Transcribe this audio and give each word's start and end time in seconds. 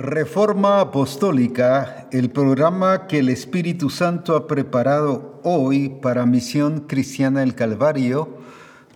Reforma 0.00 0.78
Apostólica, 0.78 2.06
el 2.12 2.30
programa 2.30 3.08
que 3.08 3.18
el 3.18 3.28
Espíritu 3.28 3.90
Santo 3.90 4.36
ha 4.36 4.46
preparado 4.46 5.40
hoy 5.42 5.88
para 5.88 6.24
Misión 6.24 6.84
Cristiana 6.86 7.40
del 7.40 7.56
Calvario, 7.56 8.38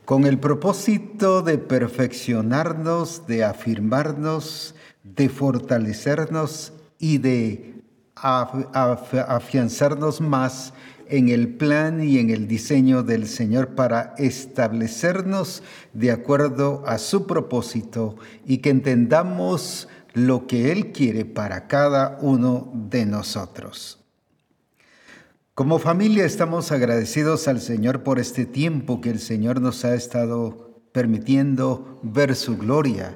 con 0.05 0.27
el 0.27 0.39
propósito 0.39 1.43
de 1.43 1.59
perfeccionarnos, 1.59 3.27
de 3.27 3.43
afirmarnos, 3.43 4.77
de 5.03 5.29
fortalecernos 5.29 6.73
y 7.01 7.19
de 7.19 7.83
afianzarnos 8.15 10.21
más 10.21 10.73
en 11.09 11.31
el 11.31 11.49
plan 11.49 12.01
y 12.01 12.21
en 12.21 12.31
el 12.31 12.47
diseño 12.47 13.03
del 13.03 13.27
Señor 13.27 13.75
para 13.75 14.15
establecernos 14.19 15.65
de 15.95 16.13
acuerdo 16.13 16.85
a 16.87 16.99
su 16.99 17.27
propósito 17.27 18.15
y 18.47 18.59
que 18.59 18.71
entendamos 18.71 19.89
lo 20.15 20.47
que 20.47 20.73
Él 20.73 20.93
quiere 20.93 21.25
para 21.25 21.67
cada 21.67 22.19
uno 22.21 22.71
de 22.75 23.07
nosotros. 23.07 23.99
Como 25.55 25.79
familia 25.79 26.25
estamos 26.25 26.73
agradecidos 26.73 27.47
al 27.47 27.61
Señor 27.61 28.03
por 28.03 28.19
este 28.19 28.47
tiempo 28.47 29.01
que 29.01 29.11
el 29.11 29.19
Señor 29.19 29.61
nos 29.61 29.85
ha 29.85 29.95
estado 29.95 30.81
permitiendo 30.93 32.01
ver 32.03 32.35
su 32.35 32.57
gloria 32.57 33.15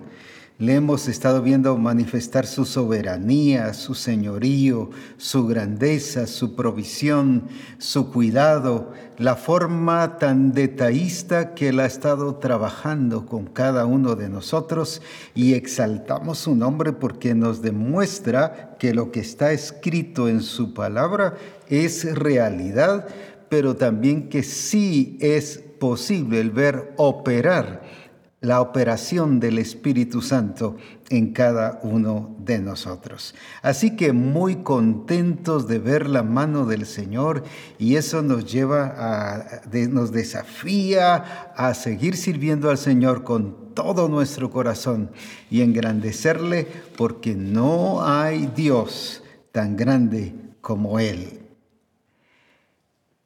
le 0.59 0.75
hemos 0.75 1.07
estado 1.07 1.43
viendo 1.43 1.77
manifestar 1.77 2.47
su 2.47 2.65
soberanía, 2.65 3.75
su 3.75 3.95
señorío, 3.95 4.89
su 5.19 5.47
grandeza, 5.47 6.27
su 6.27 6.57
provisión, 6.57 7.49
su 7.77 8.11
cuidado, 8.11 8.91
la 9.19 9.37
forma 9.37 10.17
tan 10.17 10.53
detallista 10.53 11.53
que 11.53 11.69
Él 11.69 11.81
ha 11.81 11.85
estado 11.85 12.37
trabajando 12.37 13.27
con 13.27 13.45
cada 13.45 13.85
uno 13.85 14.17
de 14.17 14.31
nosotros. 14.31 15.03
Y 15.35 15.53
exaltamos 15.53 16.39
su 16.39 16.55
nombre 16.55 16.95
porque 16.95 17.35
nos 17.35 17.61
demuestra 17.61 18.77
que 18.79 18.95
lo 18.95 19.13
que 19.13 19.21
está 19.21 19.53
escrito 19.53 20.27
en 20.27 20.41
su 20.41 20.73
palabra 20.73 21.35
es 21.69 22.15
realidad, 22.15 23.07
pero 23.51 23.77
también 23.77 24.31
que 24.31 24.43
sí 24.43 25.19
es 25.21 25.63
posible 25.79 26.41
el 26.41 26.51
ver 26.51 26.95
operar 26.97 28.06
la 28.41 28.61
operación 28.61 29.41
del 29.41 29.59
Espíritu 29.59 30.21
Santo 30.21 30.77
en 31.09 31.33
cada 31.33 31.81
uno 31.83 32.37
de 32.39 32.59
nosotros. 32.59 33.35
Así 33.63 33.97
que 33.97 34.13
muy 34.13 34.57
contentos 34.57 35.67
de 35.67 35.79
ver 35.79 36.09
la 36.09 36.23
mano 36.23 36.67
del 36.67 36.87
Señor 36.87 37.45
y 37.79 37.97
eso 37.97 38.23
nos 38.23 38.51
lleva 38.51 38.95
a, 38.97 39.63
nos 39.89 40.13
desafía 40.13 41.53
a 41.57 41.75
seguir 41.75 42.17
sirviendo 42.17 42.71
al 42.71 42.79
Señor 42.79 43.25
con 43.25 43.75
todo 43.75 44.09
nuestro 44.09 44.51
corazón 44.51 45.11
y 45.51 45.63
engrandecerle 45.63 46.67
porque 46.97 47.35
no 47.35 48.05
hay 48.05 48.51
Dios 48.55 49.23
tan 49.53 49.77
grande 49.77 50.35
como 50.61 50.99
Él. 50.99 51.36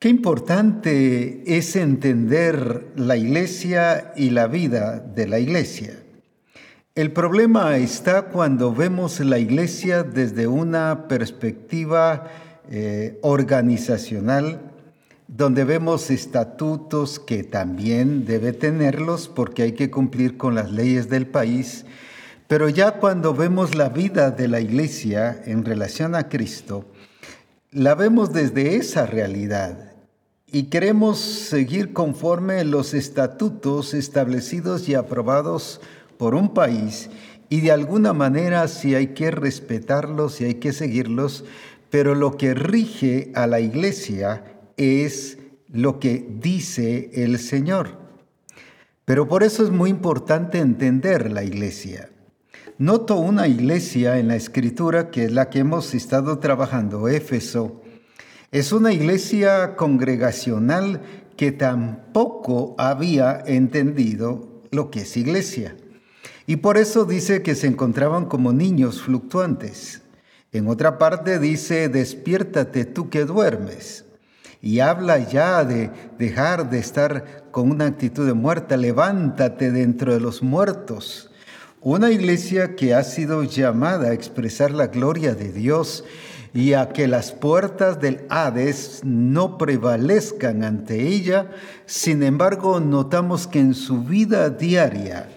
Qué 0.01 0.09
importante 0.09 1.43
es 1.45 1.77
entender 1.77 2.87
la 2.97 3.19
iglesia 3.19 4.15
y 4.17 4.31
la 4.31 4.47
vida 4.47 4.99
de 4.99 5.29
la 5.29 5.39
iglesia. 5.39 5.93
El 6.95 7.13
problema 7.13 7.77
está 7.77 8.31
cuando 8.31 8.75
vemos 8.75 9.21
la 9.21 9.39
iglesia 9.39 10.03
desde 10.03 10.47
una 10.47 11.07
perspectiva 11.07 12.29
eh, 12.71 13.19
organizacional, 13.21 14.73
donde 15.29 15.65
vemos 15.65 16.11
estatutos 16.11 17.21
que 17.21 17.45
también 17.45 18.25
debe 18.25 18.55
tenerlos 18.55 19.29
porque 19.29 19.65
hay 19.65 19.73
que 19.73 19.91
cumplir 19.91 20.39
con 20.39 20.55
las 20.55 20.73
leyes 20.73 21.11
del 21.11 21.27
país, 21.27 21.85
pero 22.49 22.71
ya 22.71 22.93
cuando 22.93 23.35
vemos 23.35 23.75
la 23.75 23.91
vida 23.91 24.31
de 24.31 24.49
la 24.49 24.63
iglesia 24.63 25.43
en 25.45 25.63
relación 25.63 26.15
a 26.15 26.31
Cristo, 26.31 26.87
la 27.71 27.95
vemos 27.95 28.33
desde 28.33 28.77
esa 28.77 29.05
realidad 29.05 29.90
y 30.53 30.65
queremos 30.65 31.19
seguir 31.19 31.93
conforme 31.93 32.65
los 32.65 32.95
estatutos 32.95 33.95
establecidos 33.95 34.89
y 34.89 34.95
aprobados 34.95 35.81
por 36.19 36.35
un 36.35 36.53
país 36.53 37.09
y 37.49 37.61
de 37.61 37.73
alguna 37.73 38.13
manera 38.13 38.67
si 38.69 38.95
hay 38.95 39.09
que 39.09 39.31
respetarlos, 39.31 40.35
si 40.35 40.45
hay 40.45 40.55
que 40.55 40.73
seguirlos, 40.73 41.45
pero 41.91 42.15
lo 42.15 42.37
que 42.37 42.55
rige 42.55 43.33
a 43.35 43.47
la 43.47 43.61
iglesia 43.61 44.45
es 44.77 45.39
lo 45.69 45.99
que 45.99 46.27
dice 46.41 47.11
el 47.15 47.39
Señor. 47.39 47.99
Pero 49.05 49.27
por 49.29 49.43
eso 49.43 49.65
es 49.65 49.71
muy 49.71 49.91
importante 49.91 50.59
entender 50.59 51.33
la 51.33 51.43
iglesia. 51.43 52.11
Noto 52.79 53.17
una 53.17 53.49
iglesia 53.49 54.19
en 54.19 54.29
la 54.29 54.37
escritura 54.37 55.11
que 55.11 55.25
es 55.25 55.33
la 55.33 55.51
que 55.51 55.59
hemos 55.59 55.95
estado 55.95 56.39
trabajando, 56.39 57.09
Éfeso, 57.09 57.83
es 58.53 58.73
una 58.73 58.93
iglesia 58.93 59.77
congregacional 59.77 61.01
que 61.37 61.53
tampoco 61.53 62.75
había 62.79 63.43
entendido 63.47 64.65
lo 64.73 64.91
que 64.91 65.03
es 65.03 65.17
iglesia. 65.17 65.77
Y 66.47 66.57
por 66.57 66.77
eso 66.77 67.05
dice 67.05 67.43
que 67.43 67.55
se 67.55 67.69
encontraban 67.69 68.27
como 68.27 68.53
niños 68.53 69.03
fluctuantes. 69.03 70.03
En 70.53 70.67
otra 70.67 70.99
parte 70.99 71.39
dice, 71.39 71.89
despiértate 71.89 72.85
tú 72.85 73.09
que 73.09 73.25
duermes. 73.25 74.05
Y 74.61 74.81
habla 74.81 75.19
ya 75.19 75.65
de 75.65 75.91
dejar 76.19 76.71
de 76.71 76.81
estar 76.81 77.45
con 77.53 77.71
una 77.71 77.87
actitud 77.87 78.27
de 78.27 78.35
muerta, 78.35 78.77
levántate 78.77 79.71
dentro 79.71 80.13
de 80.13 80.21
los 80.21 80.43
muertos. 80.43 81.31
Una 81.81 82.11
iglesia 82.11 82.75
que 82.75 82.95
ha 82.95 83.05
sido 83.05 83.45
llamada 83.45 84.09
a 84.09 84.13
expresar 84.13 84.73
la 84.73 84.89
gloria 84.89 85.35
de 85.35 85.53
Dios 85.53 86.05
y 86.53 86.73
a 86.73 86.89
que 86.89 87.07
las 87.07 87.33
puertas 87.33 88.01
del 88.01 88.27
Hades 88.29 89.01
no 89.05 89.59
prevalezcan 89.59 90.65
ante 90.65 91.09
ella. 91.09 91.51
Sin 91.87 92.23
embargo, 92.23 92.81
notamos 92.81 93.47
que 93.47 93.61
en 93.61 93.75
su 93.75 94.03
vida 94.03 94.51
diaria 94.51 95.29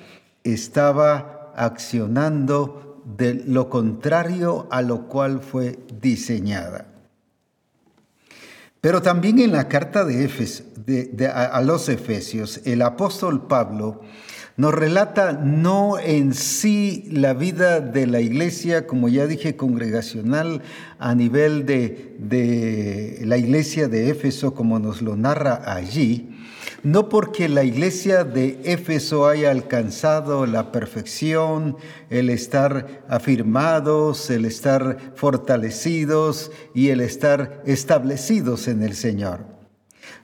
estaba 0.44 1.52
accionando 1.56 3.02
de 3.06 3.36
lo 3.46 3.70
contrario 3.70 4.68
a 4.72 4.82
lo 4.82 5.08
cual 5.08 5.42
fue 5.42 5.80
diseñada. 6.02 6.88
Pero 8.82 9.02
también 9.02 9.40
en 9.40 9.54
la 9.54 9.70
carta 9.70 10.04
de, 10.04 11.32
a 11.34 11.62
los 11.62 11.88
Efesios, 11.88 12.60
el 12.66 12.82
apóstol 12.82 13.48
Pablo 13.48 14.02
nos 14.56 14.74
relata 14.74 15.34
no 15.34 15.98
en 15.98 16.34
sí 16.34 17.08
la 17.12 17.34
vida 17.34 17.80
de 17.80 18.06
la 18.06 18.22
iglesia, 18.22 18.86
como 18.86 19.10
ya 19.10 19.26
dije, 19.26 19.56
congregacional 19.56 20.62
a 21.00 21.16
nivel 21.16 21.66
de, 21.66 23.20
la 23.26 23.38
iglesia 23.38 23.88
de 23.88 24.10
Éfeso, 24.10 24.54
como 24.54 24.78
nos 24.78 25.02
lo 25.02 25.16
narra 25.16 25.74
allí, 25.74 26.30
no 26.84 27.10
porque 27.10 27.50
la 27.50 27.64
iglesia 27.64 28.26
de 28.26 28.60
Éfeso 28.66 29.28
haya 29.28 29.50
alcanzado 29.50 30.46
la 30.46 30.72
perfección, 30.72 31.78
el 32.10 32.30
estar 32.30 33.04
afirmados, 33.08 34.30
el 34.30 34.46
estar 34.46 35.14
fortalecidos 35.16 36.52
y 36.76 36.90
el 36.90 37.00
estar 37.00 37.62
establecidos 37.66 38.68
en 38.68 38.84
el 38.84 38.94
Señor. 38.94 39.46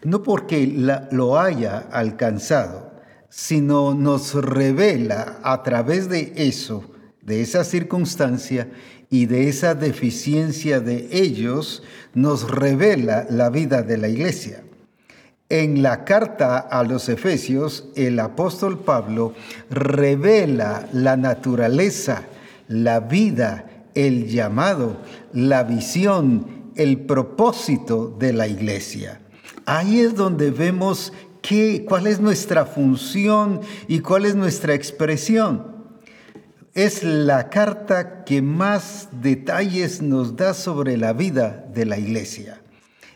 No 0.04 0.22
porque 0.22 0.68
lo 1.12 1.40
haya 1.40 1.80
alcanzado, 1.92 2.89
sino 3.30 3.94
nos 3.94 4.34
revela 4.34 5.40
a 5.44 5.64
través 5.64 6.10
de 6.10 6.34
eso, 6.36 6.84
de 7.22 7.42
esa 7.42 7.64
circunstancia 7.64 8.70
y 9.10 9.26
de 9.26 9.50
esa 9.50 9.76
deficiencia 9.76 10.80
de 10.80 11.08
ellos, 11.12 11.84
nos 12.14 12.50
revela 12.50 13.26
la 13.30 13.50
vida 13.50 13.82
de 13.84 13.98
la 13.98 14.08
iglesia. 14.08 14.64
En 15.52 15.82
la 15.82 16.06
carta 16.06 16.60
a 16.60 16.84
los 16.84 17.10
Efesios, 17.10 17.86
el 17.96 18.20
apóstol 18.20 18.80
Pablo 18.80 19.34
revela 19.72 20.88
la 20.94 21.18
naturaleza, 21.18 22.24
la 22.68 23.00
vida, 23.00 23.66
el 23.96 24.28
llamado, 24.28 24.98
la 25.34 25.64
visión, 25.64 26.72
el 26.76 27.00
propósito 27.00 28.16
de 28.20 28.34
la 28.34 28.48
iglesia. 28.48 29.22
Ahí 29.66 30.00
es 30.02 30.16
donde 30.16 30.52
vemos 30.52 31.14
¿Cuál 31.88 32.08
es 32.08 32.20
nuestra 32.20 32.66
función 32.66 33.62
y 33.88 34.00
cuál 34.00 34.26
es 34.26 34.36
nuestra 34.36 34.74
expresión? 34.74 35.80
Es 36.74 37.04
la 37.04 37.50
carta 37.50 38.24
que 38.24 38.42
más 38.42 39.10
detalles 39.12 40.02
nos 40.02 40.36
da 40.36 40.54
sobre 40.54 40.98
la 40.98 41.14
vida 41.14 41.66
de 41.74 41.86
la 41.86 41.98
iglesia. 41.98 42.62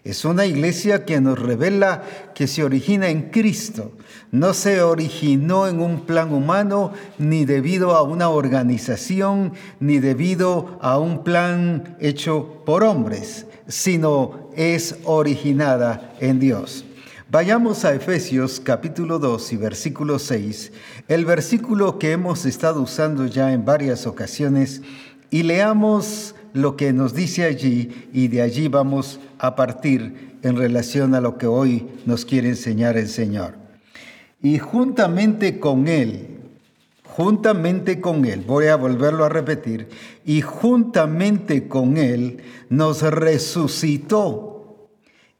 Es 0.03 0.25
una 0.25 0.45
iglesia 0.45 1.05
que 1.05 1.21
nos 1.21 1.39
revela 1.39 2.03
que 2.33 2.47
se 2.47 2.63
origina 2.63 3.09
en 3.09 3.29
Cristo. 3.29 3.91
No 4.31 4.53
se 4.53 4.81
originó 4.81 5.67
en 5.67 5.79
un 5.79 6.01
plan 6.01 6.33
humano, 6.33 6.91
ni 7.19 7.45
debido 7.45 7.95
a 7.95 8.01
una 8.03 8.29
organización, 8.29 9.53
ni 9.79 9.99
debido 9.99 10.79
a 10.81 10.97
un 10.97 11.23
plan 11.23 11.95
hecho 12.01 12.63
por 12.65 12.83
hombres, 12.83 13.45
sino 13.67 14.49
es 14.57 14.97
originada 15.05 16.15
en 16.19 16.39
Dios. 16.39 16.83
Vayamos 17.33 17.83
a 17.83 17.95
Efesios 17.95 18.59
capítulo 18.59 19.17
2 19.17 19.53
y 19.53 19.57
versículo 19.57 20.19
6, 20.19 20.71
el 21.07 21.25
versículo 21.25 21.97
que 21.97 22.11
hemos 22.11 22.45
estado 22.45 22.79
usando 22.79 23.25
ya 23.25 23.53
en 23.53 23.65
varias 23.65 24.05
ocasiones 24.05 24.83
Y 25.31 25.41
leamos 25.41 26.35
lo 26.53 26.77
que 26.77 26.93
nos 26.93 27.15
dice 27.15 27.45
allí 27.45 28.07
y 28.13 28.27
de 28.27 28.43
allí 28.43 28.67
vamos 28.67 29.19
a 29.39 29.55
partir 29.55 30.37
en 30.43 30.57
relación 30.57 31.15
a 31.15 31.21
lo 31.21 31.39
que 31.39 31.47
hoy 31.47 31.87
nos 32.05 32.23
quiere 32.23 32.49
enseñar 32.49 32.97
el 32.97 33.09
Señor. 33.09 33.55
Y 34.39 34.59
juntamente 34.59 35.57
con 35.57 35.87
Él, 35.87 36.37
juntamente 37.03 37.99
con 37.99 38.25
Él, 38.25 38.43
voy 38.45 38.67
a 38.67 38.75
volverlo 38.75 39.25
a 39.25 39.29
repetir, 39.29 39.89
y 40.23 40.41
juntamente 40.41 41.67
con 41.67 41.97
Él 41.97 42.43
nos 42.69 43.01
resucitó 43.01 44.52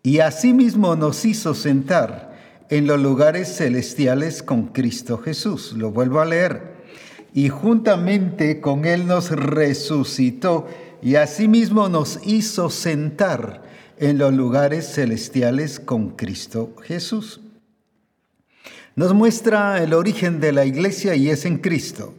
y 0.04 0.20
asimismo 0.20 0.98
nos 0.98 1.24
hizo 1.24 1.56
sentar 1.56 2.34
en 2.70 2.88
los 2.88 3.00
lugares 3.00 3.56
celestiales 3.56 4.44
con 4.44 4.68
Cristo 4.68 5.18
Jesús. 5.18 5.74
Lo 5.78 5.92
vuelvo 5.92 6.20
a 6.20 6.26
leer. 6.26 6.74
Y 7.34 7.48
juntamente 7.48 8.60
con 8.60 8.84
Él 8.84 9.08
nos 9.08 9.32
resucitó 9.32 10.68
y 11.02 11.16
asimismo 11.16 11.88
nos 11.88 12.20
hizo 12.26 12.70
sentar 12.70 13.64
en 13.98 14.18
los 14.18 14.34
lugares 14.34 14.92
celestiales 14.94 15.80
con 15.80 16.10
Cristo 16.12 16.76
Jesús. 16.84 17.40
Nos 18.96 19.14
muestra 19.14 19.82
el 19.82 19.94
origen 19.94 20.42
de 20.42 20.52
la 20.52 20.66
iglesia 20.66 21.16
y 21.16 21.30
es 21.30 21.46
en 21.46 21.60
Cristo. 21.60 22.14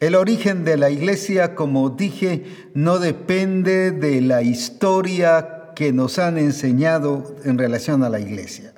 El 0.00 0.14
origen 0.14 0.64
de 0.64 0.76
la 0.78 0.90
iglesia, 0.90 1.54
como 1.54 1.90
dije, 1.90 2.44
no 2.74 2.98
depende 2.98 3.92
de 3.92 4.20
la 4.22 4.42
historia 4.42 5.55
que 5.76 5.92
nos 5.92 6.18
han 6.18 6.38
enseñado 6.38 7.36
en 7.44 7.58
relación 7.58 8.02
a 8.02 8.08
la 8.08 8.18
iglesia. 8.18 8.72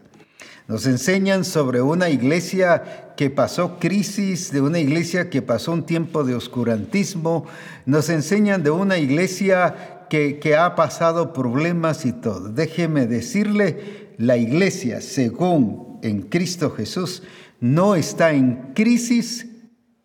Nos 0.66 0.84
enseñan 0.84 1.44
sobre 1.46 1.80
una 1.80 2.10
iglesia 2.10 3.14
que 3.16 3.30
pasó 3.30 3.78
crisis, 3.78 4.52
de 4.52 4.60
una 4.60 4.80
iglesia 4.80 5.30
que 5.30 5.40
pasó 5.40 5.72
un 5.72 5.86
tiempo 5.86 6.24
de 6.24 6.34
oscurantismo. 6.34 7.46
Nos 7.86 8.10
enseñan 8.10 8.64
de 8.64 8.70
una 8.70 8.98
iglesia 8.98 10.06
que, 10.10 10.40
que 10.40 10.56
ha 10.56 10.74
pasado 10.74 11.32
problemas 11.32 12.04
y 12.04 12.12
todo. 12.12 12.50
Déjeme 12.50 13.06
decirle, 13.06 14.08
la 14.18 14.36
iglesia, 14.36 15.00
según 15.00 16.00
en 16.02 16.22
Cristo 16.22 16.70
Jesús, 16.70 17.22
no 17.60 17.94
está 17.94 18.32
en 18.32 18.72
crisis, 18.74 19.46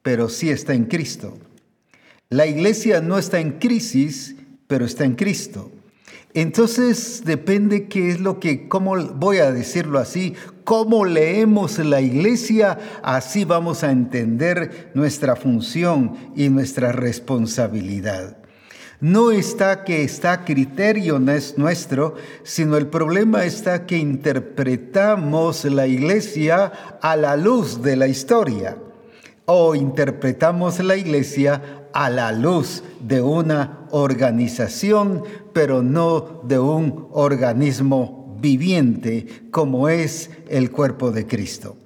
pero 0.03 0.29
sí 0.29 0.51
está 0.51 0.75
en 0.75 0.85
Cristo. 0.85 1.37
La 2.29 2.45
iglesia 2.45 3.01
no 3.01 3.17
está 3.17 3.39
en 3.39 3.53
crisis, 3.53 4.35
pero 4.67 4.85
está 4.85 5.05
en 5.05 5.15
Cristo. 5.15 5.71
Entonces 6.35 7.21
depende 7.25 7.87
qué 7.87 8.09
es 8.09 8.19
lo 8.19 8.39
que, 8.39 8.67
cómo 8.67 8.95
voy 8.95 9.37
a 9.37 9.51
decirlo 9.51 9.99
así, 9.99 10.33
cómo 10.63 11.05
leemos 11.05 11.77
la 11.77 12.01
iglesia, 12.01 12.79
así 13.03 13.45
vamos 13.45 13.83
a 13.83 13.91
entender 13.91 14.91
nuestra 14.95 15.35
función 15.35 16.17
y 16.35 16.49
nuestra 16.49 16.91
responsabilidad. 16.91 18.37
No 18.99 19.31
está 19.31 19.83
que 19.83 20.03
está 20.03 20.45
criterio 20.45 21.19
no 21.19 21.33
es 21.33 21.57
nuestro, 21.57 22.15
sino 22.43 22.77
el 22.77 22.87
problema 22.87 23.43
está 23.43 23.85
que 23.85 23.97
interpretamos 23.97 25.65
la 25.65 25.85
iglesia 25.87 26.71
a 27.01 27.15
la 27.15 27.35
luz 27.35 27.81
de 27.83 27.95
la 27.95 28.07
historia 28.07 28.77
o 29.45 29.75
interpretamos 29.75 30.79
la 30.79 30.95
iglesia 30.95 31.82
a 31.93 32.09
la 32.09 32.31
luz 32.31 32.83
de 32.99 33.21
una 33.21 33.87
organización, 33.91 35.23
pero 35.53 35.81
no 35.81 36.41
de 36.43 36.59
un 36.59 37.07
organismo 37.11 38.35
viviente 38.39 39.27
como 39.51 39.87
es 39.87 40.29
el 40.49 40.71
cuerpo 40.71 41.11
de 41.11 41.27
Cristo. 41.27 41.77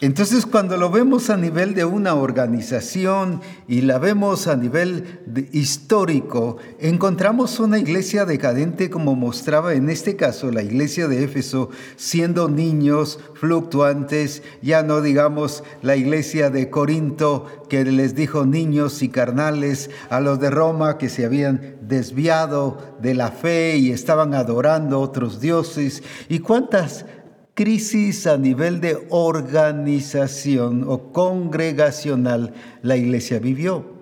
Entonces 0.00 0.44
cuando 0.44 0.76
lo 0.76 0.90
vemos 0.90 1.30
a 1.30 1.36
nivel 1.36 1.72
de 1.72 1.84
una 1.84 2.14
organización 2.14 3.40
y 3.68 3.82
la 3.82 3.98
vemos 3.98 4.48
a 4.48 4.56
nivel 4.56 5.20
histórico, 5.52 6.56
encontramos 6.80 7.60
una 7.60 7.78
iglesia 7.78 8.24
decadente 8.24 8.90
como 8.90 9.14
mostraba 9.14 9.72
en 9.74 9.88
este 9.88 10.16
caso 10.16 10.50
la 10.50 10.64
iglesia 10.64 11.06
de 11.06 11.22
Éfeso, 11.22 11.70
siendo 11.94 12.48
niños 12.48 13.20
fluctuantes, 13.34 14.42
ya 14.62 14.82
no 14.82 15.00
digamos 15.00 15.62
la 15.80 15.94
iglesia 15.94 16.50
de 16.50 16.70
Corinto 16.70 17.46
que 17.68 17.84
les 17.84 18.16
dijo 18.16 18.46
niños 18.46 19.00
y 19.00 19.10
carnales, 19.10 19.90
a 20.10 20.18
los 20.18 20.40
de 20.40 20.50
Roma 20.50 20.98
que 20.98 21.08
se 21.08 21.24
habían 21.24 21.76
desviado 21.82 22.96
de 23.00 23.14
la 23.14 23.30
fe 23.30 23.76
y 23.76 23.92
estaban 23.92 24.34
adorando 24.34 25.00
otros 25.00 25.40
dioses, 25.40 26.02
y 26.28 26.40
cuántas 26.40 27.06
crisis 27.54 28.26
a 28.26 28.36
nivel 28.36 28.80
de 28.80 29.06
organización 29.10 30.84
o 30.86 31.12
congregacional 31.12 32.52
la 32.82 32.96
iglesia 32.96 33.38
vivió. 33.38 33.94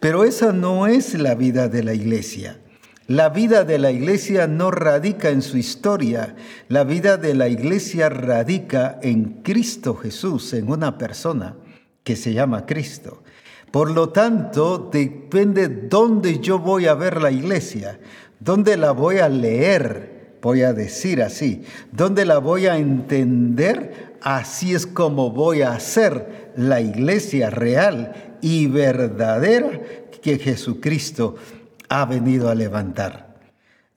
Pero 0.00 0.24
esa 0.24 0.52
no 0.52 0.86
es 0.86 1.14
la 1.14 1.34
vida 1.34 1.68
de 1.68 1.82
la 1.82 1.94
iglesia. 1.94 2.60
La 3.06 3.28
vida 3.28 3.64
de 3.64 3.78
la 3.78 3.90
iglesia 3.90 4.46
no 4.46 4.70
radica 4.70 5.28
en 5.28 5.42
su 5.42 5.58
historia, 5.58 6.36
la 6.68 6.84
vida 6.84 7.18
de 7.18 7.34
la 7.34 7.48
iglesia 7.48 8.08
radica 8.08 8.98
en 9.02 9.42
Cristo 9.42 9.94
Jesús, 9.94 10.54
en 10.54 10.70
una 10.70 10.96
persona 10.96 11.56
que 12.02 12.16
se 12.16 12.32
llama 12.32 12.64
Cristo. 12.64 13.22
Por 13.70 13.90
lo 13.90 14.08
tanto, 14.08 14.88
depende 14.90 15.68
dónde 15.68 16.38
yo 16.38 16.58
voy 16.58 16.86
a 16.86 16.94
ver 16.94 17.20
la 17.20 17.30
iglesia, 17.30 17.98
dónde 18.40 18.78
la 18.78 18.92
voy 18.92 19.18
a 19.18 19.28
leer, 19.28 20.13
voy 20.44 20.60
a 20.60 20.74
decir 20.74 21.22
así. 21.22 21.62
¿Dónde 21.90 22.26
la 22.26 22.36
voy 22.36 22.66
a 22.66 22.76
entender? 22.76 24.18
Así 24.20 24.74
es 24.74 24.86
como 24.86 25.30
voy 25.30 25.62
a 25.62 25.72
hacer 25.72 26.52
la 26.54 26.82
iglesia 26.82 27.48
real 27.48 28.36
y 28.42 28.66
verdadera 28.66 29.80
que 30.22 30.38
Jesucristo 30.38 31.36
ha 31.88 32.04
venido 32.04 32.50
a 32.50 32.54
levantar. 32.54 33.36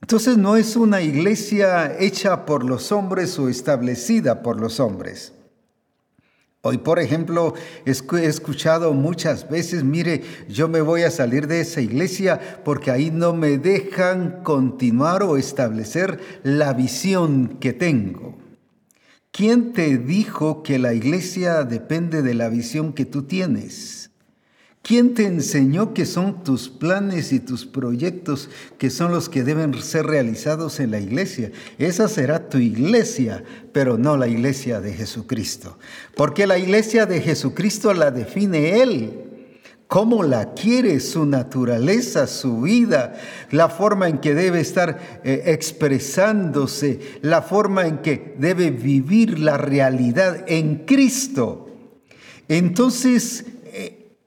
Entonces 0.02 0.38
no 0.38 0.56
es 0.56 0.78
una 0.78 1.02
iglesia 1.02 1.98
hecha 2.00 2.46
por 2.46 2.64
los 2.64 2.94
hombres 2.94 3.38
o 3.40 3.50
establecida 3.50 4.42
por 4.42 4.62
los 4.62 4.80
hombres. 4.80 5.34
Hoy, 6.68 6.80
por 6.80 7.00
ejemplo, 7.00 7.54
he 7.86 7.92
escuchado 7.92 8.94
muchas 8.94 9.50
veces, 9.50 9.86
mire, 9.86 10.22
yo 10.50 10.68
me 10.68 10.82
voy 10.82 11.04
a 11.04 11.12
salir 11.12 11.48
de 11.48 11.62
esa 11.62 11.80
iglesia 11.80 12.60
porque 12.66 12.92
ahí 12.92 13.10
no 13.10 13.32
me 13.32 13.58
dejan 13.58 14.44
continuar 14.44 15.24
o 15.24 15.38
establecer 15.38 16.20
la 16.44 16.74
visión 16.74 17.58
que 17.62 17.72
tengo. 17.72 18.38
¿Quién 19.32 19.72
te 19.72 19.98
dijo 19.98 20.62
que 20.62 20.78
la 20.78 20.94
iglesia 20.94 21.64
depende 21.64 22.22
de 22.22 22.34
la 22.34 22.50
visión 22.50 22.92
que 22.92 23.06
tú 23.06 23.24
tienes? 23.24 24.07
¿Quién 24.88 25.16
te 25.16 25.26
enseñó 25.26 25.94
que 25.94 26.06
son 26.06 26.46
tus 26.46 26.70
planes 26.70 27.34
y 27.34 27.42
tus 27.42 27.66
proyectos 27.66 28.50
que 28.78 28.90
son 28.90 29.12
los 29.12 29.28
que 29.28 29.44
deben 29.44 29.74
ser 29.82 30.06
realizados 30.06 30.80
en 30.80 30.92
la 30.92 31.00
iglesia? 31.02 31.52
Esa 31.78 32.08
será 32.08 32.48
tu 32.48 32.58
iglesia, 32.58 33.44
pero 33.74 33.98
no 33.98 34.16
la 34.16 34.30
iglesia 34.30 34.80
de 34.80 34.94
Jesucristo. 34.94 35.78
Porque 36.16 36.48
la 36.48 36.58
iglesia 36.58 37.06
de 37.06 37.20
Jesucristo 37.20 37.94
la 37.94 38.12
define 38.12 38.82
Él 38.82 39.12
cómo 39.88 40.24
la 40.24 40.54
quiere, 40.54 41.02
su 41.02 41.26
naturaleza, 41.26 42.26
su 42.26 42.62
vida, 42.62 43.14
la 43.52 43.68
forma 43.68 44.08
en 44.08 44.20
que 44.20 44.34
debe 44.34 44.62
estar 44.62 45.22
eh, 45.26 45.44
expresándose, 45.48 47.02
la 47.22 47.42
forma 47.42 47.88
en 47.88 47.98
que 47.98 48.36
debe 48.40 48.72
vivir 48.72 49.38
la 49.38 49.58
realidad 49.58 50.46
en 50.48 50.86
Cristo. 50.86 51.66
Entonces, 52.50 53.46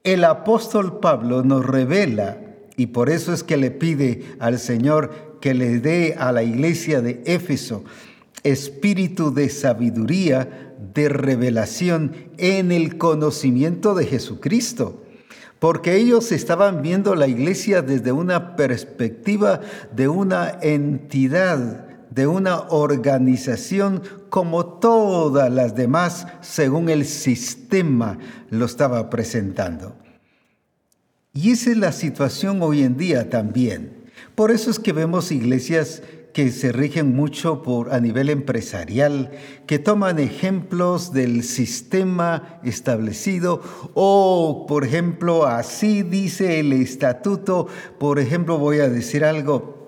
el 0.03 0.23
apóstol 0.23 0.99
Pablo 0.99 1.43
nos 1.43 1.65
revela, 1.65 2.37
y 2.77 2.87
por 2.87 3.09
eso 3.09 3.33
es 3.33 3.43
que 3.43 3.57
le 3.57 3.71
pide 3.71 4.23
al 4.39 4.59
Señor 4.59 5.37
que 5.41 5.53
le 5.53 5.79
dé 5.79 6.15
a 6.17 6.31
la 6.31 6.43
iglesia 6.43 7.01
de 7.01 7.21
Éfeso 7.25 7.83
espíritu 8.43 9.33
de 9.33 9.49
sabiduría, 9.49 10.73
de 10.93 11.09
revelación 11.09 12.13
en 12.37 12.71
el 12.71 12.97
conocimiento 12.97 13.93
de 13.93 14.05
Jesucristo. 14.05 15.03
Porque 15.59 15.95
ellos 15.97 16.31
estaban 16.31 16.81
viendo 16.81 17.13
la 17.13 17.27
iglesia 17.27 17.83
desde 17.83 18.11
una 18.11 18.55
perspectiva 18.55 19.61
de 19.95 20.07
una 20.07 20.57
entidad, 20.61 21.87
de 22.11 22.27
una 22.27 22.59
organización 22.69 24.03
como 24.29 24.65
todas 24.65 25.51
las 25.51 25.75
demás 25.75 26.27
según 26.41 26.89
el 26.89 27.05
sistema 27.05 28.19
lo 28.49 28.65
estaba 28.65 29.09
presentando. 29.09 29.95
Y 31.33 31.51
esa 31.51 31.71
es 31.71 31.77
la 31.77 31.93
situación 31.93 32.61
hoy 32.61 32.83
en 32.83 32.97
día 32.97 33.29
también. 33.29 34.11
Por 34.35 34.51
eso 34.51 34.69
es 34.69 34.79
que 34.79 34.93
vemos 34.93 35.31
iglesias 35.31 36.03
que 36.33 36.51
se 36.51 36.71
rigen 36.71 37.15
mucho 37.15 37.61
por 37.61 37.93
a 37.93 37.99
nivel 37.99 38.29
empresarial, 38.29 39.31
que 39.67 39.79
toman 39.79 40.19
ejemplos 40.19 41.13
del 41.13 41.43
sistema 41.43 42.59
establecido 42.63 43.61
o, 43.93 44.65
por 44.67 44.85
ejemplo, 44.85 45.45
así 45.45 46.03
dice 46.03 46.59
el 46.59 46.73
estatuto, 46.73 47.67
por 47.99 48.19
ejemplo, 48.19 48.57
voy 48.57 48.79
a 48.79 48.89
decir 48.89 49.25
algo, 49.25 49.80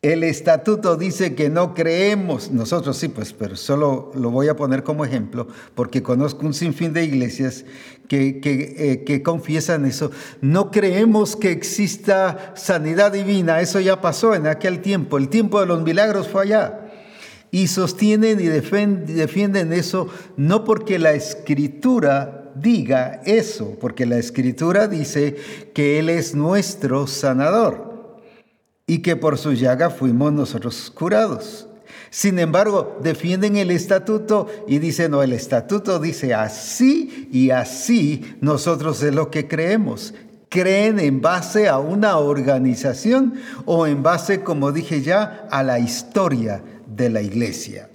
El 0.00 0.22
estatuto 0.22 0.96
dice 0.96 1.34
que 1.34 1.50
no 1.50 1.74
creemos, 1.74 2.52
nosotros 2.52 2.96
sí, 2.96 3.08
pues, 3.08 3.32
pero 3.32 3.56
solo 3.56 4.12
lo 4.14 4.30
voy 4.30 4.46
a 4.46 4.54
poner 4.54 4.84
como 4.84 5.04
ejemplo, 5.04 5.48
porque 5.74 6.04
conozco 6.04 6.46
un 6.46 6.54
sinfín 6.54 6.92
de 6.92 7.02
iglesias 7.02 7.64
que, 8.06 8.38
que, 8.38 9.02
eh, 9.08 9.22
confiesan 9.24 9.86
eso. 9.86 10.12
No 10.40 10.70
creemos 10.70 11.34
que 11.34 11.50
exista 11.50 12.52
sanidad 12.54 13.10
divina, 13.10 13.60
eso 13.60 13.80
ya 13.80 14.00
pasó 14.00 14.36
en 14.36 14.46
aquel 14.46 14.82
tiempo, 14.82 15.18
el 15.18 15.28
tiempo 15.28 15.58
de 15.58 15.66
los 15.66 15.82
milagros 15.82 16.28
fue 16.28 16.44
allá. 16.44 16.92
Y 17.50 17.66
sostienen 17.66 18.38
y 18.38 18.44
defienden 18.44 19.72
eso 19.72 20.06
no 20.36 20.62
porque 20.62 21.00
la 21.00 21.14
escritura 21.14 22.52
diga 22.54 23.20
eso, 23.24 23.76
porque 23.80 24.06
la 24.06 24.18
escritura 24.18 24.86
dice 24.86 25.34
que 25.74 25.98
Él 25.98 26.08
es 26.08 26.36
nuestro 26.36 27.08
sanador 27.08 27.87
y 28.88 28.98
que 28.98 29.14
por 29.14 29.38
su 29.38 29.52
llaga 29.52 29.90
fuimos 29.90 30.32
nosotros 30.32 30.90
curados. 30.90 31.68
Sin 32.10 32.38
embargo, 32.38 32.98
defienden 33.02 33.56
el 33.56 33.70
estatuto 33.70 34.48
y 34.66 34.78
dicen, 34.78 35.10
no, 35.10 35.22
el 35.22 35.34
estatuto 35.34 36.00
dice 36.00 36.34
así 36.34 37.28
y 37.30 37.50
así 37.50 38.36
nosotros 38.40 39.02
es 39.02 39.14
lo 39.14 39.30
que 39.30 39.46
creemos. 39.46 40.14
Creen 40.48 40.98
en 40.98 41.20
base 41.20 41.68
a 41.68 41.78
una 41.78 42.16
organización 42.16 43.34
o 43.66 43.86
en 43.86 44.02
base, 44.02 44.42
como 44.42 44.72
dije 44.72 45.02
ya, 45.02 45.46
a 45.50 45.62
la 45.62 45.78
historia 45.78 46.62
de 46.86 47.10
la 47.10 47.20
iglesia. 47.20 47.90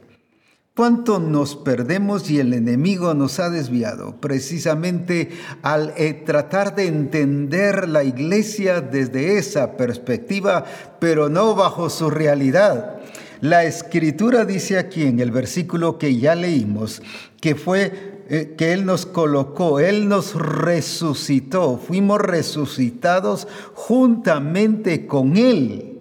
¿Cuánto 0.75 1.19
nos 1.19 1.55
perdemos 1.55 2.31
y 2.31 2.39
el 2.39 2.51
enemigo 2.51 3.13
nos 3.13 3.39
ha 3.39 3.51
desviado? 3.51 4.19
Precisamente 4.19 5.29
al 5.61 5.93
eh, 5.97 6.13
tratar 6.25 6.73
de 6.73 6.87
entender 6.87 7.87
la 7.87 8.03
iglesia 8.03 8.81
desde 8.81 9.37
esa 9.37 9.77
perspectiva, 9.77 10.65
pero 10.99 11.29
no 11.29 11.53
bajo 11.53 11.91
su 11.91 12.09
realidad. 12.09 13.01
La 13.39 13.65
escritura 13.65 14.45
dice 14.45 14.79
aquí 14.79 15.03
en 15.03 15.19
el 15.19 15.29
versículo 15.29 15.99
que 15.99 16.17
ya 16.17 16.33
leímos, 16.33 17.03
que 17.39 17.53
fue 17.53 18.23
eh, 18.29 18.55
que 18.57 18.73
Él 18.73 18.83
nos 18.83 19.05
colocó, 19.05 19.79
Él 19.79 20.09
nos 20.09 20.33
resucitó, 20.33 21.77
fuimos 21.77 22.19
resucitados 22.19 23.47
juntamente 23.75 25.05
con 25.05 25.37
Él. 25.37 25.92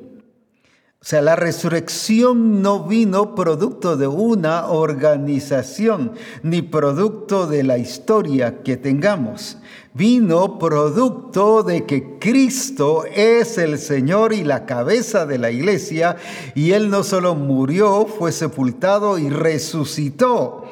O 1.02 1.04
sea, 1.04 1.20
la 1.20 1.34
resurrección 1.34 2.62
no 2.62 2.84
vino 2.84 3.34
producto 3.34 3.96
de 3.96 4.06
una 4.06 4.68
organización, 4.68 6.12
ni 6.44 6.62
producto 6.62 7.48
de 7.48 7.64
la 7.64 7.76
historia 7.76 8.62
que 8.62 8.76
tengamos. 8.76 9.58
Vino 9.94 10.60
producto 10.60 11.64
de 11.64 11.86
que 11.86 12.20
Cristo 12.20 13.02
es 13.04 13.58
el 13.58 13.80
Señor 13.80 14.32
y 14.32 14.44
la 14.44 14.64
cabeza 14.64 15.26
de 15.26 15.38
la 15.38 15.50
iglesia, 15.50 16.18
y 16.54 16.70
Él 16.70 16.88
no 16.88 17.02
solo 17.02 17.34
murió, 17.34 18.06
fue 18.06 18.30
sepultado 18.30 19.18
y 19.18 19.28
resucitó. 19.28 20.66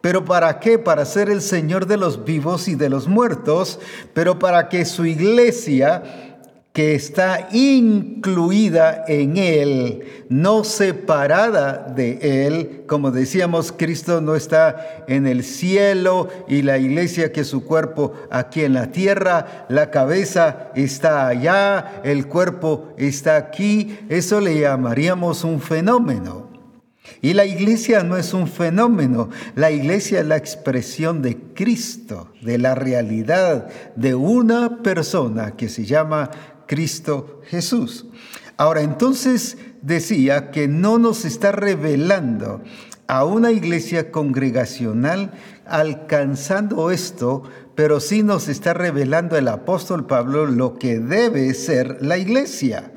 ¿Pero 0.00 0.24
para 0.24 0.60
qué? 0.60 0.78
Para 0.78 1.04
ser 1.04 1.28
el 1.28 1.42
Señor 1.42 1.86
de 1.86 1.96
los 1.96 2.24
vivos 2.24 2.68
y 2.68 2.76
de 2.76 2.88
los 2.88 3.08
muertos, 3.08 3.80
pero 4.14 4.38
para 4.38 4.68
que 4.68 4.84
su 4.84 5.06
iglesia 5.06 6.31
que 6.72 6.94
está 6.94 7.48
incluida 7.52 9.04
en 9.06 9.36
Él, 9.36 10.04
no 10.30 10.64
separada 10.64 11.92
de 11.94 12.46
Él. 12.46 12.84
Como 12.86 13.10
decíamos, 13.10 13.72
Cristo 13.72 14.22
no 14.22 14.34
está 14.34 15.04
en 15.06 15.26
el 15.26 15.44
cielo 15.44 16.28
y 16.48 16.62
la 16.62 16.78
iglesia 16.78 17.30
que 17.30 17.42
es 17.42 17.48
su 17.48 17.64
cuerpo 17.64 18.14
aquí 18.30 18.64
en 18.64 18.72
la 18.72 18.90
tierra, 18.90 19.66
la 19.68 19.90
cabeza 19.90 20.70
está 20.74 21.26
allá, 21.26 22.00
el 22.04 22.26
cuerpo 22.26 22.94
está 22.96 23.36
aquí. 23.36 23.98
Eso 24.08 24.40
le 24.40 24.58
llamaríamos 24.58 25.44
un 25.44 25.60
fenómeno. 25.60 26.52
Y 27.20 27.34
la 27.34 27.44
iglesia 27.44 28.02
no 28.02 28.16
es 28.16 28.34
un 28.34 28.48
fenómeno, 28.48 29.28
la 29.54 29.70
iglesia 29.70 30.20
es 30.20 30.26
la 30.26 30.36
expresión 30.36 31.22
de 31.22 31.36
Cristo, 31.54 32.32
de 32.42 32.58
la 32.58 32.74
realidad 32.74 33.68
de 33.94 34.16
una 34.16 34.82
persona 34.82 35.52
que 35.52 35.68
se 35.68 35.84
llama 35.84 36.30
Cristo 36.72 37.42
Jesús. 37.48 38.06
Ahora, 38.56 38.80
entonces 38.80 39.58
decía 39.82 40.50
que 40.50 40.68
no 40.68 40.96
nos 40.96 41.26
está 41.26 41.52
revelando 41.52 42.62
a 43.08 43.26
una 43.26 43.50
iglesia 43.50 44.10
congregacional 44.10 45.32
alcanzando 45.66 46.90
esto, 46.90 47.42
pero 47.74 48.00
sí 48.00 48.22
nos 48.22 48.48
está 48.48 48.72
revelando 48.72 49.36
el 49.36 49.48
apóstol 49.48 50.06
Pablo 50.06 50.46
lo 50.46 50.78
que 50.78 50.98
debe 50.98 51.52
ser 51.52 51.98
la 52.00 52.16
iglesia. 52.16 52.90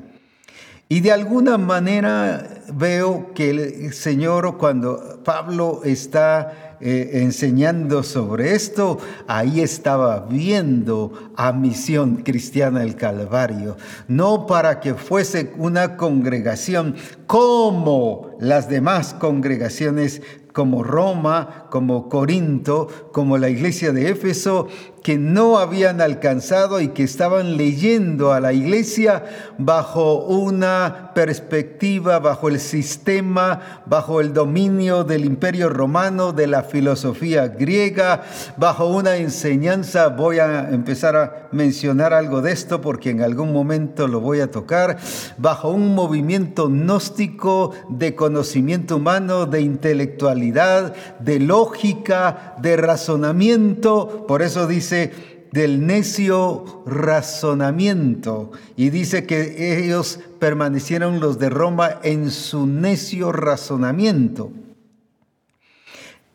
Y 0.88 1.00
de 1.00 1.12
alguna 1.12 1.58
manera 1.58 2.62
veo 2.72 3.34
que 3.34 3.50
el 3.50 3.92
Señor, 3.92 4.56
cuando 4.56 5.20
Pablo 5.22 5.82
está 5.84 6.65
eh, 6.80 7.22
enseñando 7.22 8.02
sobre 8.02 8.54
esto, 8.54 8.98
ahí 9.26 9.60
estaba 9.60 10.26
viendo 10.28 11.12
a 11.36 11.52
Misión 11.52 12.16
Cristiana 12.16 12.82
el 12.82 12.96
Calvario, 12.96 13.76
no 14.08 14.46
para 14.46 14.80
que 14.80 14.94
fuese 14.94 15.52
una 15.56 15.96
congregación 15.96 16.96
como 17.26 18.25
las 18.38 18.68
demás 18.68 19.14
congregaciones 19.14 20.22
como 20.52 20.82
Roma, 20.82 21.66
como 21.68 22.08
Corinto, 22.08 22.88
como 23.12 23.36
la 23.36 23.50
iglesia 23.50 23.92
de 23.92 24.08
Éfeso, 24.08 24.68
que 25.06 25.18
no 25.18 25.58
habían 25.58 26.00
alcanzado 26.00 26.80
y 26.80 26.88
que 26.88 27.04
estaban 27.04 27.56
leyendo 27.56 28.32
a 28.32 28.40
la 28.40 28.52
iglesia 28.52 29.24
bajo 29.56 30.24
una 30.24 31.12
perspectiva, 31.14 32.18
bajo 32.18 32.48
el 32.48 32.58
sistema, 32.58 33.82
bajo 33.86 34.20
el 34.20 34.32
dominio 34.32 35.04
del 35.04 35.24
imperio 35.24 35.68
romano, 35.68 36.32
de 36.32 36.48
la 36.48 36.64
filosofía 36.64 37.46
griega, 37.46 38.24
bajo 38.56 38.88
una 38.88 39.14
enseñanza, 39.14 40.08
voy 40.08 40.40
a 40.40 40.70
empezar 40.70 41.14
a 41.14 41.48
mencionar 41.52 42.12
algo 42.12 42.42
de 42.42 42.50
esto 42.50 42.80
porque 42.80 43.10
en 43.10 43.22
algún 43.22 43.52
momento 43.52 44.08
lo 44.08 44.20
voy 44.20 44.40
a 44.40 44.50
tocar, 44.50 44.96
bajo 45.38 45.70
un 45.70 45.94
movimiento 45.94 46.66
gnóstico 46.66 47.70
de 47.88 48.16
conocimiento 48.26 48.96
humano, 48.96 49.46
de 49.46 49.60
intelectualidad, 49.60 50.96
de 51.20 51.38
lógica, 51.38 52.56
de 52.60 52.76
razonamiento, 52.76 54.26
por 54.26 54.42
eso 54.42 54.66
dice, 54.66 55.12
del 55.52 55.86
necio 55.86 56.82
razonamiento 56.86 58.50
y 58.76 58.90
dice 58.90 59.26
que 59.26 59.78
ellos 59.78 60.18
permanecieron 60.40 61.20
los 61.20 61.38
de 61.38 61.50
Roma 61.50 62.00
en 62.02 62.32
su 62.32 62.66
necio 62.66 63.30
razonamiento. 63.30 64.50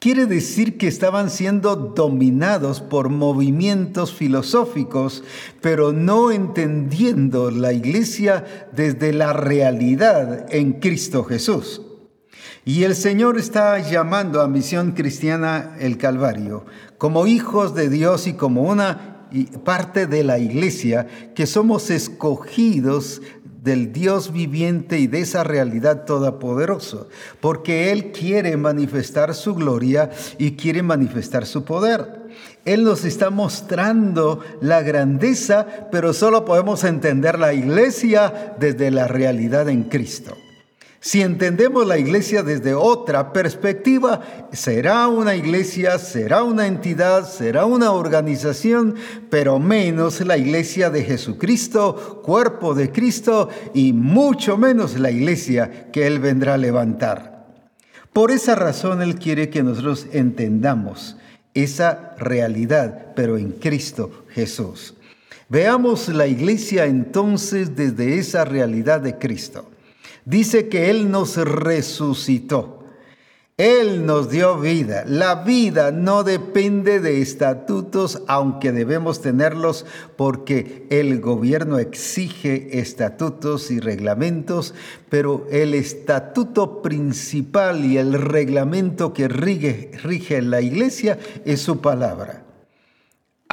Quiere 0.01 0.25
decir 0.25 0.79
que 0.79 0.87
estaban 0.87 1.29
siendo 1.29 1.75
dominados 1.75 2.81
por 2.81 3.09
movimientos 3.09 4.11
filosóficos, 4.11 5.23
pero 5.61 5.93
no 5.93 6.31
entendiendo 6.31 7.51
la 7.51 7.71
iglesia 7.71 8.43
desde 8.75 9.13
la 9.13 9.31
realidad 9.31 10.47
en 10.49 10.79
Cristo 10.79 11.23
Jesús. 11.23 11.83
Y 12.65 12.81
el 12.81 12.95
Señor 12.95 13.37
está 13.37 13.77
llamando 13.77 14.41
a 14.41 14.47
Misión 14.47 14.93
Cristiana 14.93 15.75
el 15.79 15.99
Calvario 15.99 16.65
como 16.97 17.27
hijos 17.27 17.75
de 17.75 17.87
Dios 17.87 18.25
y 18.25 18.33
como 18.33 18.63
una 18.63 19.11
parte 19.63 20.07
de 20.07 20.23
la 20.23 20.39
iglesia, 20.39 21.07
que 21.35 21.45
somos 21.45 21.89
escogidos 21.89 23.21
del 23.61 23.93
Dios 23.93 24.33
viviente 24.33 24.99
y 24.99 25.07
de 25.07 25.21
esa 25.21 25.43
realidad 25.43 26.05
todopoderoso, 26.05 27.07
porque 27.39 27.91
Él 27.91 28.11
quiere 28.11 28.57
manifestar 28.57 29.35
su 29.35 29.53
gloria 29.53 30.09
y 30.37 30.53
quiere 30.53 30.81
manifestar 30.81 31.45
su 31.45 31.63
poder. 31.63 32.21
Él 32.65 32.83
nos 32.83 33.05
está 33.05 33.29
mostrando 33.29 34.39
la 34.61 34.81
grandeza, 34.81 35.87
pero 35.91 36.13
solo 36.13 36.43
podemos 36.43 36.83
entender 36.83 37.37
la 37.37 37.53
iglesia 37.53 38.55
desde 38.59 38.91
la 38.91 39.07
realidad 39.07 39.69
en 39.69 39.83
Cristo. 39.83 40.35
Si 41.03 41.19
entendemos 41.23 41.87
la 41.87 41.97
iglesia 41.97 42.43
desde 42.43 42.75
otra 42.75 43.33
perspectiva, 43.33 44.21
será 44.51 45.07
una 45.07 45.35
iglesia, 45.35 45.97
será 45.97 46.43
una 46.43 46.67
entidad, 46.67 47.27
será 47.27 47.65
una 47.65 47.91
organización, 47.91 48.93
pero 49.31 49.57
menos 49.57 50.21
la 50.21 50.37
iglesia 50.37 50.91
de 50.91 51.03
Jesucristo, 51.03 52.21
cuerpo 52.23 52.75
de 52.75 52.91
Cristo, 52.91 53.49
y 53.73 53.93
mucho 53.93 54.59
menos 54.59 54.99
la 54.99 55.09
iglesia 55.09 55.89
que 55.91 56.05
Él 56.05 56.19
vendrá 56.19 56.53
a 56.53 56.57
levantar. 56.57 57.47
Por 58.13 58.29
esa 58.29 58.53
razón 58.53 59.01
Él 59.01 59.15
quiere 59.15 59.49
que 59.49 59.63
nosotros 59.63 60.05
entendamos 60.11 61.17
esa 61.55 62.13
realidad, 62.19 63.07
pero 63.15 63.39
en 63.39 63.53
Cristo 63.53 64.25
Jesús. 64.29 64.93
Veamos 65.49 66.09
la 66.09 66.27
iglesia 66.27 66.85
entonces 66.85 67.75
desde 67.75 68.19
esa 68.19 68.45
realidad 68.45 69.01
de 69.01 69.17
Cristo. 69.17 69.70
Dice 70.25 70.69
que 70.69 70.89
Él 70.89 71.09
nos 71.09 71.37
resucitó. 71.37 72.81
Él 73.57 74.07
nos 74.07 74.31
dio 74.31 74.59
vida. 74.59 75.03
La 75.05 75.43
vida 75.43 75.91
no 75.91 76.23
depende 76.23 76.99
de 76.99 77.21
estatutos, 77.21 78.23
aunque 78.27 78.71
debemos 78.71 79.21
tenerlos 79.21 79.85
porque 80.15 80.87
el 80.89 81.19
gobierno 81.21 81.77
exige 81.77 82.79
estatutos 82.79 83.69
y 83.69 83.79
reglamentos, 83.79 84.73
pero 85.09 85.45
el 85.51 85.75
estatuto 85.75 86.81
principal 86.81 87.85
y 87.85 87.97
el 87.97 88.13
reglamento 88.13 89.13
que 89.13 89.27
rige, 89.27 89.91
rige 90.01 90.41
la 90.41 90.61
iglesia 90.61 91.19
es 91.45 91.61
su 91.61 91.81
palabra. 91.81 92.50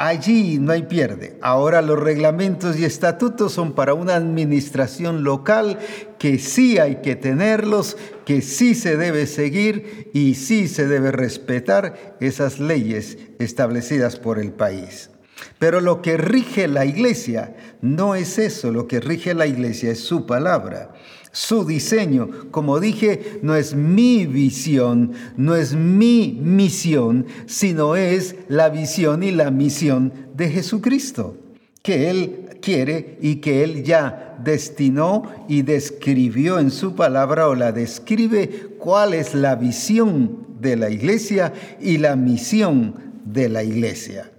Allí 0.00 0.61
no 0.61 0.71
hay 0.71 0.83
pierde. 0.83 1.37
Ahora 1.43 1.83
los 1.83 1.99
reglamentos 1.99 2.78
y 2.78 2.85
estatutos 2.85 3.52
son 3.52 3.73
para 3.73 3.95
una 3.95 4.14
administración 4.14 5.25
local 5.25 5.81
que 6.21 6.38
sí 6.38 6.78
hay 6.78 7.00
que 7.02 7.17
tenerlos, 7.17 7.97
que 8.25 8.40
sí 8.40 8.76
se 8.76 8.97
debe 8.97 9.26
seguir 9.26 10.09
y 10.14 10.37
sí 10.37 10.69
se 10.69 10.87
debe 10.87 11.11
respetar 11.11 12.17
esas 12.21 12.61
leyes 12.61 13.19
establecidas 13.40 14.21
por 14.21 14.38
el 14.38 14.52
país. 14.52 15.11
Pero 15.59 15.81
lo 15.81 16.00
que 16.00 16.17
rige 16.17 16.69
la 16.69 16.85
iglesia 16.85 17.57
no 17.81 18.14
es 18.14 18.38
eso, 18.38 18.71
lo 18.71 18.87
que 18.87 19.00
rige 19.00 19.35
la 19.35 19.49
iglesia 19.49 19.90
es 19.90 19.99
su 19.99 20.26
palabra 20.26 20.93
su 21.32 21.64
diseño. 21.64 22.50
Como 22.50 22.80
dije, 22.80 23.40
no 23.42 23.56
es 23.56 23.75
mi 23.75 24.26
visión, 24.26 25.12
no 25.37 25.54
es 25.54 25.75
mi 25.75 26.38
misión, 26.40 27.26
sino 27.47 27.97
es 27.97 28.37
la 28.49 28.68
visión 28.68 29.23
y 29.23 29.30
la 29.30 29.50
misión 29.50 30.12
de 30.35 30.50
Jesucristo, 30.50 31.37
que 31.82 32.11
Él 32.11 32.49
quiere 32.61 33.18
y 33.20 33.37
que 33.37 33.62
Él 33.64 33.85
ya 33.85 34.37
destinó 34.42 35.23
y 35.49 35.62
describió 35.62 36.58
en 36.58 36.70
su 36.70 36.94
palabra 36.94 37.49
o 37.49 37.54
la 37.54 37.73
describe 37.73 38.49
cuál 38.78 39.14
es 39.14 39.35
la 39.35 39.56
visión 39.56 40.47
de 40.61 40.76
la 40.76 40.90
iglesia 40.90 41.52
y 41.80 41.99
la 41.99 42.16
misión 42.16 42.94
de 43.25 43.49
la 43.49 43.62
iglesia. 43.62 44.30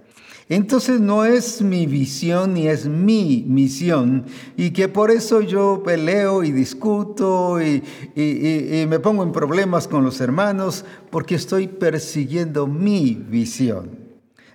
Entonces 0.52 1.00
no 1.00 1.26
es 1.26 1.62
mi 1.62 1.86
visión 1.86 2.56
ni 2.56 2.68
es 2.68 2.88
mi 2.88 3.46
misión 3.48 4.26
y 4.58 4.72
que 4.72 4.88
por 4.88 5.12
eso 5.12 5.42
yo 5.42 5.84
peleo 5.86 6.44
y 6.44 6.52
discuto 6.52 7.62
y, 7.62 7.84
me 8.16 9.00
pongo 9.00 9.22
en 9.22 9.32
problemas 9.32 9.88
con 9.88 10.04
los 10.04 10.20
hermanos 10.20 10.86
porque 11.12 11.36
estoy 11.36 11.68
persiguiendo 11.68 12.66
mi 12.66 13.14
visión, 13.14 13.92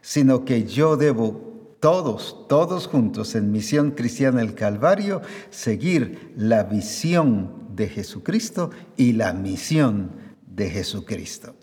sino 0.02 0.44
que 0.44 0.64
yo 0.64 0.96
debo 0.96 1.76
todos, 1.78 2.48
todos 2.48 2.88
juntos 2.88 3.36
en 3.36 3.52
Misión 3.52 3.92
Cristiana 3.92 4.42
el 4.42 4.54
Calvario, 4.54 5.22
seguir 5.50 6.32
la 6.36 6.64
visión 6.64 7.68
de 7.76 7.88
Jesucristo 7.88 8.70
y 8.96 9.12
la 9.12 9.32
misión 9.32 10.10
de 10.44 10.70
Jesucristo. 10.70 11.54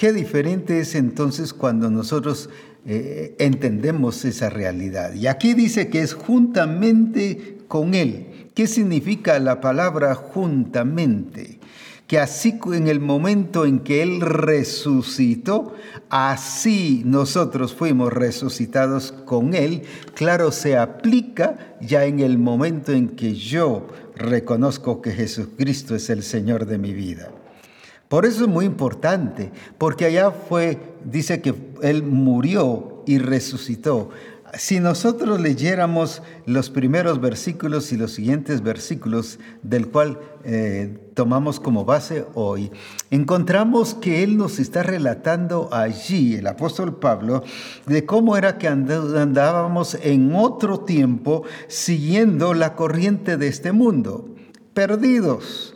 Qué 0.00 0.14
diferente 0.14 0.80
es 0.80 0.94
entonces 0.94 1.52
cuando 1.52 1.90
nosotros 1.90 2.48
eh, 2.86 3.36
entendemos 3.38 4.24
esa 4.24 4.48
realidad. 4.48 5.12
Y 5.14 5.26
aquí 5.26 5.54
dice 5.54 5.88
que 5.88 6.00
es 6.00 6.14
juntamente 6.14 7.58
con 7.68 7.94
Él. 7.94 8.48
¿Qué 8.54 8.66
significa 8.66 9.38
la 9.38 9.60
palabra 9.60 10.14
juntamente? 10.14 11.60
Que 12.06 12.18
así 12.18 12.58
en 12.72 12.88
el 12.88 12.98
momento 12.98 13.66
en 13.66 13.80
que 13.80 14.02
Él 14.02 14.20
resucitó, 14.20 15.74
así 16.08 17.02
nosotros 17.04 17.74
fuimos 17.74 18.12
resucitados 18.12 19.12
con 19.12 19.54
Él. 19.54 19.82
Claro, 20.14 20.50
se 20.50 20.76
aplica 20.76 21.76
ya 21.80 22.04
en 22.06 22.20
el 22.20 22.38
momento 22.38 22.92
en 22.92 23.10
que 23.10 23.34
yo 23.34 23.86
reconozco 24.16 25.00
que 25.00 25.12
Jesucristo 25.12 25.94
es 25.94 26.10
el 26.10 26.22
Señor 26.22 26.66
de 26.66 26.78
mi 26.78 26.92
vida. 26.92 27.30
Por 28.10 28.26
eso 28.26 28.42
es 28.42 28.50
muy 28.50 28.64
importante, 28.64 29.52
porque 29.78 30.04
allá 30.04 30.32
fue, 30.32 30.80
dice 31.04 31.40
que 31.40 31.54
Él 31.80 32.02
murió 32.02 33.04
y 33.06 33.18
resucitó. 33.18 34.10
Si 34.58 34.80
nosotros 34.80 35.40
leyéramos 35.40 36.20
los 36.44 36.70
primeros 36.70 37.20
versículos 37.20 37.92
y 37.92 37.96
los 37.96 38.10
siguientes 38.10 38.62
versículos 38.62 39.38
del 39.62 39.86
cual 39.86 40.18
eh, 40.42 40.98
tomamos 41.14 41.60
como 41.60 41.84
base 41.84 42.26
hoy, 42.34 42.72
encontramos 43.12 43.94
que 43.94 44.24
Él 44.24 44.36
nos 44.36 44.58
está 44.58 44.82
relatando 44.82 45.68
allí, 45.70 46.34
el 46.34 46.48
apóstol 46.48 46.96
Pablo, 46.96 47.44
de 47.86 48.06
cómo 48.06 48.36
era 48.36 48.58
que 48.58 48.66
andábamos 48.66 49.96
en 50.02 50.34
otro 50.34 50.80
tiempo 50.80 51.44
siguiendo 51.68 52.54
la 52.54 52.74
corriente 52.74 53.36
de 53.36 53.46
este 53.46 53.70
mundo, 53.70 54.34
perdidos 54.74 55.69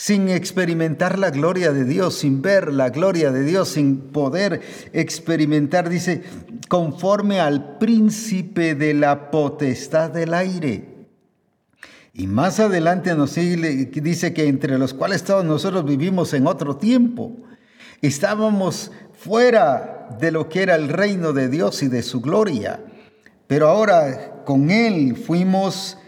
sin 0.00 0.30
experimentar 0.30 1.18
la 1.18 1.28
gloria 1.28 1.74
de 1.74 1.84
Dios, 1.84 2.20
sin 2.20 2.40
ver 2.40 2.72
la 2.72 2.88
gloria 2.88 3.32
de 3.32 3.44
Dios, 3.44 3.68
sin 3.68 3.98
poder 3.98 4.62
experimentar, 4.94 5.90
dice, 5.90 6.22
conforme 6.68 7.38
al 7.38 7.76
príncipe 7.76 8.74
de 8.74 8.94
la 8.94 9.30
potestad 9.30 10.10
del 10.10 10.32
aire. 10.32 10.88
Y 12.14 12.28
más 12.28 12.60
adelante 12.60 13.14
nos 13.14 13.34
dice 13.34 14.32
que 14.32 14.48
entre 14.48 14.78
los 14.78 14.94
cuales 14.94 15.22
todos 15.22 15.44
nosotros 15.44 15.84
vivimos 15.84 16.32
en 16.32 16.46
otro 16.46 16.76
tiempo. 16.76 17.36
Estábamos 18.00 18.92
fuera 19.12 20.16
de 20.18 20.30
lo 20.30 20.48
que 20.48 20.62
era 20.62 20.76
el 20.76 20.88
reino 20.88 21.34
de 21.34 21.50
Dios 21.50 21.82
y 21.82 21.88
de 21.88 22.02
su 22.02 22.22
gloria. 22.22 22.80
Pero 23.46 23.68
ahora 23.68 24.44
con 24.46 24.70
Él 24.70 25.14
fuimos 25.14 25.98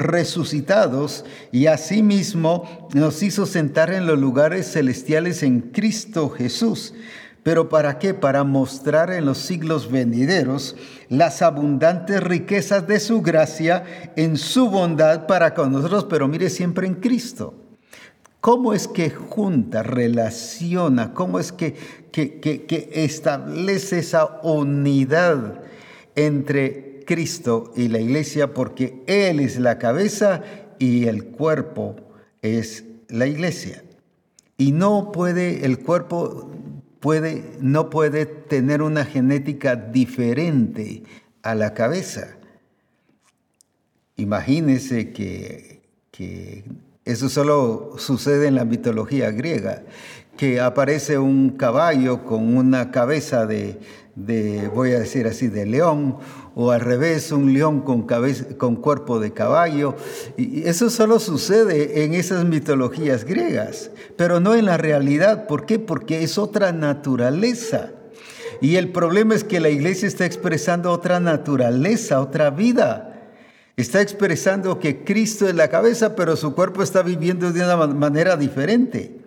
resucitados 0.00 1.24
y 1.52 1.66
asimismo 1.66 2.88
nos 2.94 3.22
hizo 3.22 3.46
sentar 3.46 3.92
en 3.92 4.06
los 4.06 4.18
lugares 4.18 4.72
celestiales 4.72 5.42
en 5.42 5.60
Cristo 5.60 6.30
Jesús. 6.30 6.94
¿Pero 7.42 7.68
para 7.68 7.98
qué? 7.98 8.12
Para 8.12 8.44
mostrar 8.44 9.10
en 9.10 9.24
los 9.24 9.38
siglos 9.38 9.90
venideros 9.90 10.76
las 11.08 11.40
abundantes 11.42 12.22
riquezas 12.22 12.86
de 12.86 13.00
su 13.00 13.22
gracia 13.22 14.12
en 14.16 14.36
su 14.36 14.68
bondad 14.68 15.26
para 15.26 15.54
con 15.54 15.72
nosotros, 15.72 16.06
pero 16.08 16.28
mire 16.28 16.50
siempre 16.50 16.86
en 16.86 16.94
Cristo. 16.94 17.54
¿Cómo 18.40 18.72
es 18.72 18.88
que 18.88 19.10
junta, 19.10 19.82
relaciona, 19.82 21.12
cómo 21.12 21.38
es 21.38 21.52
que, 21.52 21.76
que, 22.10 22.40
que 22.40 22.90
establece 22.92 23.98
esa 23.98 24.40
unidad 24.42 25.60
entre 26.14 26.89
Cristo 27.10 27.72
y 27.74 27.88
la 27.88 27.98
iglesia 27.98 28.54
porque 28.54 29.02
Él 29.08 29.40
es 29.40 29.58
la 29.58 29.78
cabeza 29.78 30.44
y 30.78 31.06
el 31.06 31.24
cuerpo 31.24 31.96
es 32.40 32.84
la 33.08 33.26
iglesia. 33.26 33.82
Y 34.56 34.70
no 34.70 35.10
puede, 35.10 35.66
el 35.66 35.80
cuerpo 35.80 36.52
puede, 37.00 37.42
no 37.58 37.90
puede 37.90 38.26
tener 38.26 38.80
una 38.80 39.04
genética 39.04 39.74
diferente 39.74 41.02
a 41.42 41.56
la 41.56 41.74
cabeza. 41.74 42.36
Imagínese 44.14 45.10
que, 45.10 45.82
que 46.12 46.62
eso 47.04 47.28
solo 47.28 47.94
sucede 47.96 48.46
en 48.46 48.54
la 48.54 48.64
mitología 48.64 49.32
griega, 49.32 49.82
que 50.36 50.60
aparece 50.60 51.18
un 51.18 51.50
caballo 51.56 52.24
con 52.24 52.56
una 52.56 52.92
cabeza 52.92 53.46
de, 53.46 53.80
de, 54.14 54.68
voy 54.68 54.92
a 54.92 55.00
decir 55.00 55.26
así, 55.26 55.48
de 55.48 55.66
león, 55.66 56.18
o 56.62 56.72
al 56.72 56.80
revés, 56.82 57.32
un 57.32 57.54
león 57.54 57.80
con, 57.80 58.76
cuerpo 58.76 59.18
de 59.18 59.32
caballo. 59.32 59.94
Y 60.36 60.68
eso 60.68 60.90
solo 60.90 61.18
sucede 61.18 62.04
en 62.04 62.12
esas 62.12 62.44
mitologías 62.44 63.24
griegas, 63.24 63.90
pero 64.16 64.40
no 64.40 64.54
en 64.54 64.66
la 64.66 64.76
realidad. 64.76 65.46
¿Por 65.46 65.64
qué? 65.64 65.78
Porque 65.78 66.22
es 66.22 66.36
otra 66.36 66.72
naturaleza. 66.72 67.92
Y 68.60 68.76
el 68.76 68.92
problema 68.92 69.34
es 69.34 69.42
que 69.42 69.58
la 69.58 69.70
iglesia 69.70 70.06
está 70.06 70.26
expresando 70.26 70.92
otra 70.92 71.18
naturaleza, 71.18 72.20
otra 72.20 72.50
vida. 72.50 73.32
Está 73.78 74.02
expresando 74.02 74.78
que 74.78 75.02
Cristo 75.02 75.48
es 75.48 75.54
la 75.54 75.68
cabeza, 75.68 76.14
pero 76.14 76.36
su 76.36 76.54
cuerpo 76.54 76.82
está 76.82 77.00
viviendo 77.00 77.52
de 77.52 77.64
una 77.64 77.86
manera 77.86 78.36
diferente 78.36 79.19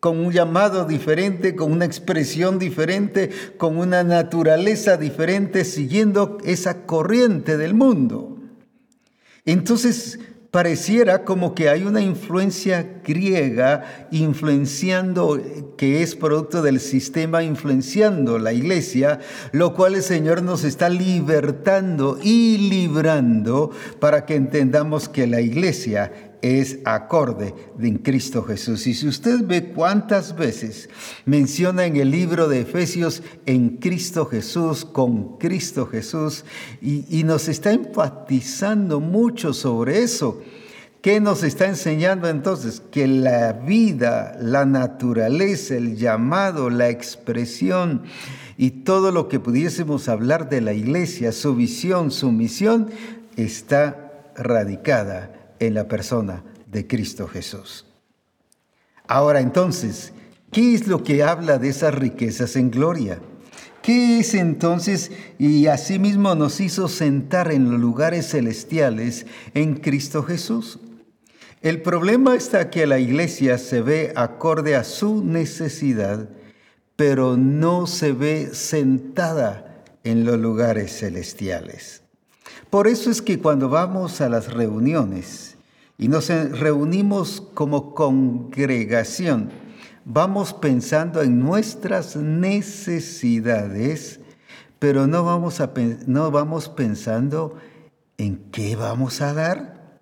con 0.00 0.18
un 0.18 0.32
llamado 0.32 0.84
diferente, 0.84 1.56
con 1.56 1.72
una 1.72 1.84
expresión 1.84 2.58
diferente, 2.58 3.30
con 3.56 3.76
una 3.78 4.04
naturaleza 4.04 4.96
diferente, 4.96 5.64
siguiendo 5.64 6.38
esa 6.44 6.86
corriente 6.86 7.56
del 7.56 7.74
mundo. 7.74 8.38
Entonces, 9.44 10.20
pareciera 10.50 11.24
como 11.24 11.54
que 11.54 11.68
hay 11.68 11.82
una 11.82 12.00
influencia 12.00 13.00
griega 13.04 14.08
influenciando, 14.10 15.40
que 15.76 16.02
es 16.02 16.14
producto 16.14 16.62
del 16.62 16.80
sistema 16.80 17.42
influenciando 17.42 18.38
la 18.38 18.52
iglesia, 18.52 19.20
lo 19.52 19.74
cual 19.74 19.94
el 19.94 20.02
Señor 20.02 20.42
nos 20.42 20.64
está 20.64 20.88
libertando 20.88 22.18
y 22.22 22.70
librando 22.70 23.70
para 24.00 24.24
que 24.24 24.36
entendamos 24.36 25.08
que 25.08 25.26
la 25.26 25.40
iglesia 25.40 26.27
es 26.42 26.78
acorde 26.84 27.54
en 27.80 27.98
Cristo 27.98 28.42
Jesús. 28.42 28.86
Y 28.86 28.94
si 28.94 29.08
usted 29.08 29.44
ve 29.44 29.72
cuántas 29.72 30.36
veces 30.36 30.88
menciona 31.24 31.86
en 31.86 31.96
el 31.96 32.10
libro 32.10 32.48
de 32.48 32.60
Efesios 32.60 33.22
en 33.46 33.78
Cristo 33.78 34.26
Jesús, 34.26 34.84
con 34.84 35.38
Cristo 35.38 35.86
Jesús, 35.86 36.44
y, 36.80 37.04
y 37.08 37.24
nos 37.24 37.48
está 37.48 37.72
enfatizando 37.72 39.00
mucho 39.00 39.52
sobre 39.52 40.02
eso, 40.02 40.40
¿Qué 41.00 41.20
nos 41.20 41.44
está 41.44 41.66
enseñando 41.66 42.28
entonces? 42.28 42.82
Que 42.90 43.06
la 43.06 43.52
vida, 43.52 44.36
la 44.40 44.66
naturaleza, 44.66 45.76
el 45.76 45.96
llamado, 45.96 46.70
la 46.70 46.88
expresión 46.88 48.02
y 48.56 48.70
todo 48.70 49.12
lo 49.12 49.28
que 49.28 49.38
pudiésemos 49.38 50.08
hablar 50.08 50.48
de 50.48 50.60
la 50.60 50.72
iglesia, 50.72 51.30
su 51.30 51.54
visión, 51.54 52.10
su 52.10 52.32
misión, 52.32 52.90
está 53.36 54.32
radicada 54.34 55.37
en 55.60 55.74
la 55.74 55.88
persona 55.88 56.44
de 56.66 56.86
Cristo 56.86 57.26
Jesús. 57.28 57.86
Ahora 59.06 59.40
entonces, 59.40 60.12
¿qué 60.52 60.74
es 60.74 60.86
lo 60.86 61.02
que 61.02 61.22
habla 61.22 61.58
de 61.58 61.70
esas 61.70 61.94
riquezas 61.94 62.56
en 62.56 62.70
gloria? 62.70 63.20
¿Qué 63.82 64.20
es 64.20 64.34
entonces? 64.34 65.10
Y 65.38 65.66
asimismo 65.66 66.34
nos 66.34 66.60
hizo 66.60 66.88
sentar 66.88 67.50
en 67.52 67.70
los 67.70 67.80
lugares 67.80 68.28
celestiales 68.28 69.26
en 69.54 69.76
Cristo 69.76 70.22
Jesús. 70.22 70.78
El 71.62 71.80
problema 71.80 72.36
está 72.36 72.70
que 72.70 72.86
la 72.86 72.98
iglesia 72.98 73.56
se 73.56 73.80
ve 73.80 74.12
acorde 74.14 74.76
a 74.76 74.84
su 74.84 75.24
necesidad, 75.24 76.28
pero 76.96 77.36
no 77.36 77.86
se 77.86 78.12
ve 78.12 78.50
sentada 78.52 79.84
en 80.04 80.24
los 80.24 80.38
lugares 80.38 80.98
celestiales. 80.98 82.02
Por 82.70 82.86
eso 82.86 83.10
es 83.10 83.22
que 83.22 83.38
cuando 83.38 83.68
vamos 83.68 84.20
a 84.20 84.28
las 84.28 84.52
reuniones 84.52 85.47
y 85.98 86.08
nos 86.08 86.28
reunimos 86.28 87.42
como 87.54 87.92
congregación, 87.92 89.50
vamos 90.04 90.54
pensando 90.54 91.22
en 91.22 91.40
nuestras 91.40 92.14
necesidades, 92.14 94.20
pero 94.78 95.08
no 95.08 95.24
vamos, 95.24 95.60
a, 95.60 95.72
no 96.06 96.30
vamos 96.30 96.68
pensando 96.68 97.56
en 98.16 98.36
qué 98.52 98.76
vamos 98.76 99.20
a 99.20 99.34
dar. 99.34 99.98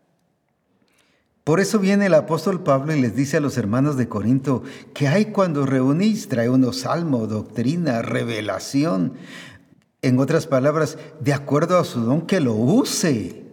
Por 1.45 1.61
eso 1.61 1.79
viene 1.79 2.05
el 2.07 2.15
apóstol 2.15 2.63
Pablo 2.63 2.95
y 2.95 3.01
les 3.01 3.17
dice 3.17 3.39
a 3.39 3.41
los 3.41 3.57
hermanos 3.57 3.97
de 3.97 4.09
Corinto, 4.09 4.65
que 4.93 5.09
hay 5.09 5.25
cuando 5.27 5.65
reunís? 5.65 6.29
Trae 6.29 6.51
unos 6.51 6.81
salmos, 6.81 7.31
doctrina, 7.31 8.03
revelación. 8.03 9.15
En 10.03 10.19
otras 10.19 10.47
palabras, 10.47 10.99
de 11.21 11.33
acuerdo 11.33 11.79
a 11.79 11.85
su 11.85 12.01
don, 12.01 12.27
que 12.27 12.41
lo 12.41 12.53
use. 12.53 13.46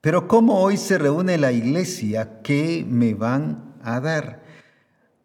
Pero 0.00 0.26
¿cómo 0.28 0.60
hoy 0.60 0.78
se 0.78 0.96
reúne 0.96 1.36
la 1.36 1.52
iglesia? 1.52 2.40
¿Qué 2.42 2.86
me 2.88 3.12
van 3.12 3.74
a 3.82 4.00
dar? 4.00 4.42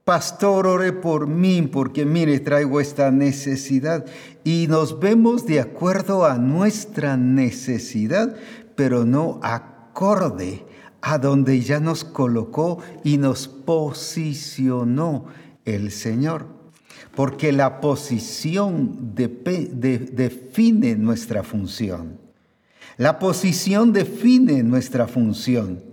Pastor, 0.04 0.68
ore 0.68 0.92
por 0.92 1.28
mí 1.28 1.62
porque 1.62 2.06
mire, 2.06 2.40
traigo 2.42 2.82
esta 2.82 3.10
necesidad. 3.10 4.06
Y 4.44 4.68
nos 4.68 5.00
vemos 5.00 5.46
de 5.46 5.62
acuerdo 5.62 6.26
a 6.26 6.38
nuestra 6.38 7.16
necesidad, 7.16 8.36
pero 8.76 9.06
no 9.06 9.40
acorde 9.42 10.66
a 11.02 11.20
donde 11.20 11.62
ya 11.62 11.80
nos 11.80 12.04
colocó 12.04 12.80
y 13.04 13.18
nos 13.18 13.48
posicionó 13.48 15.26
el 15.64 15.90
Señor. 15.90 16.48
Porque 17.16 17.54
la 17.54 17.80
posición 17.80 19.14
define 19.16 20.96
nuestra 20.98 21.44
función. 21.44 22.25
La 22.98 23.20
posición 23.20 23.92
define 23.92 24.64
nuestra 24.64 25.08
función. 25.08 25.84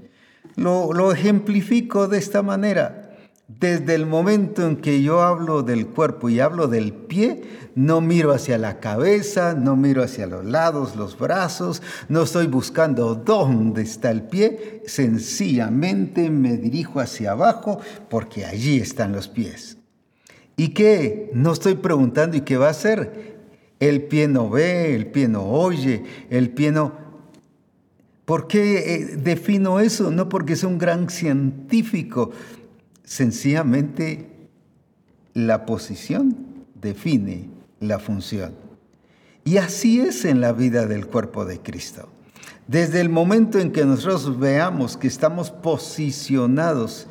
Lo, 0.55 0.93
lo 0.93 1.13
ejemplifico 1.13 2.07
de 2.07 2.19
esta 2.19 2.43
manera. 2.43 3.03
Desde 3.49 3.95
el 3.95 4.07
momento 4.07 4.67
en 4.67 4.77
que 4.77 5.03
yo 5.03 5.21
hablo 5.21 5.63
del 5.63 5.89
cuerpo 5.89 6.29
y 6.29 6.41
hablo 6.41 6.69
del 6.69 6.93
pie, 6.93 7.43
no 7.75 8.01
miro 8.01 8.33
hacia 8.33 8.57
la 8.57 8.79
cabeza, 8.79 9.55
no 9.55 9.77
miro 9.77 10.03
hacia 10.03 10.27
los 10.27 10.45
lados, 10.45 10.97
los 10.97 11.19
brazos, 11.19 11.83
no 12.09 12.23
estoy 12.23 12.47
buscando 12.47 13.15
dónde 13.15 13.83
está 13.83 14.11
el 14.11 14.23
pie, 14.23 14.83
sencillamente 14.87 16.31
me 16.31 16.57
dirijo 16.57 17.01
hacia 17.01 17.33
abajo 17.33 17.81
porque 18.09 18.47
allí 18.47 18.79
están 18.79 19.13
los 19.13 19.29
pies. 19.29 19.77
¿Y 20.57 20.69
qué? 20.69 21.31
No 21.35 21.53
estoy 21.53 21.75
preguntando 21.75 22.37
¿y 22.37 22.43
qué 22.43 22.57
va 22.57 22.69
a 22.69 22.71
hacer? 22.71 23.32
El 23.83 24.03
pie 24.03 24.29
no 24.29 24.49
ve, 24.49 24.95
el 24.95 25.09
pie 25.09 25.27
no 25.27 25.43
oye, 25.43 26.05
el 26.31 26.51
pie 26.51 26.71
no... 26.71 26.93
¿Por 28.25 28.47
qué 28.47 28.95
eh, 28.95 29.17
defino 29.17 29.81
eso? 29.81 30.13
No 30.13 30.29
porque 30.29 30.53
es 30.53 30.63
un 30.63 30.79
gran 30.79 31.11
científico, 31.11 32.31
Sencillamente, 33.05 34.49
la 35.35 35.67
posición 35.67 36.37
define 36.81 37.51
la 37.81 37.99
función. 37.99 38.55
Y 39.45 39.57
así 39.57 40.01
es 40.01 40.25
en 40.25 40.41
la 40.41 40.53
vida 40.53 40.87
del 40.87 41.07
cuerpo 41.09 41.45
de 41.45 41.59
Cristo. 41.59 42.09
Desde 42.69 43.01
el 43.01 43.09
momento 43.09 43.59
en 43.59 43.73
que 43.73 43.85
nosotros 43.85 44.39
veamos 44.39 44.97
que 44.97 45.09
estamos 45.09 45.51
posicionados 45.51 47.09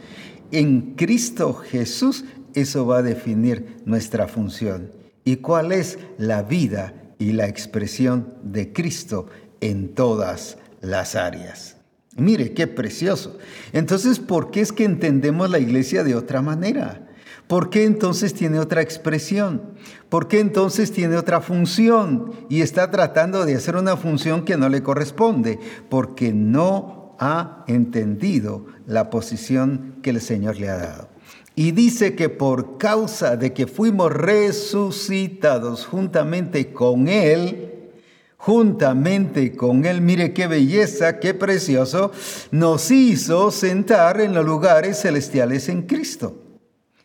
en 0.52 0.96
Cristo 0.96 1.54
Jesús, 1.54 2.24
eso 2.54 2.86
va 2.86 3.00
a 3.00 3.04
definir 3.04 3.82
nuestra 3.86 4.28
función. 4.28 5.01
¿Y 5.24 5.38
cuál 5.38 5.72
es 5.72 6.00
la 6.18 6.42
vida 6.42 6.94
y 7.20 7.34
la 7.34 7.48
expresión 7.48 8.34
de 8.44 8.74
Cristo 8.74 9.28
en 9.60 9.94
todas 9.94 10.58
las 10.82 11.16
áreas? 11.16 11.78
Mire, 12.18 12.54
qué 12.54 12.68
precioso. 12.68 13.38
Entonces, 13.72 14.20
¿por 14.20 14.52
qué 14.52 14.62
es 14.62 14.72
que 14.72 14.84
entendemos 14.84 15.50
la 15.50 15.60
iglesia 15.60 16.04
de 16.04 16.16
otra 16.16 16.42
manera? 16.42 17.08
¿Por 17.48 17.70
qué 17.70 17.84
entonces 17.84 18.34
tiene 18.34 18.60
otra 18.60 18.82
expresión? 18.82 19.62
¿Por 20.10 20.28
qué 20.28 20.40
entonces 20.40 20.92
tiene 20.92 21.18
otra 21.18 21.42
función? 21.42 22.32
Y 22.50 22.62
está 22.62 22.90
tratando 22.92 23.46
de 23.46 23.56
hacer 23.56 23.76
una 23.76 23.98
función 23.98 24.46
que 24.46 24.58
no 24.58 24.70
le 24.70 24.84
corresponde, 24.84 25.60
porque 25.90 26.34
no 26.34 27.16
ha 27.20 27.64
entendido 27.68 28.66
la 28.88 29.10
posición 29.10 29.96
que 30.02 30.10
el 30.12 30.22
Señor 30.22 30.60
le 30.60 30.70
ha 30.70 30.78
dado. 30.78 31.11
Y 31.56 31.72
dice 31.72 32.16
que 32.16 32.30
por 32.30 32.78
causa 32.78 33.36
de 33.36 33.54
que 33.54 33.68
fuimos 33.68 34.12
resucitados 34.12 35.86
juntamente 35.86 36.72
con 36.72 37.08
Él, 37.08 37.92
juntamente 38.38 39.56
con 39.56 39.86
Él, 39.86 40.02
mire 40.02 40.34
qué 40.34 40.48
belleza, 40.48 41.20
qué 41.20 41.34
precioso, 41.34 42.12
nos 42.52 42.90
hizo 42.90 43.52
sentar 43.52 44.22
en 44.22 44.34
los 44.34 44.46
lugares 44.46 45.02
celestiales 45.02 45.68
en 45.70 45.84
Cristo. 45.84 46.38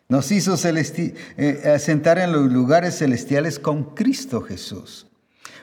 Nos 0.09 0.31
hizo 0.31 0.55
eh, 0.65 1.77
sentar 1.79 2.17
en 2.17 2.31
los 2.31 2.51
lugares 2.51 2.97
celestiales 2.97 3.59
con 3.59 3.83
Cristo 3.93 4.41
Jesús. 4.41 5.07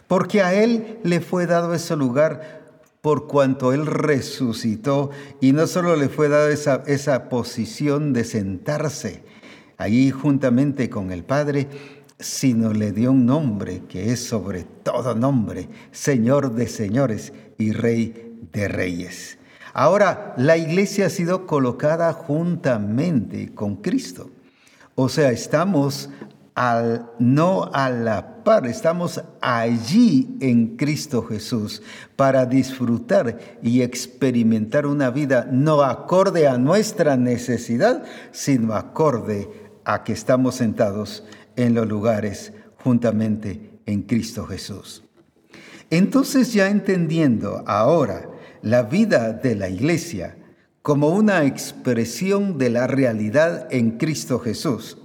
Porque 0.06 0.42
a 0.42 0.52
Él 0.52 0.98
le 1.02 1.20
fue 1.20 1.46
dado 1.46 1.72
ese 1.72 1.96
lugar 1.96 2.63
por 3.04 3.26
cuanto 3.26 3.74
Él 3.74 3.84
resucitó 3.84 5.10
y 5.38 5.52
no 5.52 5.66
solo 5.66 5.94
le 5.94 6.08
fue 6.08 6.30
dado 6.30 6.48
esa, 6.48 6.82
esa 6.86 7.28
posición 7.28 8.14
de 8.14 8.24
sentarse 8.24 9.22
allí 9.76 10.10
juntamente 10.10 10.88
con 10.88 11.12
el 11.12 11.22
Padre, 11.22 11.68
sino 12.18 12.72
le 12.72 12.92
dio 12.92 13.12
un 13.12 13.26
nombre 13.26 13.82
que 13.90 14.10
es 14.10 14.24
sobre 14.24 14.64
todo 14.82 15.14
nombre, 15.14 15.68
Señor 15.92 16.54
de 16.54 16.66
señores 16.66 17.34
y 17.58 17.72
Rey 17.72 18.38
de 18.54 18.68
reyes. 18.68 19.36
Ahora, 19.74 20.32
la 20.38 20.56
iglesia 20.56 21.04
ha 21.04 21.10
sido 21.10 21.46
colocada 21.46 22.10
juntamente 22.14 23.54
con 23.54 23.76
Cristo. 23.82 24.30
O 24.94 25.10
sea, 25.10 25.30
estamos 25.30 26.08
al, 26.54 27.10
no 27.18 27.70
a 27.72 27.90
la 27.90 28.44
par, 28.44 28.66
estamos 28.66 29.22
allí 29.40 30.36
en 30.40 30.76
Cristo 30.76 31.22
Jesús 31.22 31.82
para 32.14 32.46
disfrutar 32.46 33.38
y 33.62 33.82
experimentar 33.82 34.86
una 34.86 35.10
vida 35.10 35.48
no 35.50 35.82
acorde 35.82 36.46
a 36.46 36.58
nuestra 36.58 37.16
necesidad, 37.16 38.04
sino 38.30 38.74
acorde 38.74 39.48
a 39.84 40.04
que 40.04 40.12
estamos 40.12 40.56
sentados 40.56 41.24
en 41.56 41.74
los 41.74 41.88
lugares 41.88 42.52
juntamente 42.82 43.70
en 43.86 44.02
Cristo 44.02 44.46
Jesús. 44.46 45.02
Entonces 45.90 46.52
ya 46.52 46.68
entendiendo 46.68 47.62
ahora 47.66 48.28
la 48.62 48.82
vida 48.82 49.32
de 49.32 49.54
la 49.54 49.68
iglesia 49.68 50.36
como 50.82 51.08
una 51.08 51.44
expresión 51.44 52.58
de 52.58 52.70
la 52.70 52.86
realidad 52.86 53.68
en 53.70 53.92
Cristo 53.92 54.38
Jesús, 54.38 54.98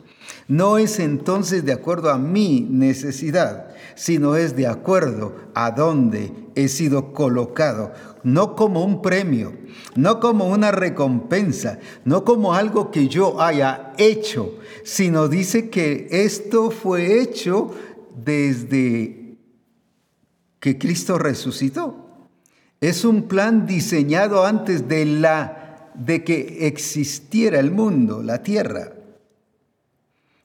no 0.50 0.80
es 0.80 1.00
entonces 1.00 1.64
de 1.64 1.74
acuerdo 1.74 2.10
a 2.10 2.18
mi 2.18 2.62
necesidad, 2.62 3.68
sino 3.94 4.36
es 4.36 4.56
de 4.56 4.66
acuerdo 4.66 5.36
a 5.54 5.70
dónde 5.72 6.34
he 6.56 6.68
sido 6.70 7.14
colocado, 7.14 7.94
no 8.24 8.56
como 8.56 8.84
un 8.84 9.04
premio, 9.04 9.54
no 9.96 10.20
como 10.20 10.48
una 10.48 10.72
recompensa, 10.72 11.78
no 12.04 12.26
como 12.26 12.56
algo 12.56 12.90
que 12.90 13.08
yo 13.08 13.40
haya 13.40 13.94
hecho, 14.00 14.56
sino 14.84 15.28
dice 15.28 15.70
que 15.70 16.08
esto 16.10 16.72
fue 16.72 17.22
hecho 17.22 17.72
desde 18.18 19.38
que 20.60 20.80
Cristo 20.80 21.20
resucitó. 21.20 22.28
Es 22.82 23.06
un 23.06 23.28
plan 23.28 23.68
diseñado 23.68 24.46
antes 24.46 24.88
de 24.88 25.06
la 25.06 25.92
de 25.94 26.24
que 26.24 26.66
existiera 26.66 27.60
el 27.60 27.70
mundo, 27.70 28.24
la 28.24 28.42
tierra. 28.42 28.94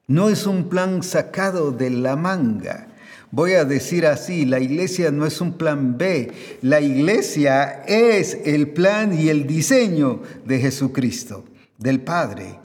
No 0.06 0.28
es 0.28 0.46
un 0.46 0.68
plan 0.68 1.02
sacado 1.02 1.72
de 1.72 1.90
la 1.90 2.16
manga. 2.16 2.88
Voy 3.30 3.54
a 3.54 3.64
decir 3.64 4.06
así, 4.06 4.44
la 4.44 4.60
iglesia 4.60 5.10
no 5.10 5.26
es 5.26 5.40
un 5.40 5.54
plan 5.54 5.98
B, 5.98 6.30
la 6.62 6.80
iglesia 6.80 7.82
es 7.86 8.38
el 8.44 8.68
plan 8.68 9.18
y 9.18 9.28
el 9.28 9.46
diseño 9.46 10.22
de 10.44 10.60
Jesucristo, 10.60 11.44
del 11.78 12.00
Padre 12.00 12.60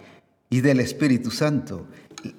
y 0.49 0.61
del 0.61 0.79
Espíritu 0.79 1.31
Santo. 1.31 1.87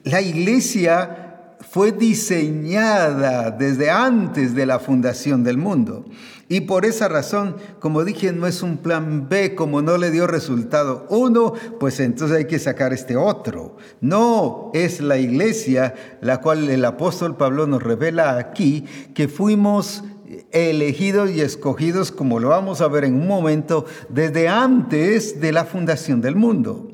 La 0.05 0.21
iglesia 0.21 1.57
fue 1.71 1.93
diseñada 1.93 3.51
desde 3.51 3.91
antes 3.91 4.55
de 4.55 4.67
la 4.67 4.79
fundación 4.79 5.43
del 5.43 5.57
mundo. 5.57 6.05
Y 6.53 6.63
por 6.63 6.85
esa 6.85 7.07
razón, 7.07 7.55
como 7.79 8.05
dije, 8.05 8.33
no 8.33 8.49
es 8.49 8.65
un 8.65 8.79
plan 8.79 9.29
B, 9.29 9.55
como 9.55 9.83
no 9.83 9.97
le 9.99 10.11
dio 10.11 10.27
resultado 10.27 11.07
uno, 11.09 11.53
pues 11.79 12.01
entonces 12.01 12.37
hay 12.37 12.47
que 12.47 12.59
sacar 12.59 12.93
este 12.93 13.17
otro. 13.17 13.77
No, 14.01 14.73
es 14.75 15.01
la 15.01 15.17
iglesia 15.17 15.95
la 16.21 16.41
cual 16.41 16.69
el 16.69 16.85
apóstol 16.85 17.37
Pablo 17.37 17.69
nos 17.69 17.81
revela 17.81 18.37
aquí 18.37 18.85
que 19.15 19.29
fuimos 19.29 20.03
elegidos 20.51 21.31
y 21.31 21.41
escogidos, 21.41 22.11
como 22.11 22.41
lo 22.41 22.49
vamos 22.49 22.81
a 22.81 22.89
ver 22.89 23.05
en 23.05 23.15
un 23.15 23.29
momento, 23.29 23.87
desde 24.09 24.49
antes 24.49 25.41
de 25.41 25.53
la 25.53 25.65
fundación 25.65 26.21
del 26.21 26.35
mundo. 26.35 26.90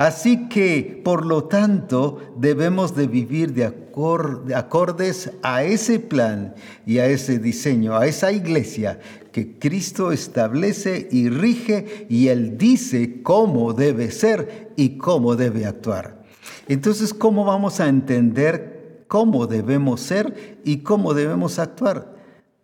Así 0.00 0.48
que, 0.48 0.98
por 1.04 1.26
lo 1.26 1.44
tanto, 1.44 2.32
debemos 2.38 2.96
de 2.96 3.06
vivir 3.06 3.52
de, 3.52 3.66
acordes 3.66 5.30
a 5.42 5.62
ese 5.62 5.98
plan 5.98 6.54
y 6.86 6.96
a 6.96 7.06
ese 7.06 7.38
diseño, 7.38 7.94
a 7.94 8.06
esa 8.06 8.32
iglesia 8.32 8.98
que 9.30 9.58
Cristo 9.58 10.10
establece 10.10 11.06
y 11.12 11.28
rige 11.28 12.06
y 12.08 12.28
Él 12.28 12.56
dice 12.56 13.20
cómo 13.22 13.74
debe 13.74 14.10
ser 14.10 14.72
y 14.74 14.96
cómo 14.96 15.36
debe 15.36 15.66
actuar. 15.66 16.24
Entonces, 16.66 17.12
¿cómo 17.12 17.44
vamos 17.44 17.78
a 17.78 17.88
entender 17.88 19.04
cómo 19.06 19.46
debemos 19.46 20.00
ser 20.00 20.58
y 20.64 20.78
cómo 20.78 21.12
debemos 21.12 21.58
actuar? 21.58 22.16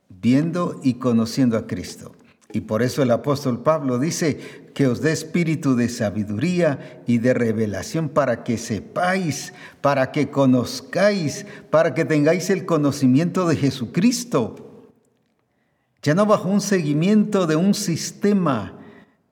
Viendo 0.08 0.80
y 0.82 0.94
conociendo 0.94 1.58
a 1.58 1.66
Cristo. 1.66 2.12
Y 2.52 2.60
por 2.60 2.82
eso 2.82 3.02
el 3.02 3.10
apóstol 3.10 3.62
Pablo 3.62 3.98
dice 3.98 4.70
que 4.72 4.86
os 4.86 5.00
dé 5.00 5.12
espíritu 5.12 5.74
de 5.74 5.88
sabiduría 5.88 7.02
y 7.06 7.18
de 7.18 7.34
revelación 7.34 8.08
para 8.08 8.44
que 8.44 8.56
sepáis, 8.56 9.52
para 9.80 10.12
que 10.12 10.30
conozcáis, 10.30 11.46
para 11.70 11.94
que 11.94 12.04
tengáis 12.04 12.50
el 12.50 12.64
conocimiento 12.66 13.48
de 13.48 13.56
Jesucristo. 13.56 14.86
Ya 16.02 16.14
no 16.14 16.24
bajo 16.24 16.48
un 16.48 16.60
seguimiento 16.60 17.46
de 17.46 17.56
un 17.56 17.74
sistema 17.74 18.78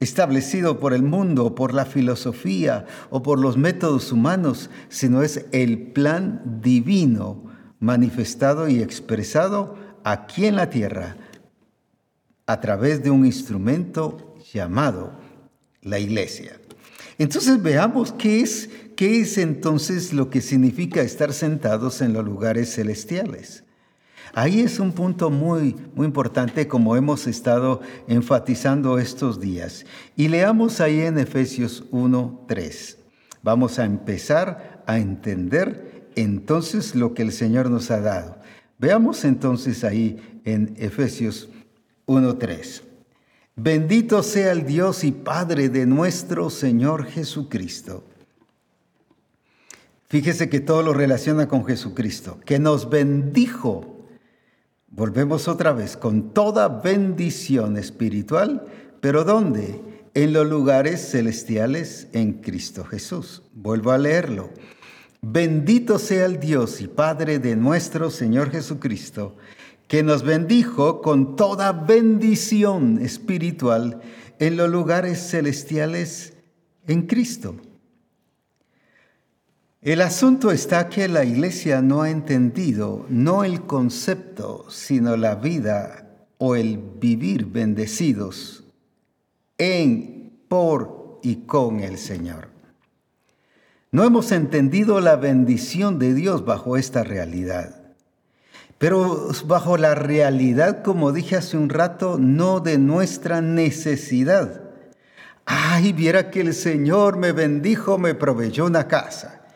establecido 0.00 0.80
por 0.80 0.92
el 0.92 1.02
mundo, 1.02 1.54
por 1.54 1.72
la 1.72 1.84
filosofía 1.84 2.84
o 3.10 3.22
por 3.22 3.38
los 3.38 3.56
métodos 3.56 4.10
humanos, 4.10 4.70
sino 4.88 5.22
es 5.22 5.46
el 5.52 5.92
plan 5.92 6.60
divino 6.62 7.44
manifestado 7.78 8.68
y 8.68 8.82
expresado 8.82 9.76
aquí 10.02 10.46
en 10.46 10.56
la 10.56 10.68
tierra 10.68 11.16
a 12.46 12.60
través 12.60 13.02
de 13.02 13.10
un 13.10 13.24
instrumento 13.24 14.34
llamado 14.52 15.12
la 15.82 15.98
iglesia. 15.98 16.58
Entonces 17.18 17.62
veamos 17.62 18.12
qué 18.12 18.40
es, 18.40 18.68
qué 18.96 19.20
es 19.20 19.38
entonces 19.38 20.12
lo 20.12 20.30
que 20.30 20.40
significa 20.40 21.00
estar 21.02 21.32
sentados 21.32 22.00
en 22.00 22.12
los 22.12 22.24
lugares 22.24 22.74
celestiales. 22.74 23.64
Ahí 24.36 24.60
es 24.60 24.80
un 24.80 24.92
punto 24.92 25.30
muy, 25.30 25.76
muy 25.94 26.06
importante 26.06 26.66
como 26.66 26.96
hemos 26.96 27.28
estado 27.28 27.80
enfatizando 28.08 28.98
estos 28.98 29.40
días. 29.40 29.86
Y 30.16 30.26
leamos 30.26 30.80
ahí 30.80 31.02
en 31.02 31.18
Efesios 31.18 31.84
1.3. 31.92 32.96
Vamos 33.44 33.78
a 33.78 33.84
empezar 33.84 34.82
a 34.86 34.98
entender 34.98 36.08
entonces 36.16 36.96
lo 36.96 37.14
que 37.14 37.22
el 37.22 37.30
Señor 37.30 37.70
nos 37.70 37.92
ha 37.92 38.00
dado. 38.00 38.38
Veamos 38.78 39.24
entonces 39.24 39.84
ahí 39.84 40.40
en 40.44 40.74
Efesios 40.78 41.48
1.3. 42.06 42.82
Bendito 43.56 44.22
sea 44.22 44.52
el 44.52 44.66
Dios 44.66 45.04
y 45.04 45.12
Padre 45.12 45.68
de 45.68 45.86
nuestro 45.86 46.50
Señor 46.50 47.06
Jesucristo. 47.06 48.04
Fíjese 50.06 50.48
que 50.48 50.60
todo 50.60 50.82
lo 50.82 50.92
relaciona 50.92 51.48
con 51.48 51.64
Jesucristo, 51.64 52.38
que 52.44 52.58
nos 52.58 52.90
bendijo. 52.90 54.06
Volvemos 54.88 55.48
otra 55.48 55.72
vez, 55.72 55.96
con 55.96 56.32
toda 56.32 56.68
bendición 56.68 57.76
espiritual, 57.76 58.66
pero 59.00 59.24
¿dónde? 59.24 59.80
En 60.14 60.32
los 60.32 60.46
lugares 60.46 61.10
celestiales 61.10 62.08
en 62.12 62.34
Cristo 62.34 62.84
Jesús. 62.84 63.42
Vuelvo 63.52 63.90
a 63.90 63.98
leerlo. 63.98 64.50
Bendito 65.20 65.98
sea 65.98 66.26
el 66.26 66.38
Dios 66.38 66.80
y 66.80 66.86
Padre 66.86 67.38
de 67.38 67.56
nuestro 67.56 68.10
Señor 68.10 68.50
Jesucristo 68.50 69.36
que 69.88 70.02
nos 70.02 70.22
bendijo 70.22 71.02
con 71.02 71.36
toda 71.36 71.72
bendición 71.72 72.98
espiritual 73.02 74.00
en 74.38 74.56
los 74.56 74.70
lugares 74.70 75.30
celestiales 75.30 76.34
en 76.86 77.06
Cristo. 77.06 77.56
El 79.82 80.00
asunto 80.00 80.50
está 80.50 80.88
que 80.88 81.08
la 81.08 81.24
iglesia 81.24 81.82
no 81.82 82.02
ha 82.02 82.10
entendido 82.10 83.04
no 83.10 83.44
el 83.44 83.62
concepto, 83.66 84.64
sino 84.70 85.16
la 85.16 85.34
vida 85.34 86.26
o 86.38 86.56
el 86.56 86.78
vivir 86.78 87.44
bendecidos 87.46 88.64
en, 89.58 90.40
por 90.48 91.20
y 91.22 91.44
con 91.46 91.80
el 91.80 91.98
Señor. 91.98 92.48
No 93.92 94.04
hemos 94.04 94.32
entendido 94.32 95.00
la 95.00 95.16
bendición 95.16 95.98
de 95.98 96.14
Dios 96.14 96.44
bajo 96.44 96.76
esta 96.78 97.04
realidad 97.04 97.83
pero 98.84 99.30
bajo 99.46 99.78
la 99.78 99.94
realidad, 99.94 100.82
como 100.82 101.10
dije 101.10 101.36
hace 101.36 101.56
un 101.56 101.70
rato, 101.70 102.18
no 102.18 102.60
de 102.60 102.76
nuestra 102.76 103.40
necesidad. 103.40 104.60
Ay, 105.46 105.94
viera 105.94 106.30
que 106.30 106.42
el 106.42 106.52
Señor 106.52 107.16
me 107.16 107.32
bendijo, 107.32 107.96
me 107.96 108.14
proveyó 108.14 108.66
una 108.66 108.86
casa. 108.86 109.46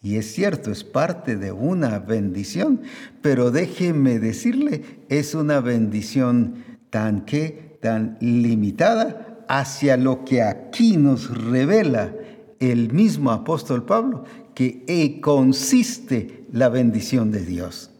Y 0.00 0.16
es 0.16 0.32
cierto, 0.32 0.70
es 0.70 0.84
parte 0.84 1.36
de 1.36 1.52
una 1.52 1.98
bendición, 1.98 2.80
pero 3.20 3.50
déjeme 3.50 4.18
decirle, 4.20 5.04
es 5.10 5.34
una 5.34 5.60
bendición 5.60 6.64
tan 6.88 7.26
que, 7.26 7.76
tan 7.82 8.16
limitada 8.22 9.44
hacia 9.50 9.98
lo 9.98 10.24
que 10.24 10.40
aquí 10.40 10.96
nos 10.96 11.28
revela 11.28 12.14
el 12.58 12.90
mismo 12.90 13.32
apóstol 13.32 13.84
Pablo, 13.84 14.24
que 14.54 15.20
consiste 15.20 16.46
la 16.50 16.70
bendición 16.70 17.30
de 17.30 17.44
Dios. 17.44 17.90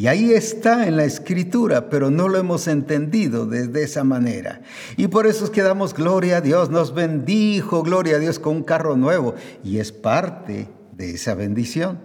Y 0.00 0.06
ahí 0.06 0.32
está 0.32 0.88
en 0.88 0.96
la 0.96 1.04
escritura, 1.04 1.90
pero 1.90 2.10
no 2.10 2.30
lo 2.30 2.38
hemos 2.38 2.68
entendido 2.68 3.44
desde 3.44 3.82
esa 3.82 4.02
manera. 4.02 4.62
Y 4.96 5.08
por 5.08 5.26
eso 5.26 5.44
es 5.44 5.50
que 5.50 5.60
damos 5.60 5.92
gloria 5.92 6.38
a 6.38 6.40
Dios, 6.40 6.70
nos 6.70 6.94
bendijo, 6.94 7.82
gloria 7.82 8.16
a 8.16 8.18
Dios 8.18 8.38
con 8.38 8.56
un 8.56 8.62
carro 8.62 8.96
nuevo. 8.96 9.34
Y 9.62 9.76
es 9.76 9.92
parte 9.92 10.68
de 10.96 11.10
esa 11.10 11.34
bendición. 11.34 11.98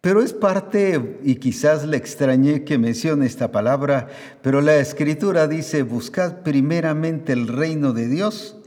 Pero 0.00 0.22
es 0.22 0.32
parte, 0.32 1.18
y 1.24 1.34
quizás 1.40 1.84
le 1.84 1.96
extrañé 1.96 2.62
que 2.62 2.78
mencione 2.78 3.26
esta 3.26 3.50
palabra, 3.50 4.06
pero 4.40 4.60
la 4.60 4.76
escritura 4.76 5.48
dice, 5.48 5.82
buscad 5.82 6.42
primeramente 6.44 7.32
el 7.32 7.48
reino 7.48 7.92
de 7.94 8.06
Dios 8.06 8.58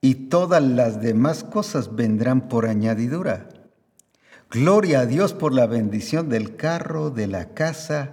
y 0.00 0.14
todas 0.28 0.62
las 0.62 1.02
demás 1.02 1.42
cosas 1.42 1.96
vendrán 1.96 2.46
por 2.46 2.66
añadidura. 2.66 3.48
Gloria 4.50 5.00
a 5.00 5.06
Dios 5.06 5.34
por 5.34 5.52
la 5.52 5.66
bendición 5.66 6.28
del 6.28 6.54
carro, 6.54 7.10
de 7.10 7.26
la 7.26 7.54
casa 7.54 8.12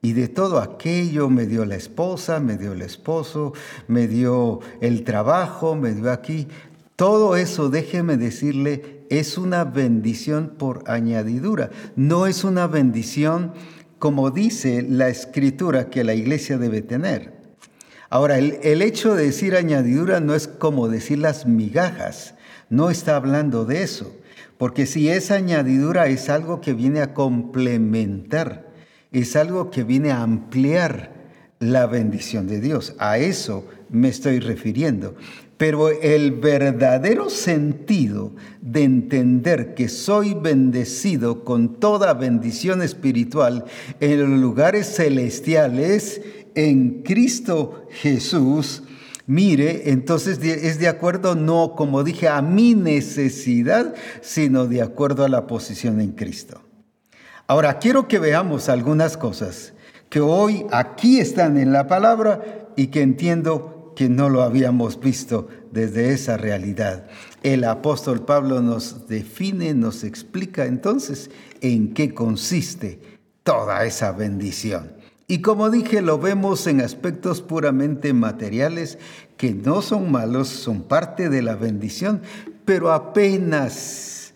y 0.00 0.14
de 0.14 0.28
todo 0.28 0.60
aquello. 0.60 1.28
Me 1.28 1.44
dio 1.44 1.66
la 1.66 1.76
esposa, 1.76 2.40
me 2.40 2.56
dio 2.56 2.72
el 2.72 2.80
esposo, 2.80 3.52
me 3.86 4.08
dio 4.08 4.60
el 4.80 5.04
trabajo, 5.04 5.74
me 5.74 5.92
dio 5.92 6.10
aquí. 6.10 6.48
Todo 6.96 7.36
eso, 7.36 7.68
déjeme 7.68 8.16
decirle, 8.16 9.04
es 9.10 9.36
una 9.36 9.64
bendición 9.64 10.54
por 10.56 10.82
añadidura. 10.90 11.70
No 11.94 12.26
es 12.26 12.42
una 12.42 12.66
bendición 12.66 13.52
como 13.98 14.30
dice 14.30 14.82
la 14.82 15.10
escritura 15.10 15.90
que 15.90 16.04
la 16.04 16.14
iglesia 16.14 16.56
debe 16.56 16.80
tener. 16.80 17.36
Ahora, 18.08 18.38
el, 18.38 18.80
hecho 18.80 19.14
de 19.14 19.26
decir 19.26 19.54
añadidura 19.54 20.20
no 20.20 20.34
es 20.34 20.48
como 20.48 20.88
decir 20.88 21.18
las 21.18 21.44
migajas, 21.44 22.34
no 22.70 22.88
está 22.88 23.16
hablando 23.16 23.66
de 23.66 23.82
eso. 23.82 24.15
Porque 24.58 24.86
si 24.86 25.08
esa 25.08 25.34
añadidura 25.34 26.06
es 26.06 26.28
algo 26.28 26.60
que 26.60 26.72
viene 26.72 27.00
a 27.00 27.12
complementar, 27.14 28.72
es 29.12 29.36
algo 29.36 29.70
que 29.70 29.84
viene 29.84 30.10
a 30.10 30.22
ampliar 30.22 31.12
la 31.58 31.86
bendición 31.86 32.46
de 32.46 32.60
Dios. 32.60 32.94
A 32.98 33.18
eso 33.18 33.66
me 33.90 34.08
estoy 34.08 34.40
refiriendo. 34.40 35.14
Pero 35.56 35.88
el 35.88 36.32
verdadero 36.32 37.30
sentido 37.30 38.32
de 38.60 38.82
entender 38.82 39.74
que 39.74 39.88
soy 39.88 40.34
bendecido 40.34 41.44
con 41.44 41.80
toda 41.80 42.12
bendición 42.12 42.82
espiritual 42.82 43.64
en 44.00 44.20
los 44.20 44.40
lugares 44.40 44.96
celestiales 44.96 46.20
en 46.54 47.02
Cristo 47.02 47.86
Jesús 47.90 48.82
Mire, 49.26 49.90
entonces 49.90 50.38
es 50.42 50.78
de 50.78 50.88
acuerdo 50.88 51.34
no, 51.34 51.74
como 51.76 52.04
dije, 52.04 52.28
a 52.28 52.42
mi 52.42 52.74
necesidad, 52.74 53.94
sino 54.20 54.66
de 54.66 54.82
acuerdo 54.82 55.24
a 55.24 55.28
la 55.28 55.48
posición 55.48 56.00
en 56.00 56.12
Cristo. 56.12 56.62
Ahora, 57.48 57.78
quiero 57.78 58.06
que 58.06 58.18
veamos 58.18 58.68
algunas 58.68 59.16
cosas 59.16 59.72
que 60.10 60.20
hoy 60.20 60.64
aquí 60.70 61.18
están 61.18 61.56
en 61.56 61.72
la 61.72 61.88
palabra 61.88 62.70
y 62.76 62.88
que 62.88 63.02
entiendo 63.02 63.92
que 63.96 64.08
no 64.08 64.28
lo 64.28 64.42
habíamos 64.42 65.00
visto 65.00 65.48
desde 65.72 66.12
esa 66.12 66.36
realidad. 66.36 67.06
El 67.42 67.64
apóstol 67.64 68.24
Pablo 68.24 68.60
nos 68.60 69.08
define, 69.08 69.74
nos 69.74 70.04
explica 70.04 70.66
entonces 70.66 71.30
en 71.60 71.94
qué 71.94 72.14
consiste 72.14 73.00
toda 73.42 73.84
esa 73.86 74.12
bendición. 74.12 74.95
Y 75.28 75.40
como 75.40 75.70
dije, 75.70 76.02
lo 76.02 76.18
vemos 76.18 76.66
en 76.66 76.80
aspectos 76.80 77.42
puramente 77.42 78.12
materiales 78.12 78.98
que 79.36 79.54
no 79.54 79.82
son 79.82 80.12
malos, 80.12 80.48
son 80.48 80.82
parte 80.82 81.28
de 81.28 81.42
la 81.42 81.56
bendición, 81.56 82.22
pero 82.64 82.92
apenas 82.92 84.34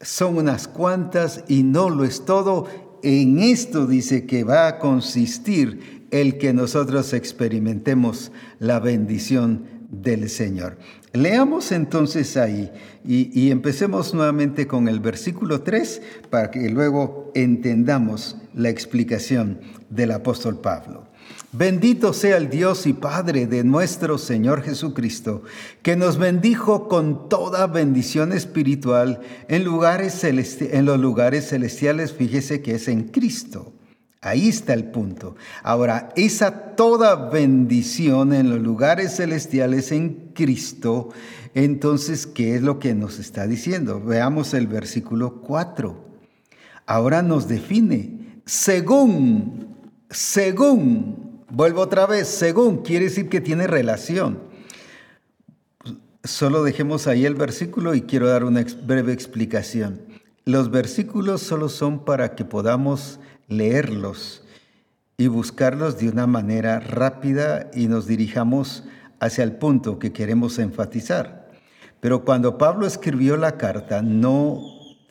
son 0.00 0.38
unas 0.38 0.68
cuantas 0.68 1.44
y 1.48 1.62
no 1.62 1.90
lo 1.90 2.04
es 2.04 2.24
todo. 2.24 2.66
En 3.02 3.40
esto 3.40 3.86
dice 3.86 4.26
que 4.26 4.44
va 4.44 4.68
a 4.68 4.78
consistir 4.78 6.06
el 6.10 6.38
que 6.38 6.52
nosotros 6.52 7.12
experimentemos 7.12 8.32
la 8.58 8.80
bendición 8.80 9.64
del 9.90 10.30
Señor. 10.30 10.78
Leamos 11.12 11.72
entonces 11.72 12.38
ahí 12.38 12.70
y, 13.04 13.50
empecemos 13.50 14.14
nuevamente 14.14 14.66
con 14.66 14.88
el 14.88 15.00
versículo 15.00 15.62
3 15.62 16.00
para 16.30 16.50
que 16.50 16.70
luego 16.70 17.30
entendamos 17.34 18.36
la 18.54 18.68
explicación 18.68 19.60
del 19.90 20.12
apóstol 20.12 20.60
Pablo. 20.60 21.04
Bendito 21.52 22.12
sea 22.14 22.38
el 22.38 22.48
Dios 22.48 22.86
y 22.86 22.94
Padre 22.94 23.46
de 23.46 23.62
nuestro 23.62 24.16
Señor 24.16 24.62
Jesucristo, 24.62 25.42
que 25.82 25.96
nos 25.96 26.16
bendijo 26.16 26.88
con 26.88 27.28
toda 27.28 27.66
bendición 27.66 28.32
espiritual 28.32 29.20
en, 29.48 29.64
lugares 29.64 30.24
en 30.24 30.84
los 30.86 30.98
lugares 30.98 31.48
celestiales, 31.48 32.12
fíjese 32.12 32.62
que 32.62 32.76
es 32.76 32.88
en 32.88 33.08
Cristo. 33.08 33.74
Ahí 34.22 34.48
está 34.48 34.72
el 34.72 34.84
punto. 34.84 35.34
Ahora, 35.64 36.10
esa 36.14 36.74
toda 36.76 37.28
bendición 37.28 38.32
en 38.32 38.48
los 38.48 38.60
lugares 38.60 39.16
celestiales 39.16 39.90
en 39.90 40.30
Cristo, 40.32 41.10
entonces, 41.54 42.26
¿qué 42.26 42.54
es 42.54 42.62
lo 42.62 42.78
que 42.78 42.94
nos 42.94 43.18
está 43.18 43.46
diciendo? 43.46 44.00
Veamos 44.00 44.54
el 44.54 44.68
versículo 44.68 45.40
4. 45.42 46.12
Ahora 46.86 47.22
nos 47.22 47.48
define, 47.48 48.21
según, 48.44 49.76
según 50.10 51.22
Vuelvo 51.54 51.82
otra 51.82 52.06
vez, 52.06 52.28
según 52.28 52.78
quiere 52.78 53.04
decir 53.04 53.28
que 53.28 53.42
tiene 53.42 53.66
relación. 53.66 54.38
Solo 56.24 56.62
dejemos 56.62 57.06
ahí 57.06 57.26
el 57.26 57.34
versículo 57.34 57.94
y 57.94 58.00
quiero 58.00 58.26
dar 58.26 58.44
una 58.44 58.64
breve 58.84 59.12
explicación. 59.12 60.00
Los 60.46 60.70
versículos 60.70 61.42
solo 61.42 61.68
son 61.68 62.06
para 62.06 62.34
que 62.34 62.46
podamos 62.46 63.20
leerlos 63.48 64.44
y 65.18 65.26
buscarlos 65.26 65.98
de 65.98 66.08
una 66.08 66.26
manera 66.26 66.80
rápida 66.80 67.70
y 67.74 67.86
nos 67.86 68.06
dirijamos 68.06 68.84
hacia 69.20 69.44
el 69.44 69.52
punto 69.52 69.98
que 69.98 70.10
queremos 70.10 70.58
enfatizar. 70.58 71.50
Pero 72.00 72.24
cuando 72.24 72.56
Pablo 72.56 72.86
escribió 72.86 73.36
la 73.36 73.58
carta, 73.58 74.00
no 74.00 74.62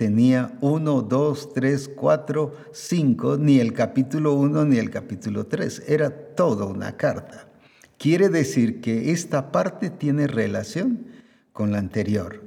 tenía 0.01 0.57
uno, 0.61 1.03
dos, 1.03 1.53
tres, 1.53 1.87
cuatro, 1.87 2.55
cinco, 2.73 3.37
ni 3.37 3.59
el 3.59 3.71
capítulo 3.71 4.33
uno 4.33 4.65
ni 4.65 4.79
el 4.79 4.89
capítulo 4.89 5.45
tres. 5.45 5.83
Era 5.87 6.09
toda 6.09 6.65
una 6.65 6.97
carta. 6.97 7.47
Quiere 7.99 8.29
decir 8.29 8.81
que 8.81 9.11
esta 9.11 9.51
parte 9.51 9.91
tiene 9.91 10.25
relación 10.25 11.05
con 11.53 11.71
la 11.71 11.77
anterior. 11.77 12.41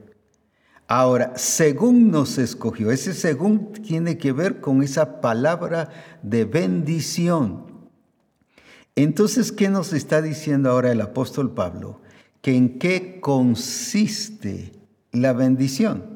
Ahora, 0.88 1.34
según 1.36 2.10
nos 2.10 2.38
escogió, 2.38 2.90
ese 2.90 3.14
según 3.14 3.72
tiene 3.72 4.18
que 4.18 4.32
ver 4.32 4.60
con 4.60 4.82
esa 4.82 5.20
palabra 5.20 5.90
de 6.24 6.46
bendición. 6.46 7.66
Entonces, 8.96 9.52
¿qué 9.52 9.68
nos 9.68 9.92
está 9.92 10.22
diciendo 10.22 10.70
ahora 10.70 10.90
el 10.90 11.00
apóstol 11.00 11.54
Pablo? 11.54 12.00
Que 12.42 12.56
en 12.56 12.80
qué 12.80 13.20
consiste 13.20 14.72
la 15.12 15.32
bendición. 15.32 16.13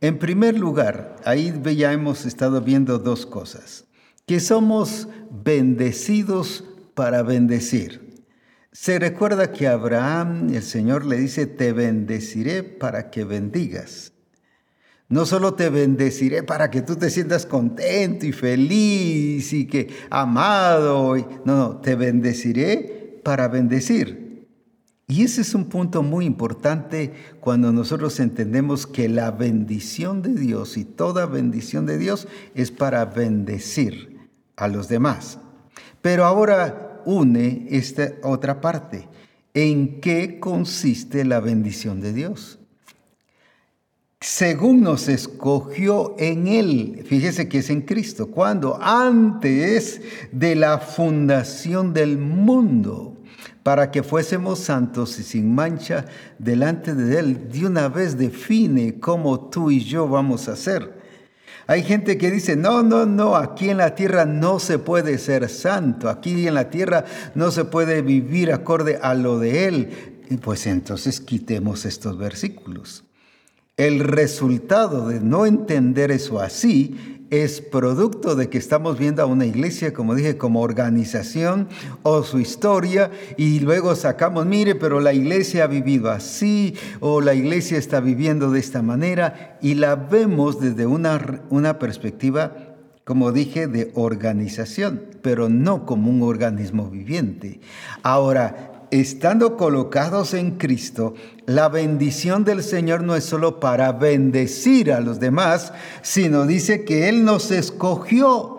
En 0.00 0.18
primer 0.18 0.58
lugar, 0.58 1.16
ahí 1.24 1.54
ya 1.76 1.92
hemos 1.92 2.26
estado 2.26 2.60
viendo 2.60 2.98
dos 2.98 3.24
cosas, 3.24 3.84
que 4.26 4.40
somos 4.40 5.08
bendecidos 5.30 6.64
para 6.94 7.22
bendecir. 7.22 8.24
Se 8.72 8.98
recuerda 8.98 9.52
que 9.52 9.66
a 9.66 9.72
Abraham 9.72 10.50
el 10.52 10.62
Señor 10.62 11.06
le 11.06 11.16
dice, 11.16 11.46
te 11.46 11.72
bendeciré 11.72 12.62
para 12.62 13.10
que 13.10 13.24
bendigas. 13.24 14.12
No 15.08 15.24
solo 15.24 15.54
te 15.54 15.70
bendeciré 15.70 16.42
para 16.42 16.70
que 16.70 16.82
tú 16.82 16.96
te 16.96 17.08
sientas 17.08 17.46
contento 17.46 18.26
y 18.26 18.32
feliz 18.32 19.52
y 19.52 19.66
que 19.66 19.88
amado. 20.10 21.16
No, 21.44 21.56
no, 21.56 21.76
te 21.80 21.94
bendeciré 21.94 23.20
para 23.24 23.48
bendecir. 23.48 24.25
Y 25.08 25.22
ese 25.22 25.42
es 25.42 25.54
un 25.54 25.66
punto 25.66 26.02
muy 26.02 26.24
importante 26.24 27.12
cuando 27.38 27.72
nosotros 27.72 28.18
entendemos 28.18 28.88
que 28.88 29.08
la 29.08 29.30
bendición 29.30 30.20
de 30.20 30.34
Dios 30.34 30.76
y 30.76 30.84
toda 30.84 31.26
bendición 31.26 31.86
de 31.86 31.96
Dios 31.96 32.26
es 32.56 32.72
para 32.72 33.04
bendecir 33.04 34.28
a 34.56 34.66
los 34.66 34.88
demás. 34.88 35.38
Pero 36.02 36.24
ahora 36.24 37.02
une 37.04 37.68
esta 37.70 38.14
otra 38.24 38.60
parte. 38.60 39.08
¿En 39.54 40.00
qué 40.00 40.40
consiste 40.40 41.24
la 41.24 41.38
bendición 41.38 42.00
de 42.00 42.12
Dios? 42.12 42.58
Según 44.20 44.80
nos 44.80 45.08
escogió 45.08 46.16
en 46.18 46.48
Él, 46.48 47.04
fíjese 47.06 47.48
que 47.48 47.58
es 47.58 47.70
en 47.70 47.82
Cristo, 47.82 48.26
cuando 48.26 48.76
antes 48.82 50.00
de 50.32 50.56
la 50.56 50.78
fundación 50.78 51.92
del 51.92 52.18
mundo 52.18 53.15
para 53.66 53.90
que 53.90 54.04
fuésemos 54.04 54.60
santos 54.60 55.18
y 55.18 55.24
sin 55.24 55.52
mancha 55.52 56.04
delante 56.38 56.94
de 56.94 57.18
Él. 57.18 57.48
De 57.50 57.66
una 57.66 57.88
vez 57.88 58.16
define 58.16 59.00
cómo 59.00 59.50
tú 59.50 59.72
y 59.72 59.80
yo 59.80 60.06
vamos 60.06 60.46
a 60.46 60.54
ser. 60.54 60.96
Hay 61.66 61.82
gente 61.82 62.16
que 62.16 62.30
dice, 62.30 62.54
no, 62.54 62.84
no, 62.84 63.06
no, 63.06 63.34
aquí 63.34 63.68
en 63.68 63.78
la 63.78 63.96
tierra 63.96 64.24
no 64.24 64.60
se 64.60 64.78
puede 64.78 65.18
ser 65.18 65.48
santo, 65.48 66.08
aquí 66.08 66.46
en 66.46 66.54
la 66.54 66.70
tierra 66.70 67.06
no 67.34 67.50
se 67.50 67.64
puede 67.64 68.02
vivir 68.02 68.52
acorde 68.52 69.00
a 69.02 69.14
lo 69.14 69.40
de 69.40 69.66
Él. 69.66 69.88
Y 70.30 70.36
pues 70.36 70.68
entonces 70.68 71.20
quitemos 71.20 71.86
estos 71.86 72.16
versículos. 72.16 73.02
El 73.76 74.00
resultado 74.00 75.08
de 75.08 75.20
no 75.20 75.44
entender 75.44 76.10
eso 76.10 76.40
así 76.40 77.26
es 77.28 77.60
producto 77.60 78.34
de 78.34 78.48
que 78.48 78.56
estamos 78.56 78.98
viendo 78.98 79.22
a 79.22 79.26
una 79.26 79.44
iglesia, 79.44 79.92
como 79.92 80.14
dije, 80.14 80.38
como 80.38 80.62
organización 80.62 81.68
o 82.02 82.22
su 82.22 82.38
historia 82.38 83.10
y 83.36 83.60
luego 83.60 83.94
sacamos, 83.94 84.46
mire, 84.46 84.76
pero 84.76 85.00
la 85.00 85.12
iglesia 85.12 85.64
ha 85.64 85.66
vivido 85.66 86.10
así 86.10 86.74
o 87.00 87.20
la 87.20 87.34
iglesia 87.34 87.76
está 87.76 88.00
viviendo 88.00 88.50
de 88.50 88.60
esta 88.60 88.80
manera 88.80 89.58
y 89.60 89.74
la 89.74 89.94
vemos 89.94 90.58
desde 90.58 90.86
una, 90.86 91.42
una 91.50 91.78
perspectiva 91.78 92.76
como 93.04 93.30
dije, 93.30 93.68
de 93.68 93.92
organización, 93.94 95.00
pero 95.22 95.48
no 95.48 95.86
como 95.86 96.10
un 96.10 96.22
organismo 96.22 96.90
viviente. 96.90 97.60
Ahora, 98.02 98.75
estando 98.90 99.56
colocados 99.56 100.34
en 100.34 100.52
Cristo, 100.52 101.14
la 101.46 101.68
bendición 101.68 102.44
del 102.44 102.62
Señor 102.62 103.02
no 103.02 103.16
es 103.16 103.24
solo 103.24 103.60
para 103.60 103.92
bendecir 103.92 104.92
a 104.92 105.00
los 105.00 105.20
demás, 105.20 105.72
sino 106.02 106.46
dice 106.46 106.84
que 106.84 107.08
Él 107.08 107.24
nos 107.24 107.50
escogió. 107.50 108.56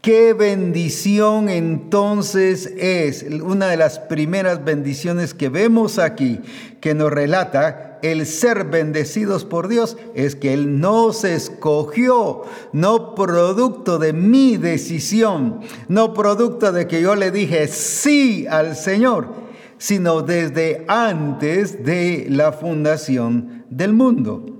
¿Qué 0.00 0.32
bendición 0.32 1.48
entonces 1.48 2.72
es? 2.78 3.24
Una 3.42 3.66
de 3.66 3.76
las 3.76 3.98
primeras 3.98 4.64
bendiciones 4.64 5.34
que 5.34 5.48
vemos 5.48 5.98
aquí, 5.98 6.40
que 6.80 6.94
nos 6.94 7.12
relata 7.12 7.98
el 8.02 8.26
ser 8.26 8.64
bendecidos 8.64 9.44
por 9.44 9.66
Dios, 9.66 9.96
es 10.14 10.36
que 10.36 10.54
Él 10.54 10.78
nos 10.80 11.24
escogió, 11.24 12.42
no 12.72 13.16
producto 13.16 13.98
de 13.98 14.12
mi 14.12 14.56
decisión, 14.56 15.60
no 15.88 16.14
producto 16.14 16.70
de 16.70 16.86
que 16.86 17.02
yo 17.02 17.16
le 17.16 17.32
dije 17.32 17.66
sí 17.66 18.46
al 18.48 18.76
Señor 18.76 19.47
sino 19.78 20.22
desde 20.22 20.84
antes 20.88 21.84
de 21.84 22.26
la 22.28 22.52
fundación 22.52 23.64
del 23.70 23.92
mundo. 23.92 24.54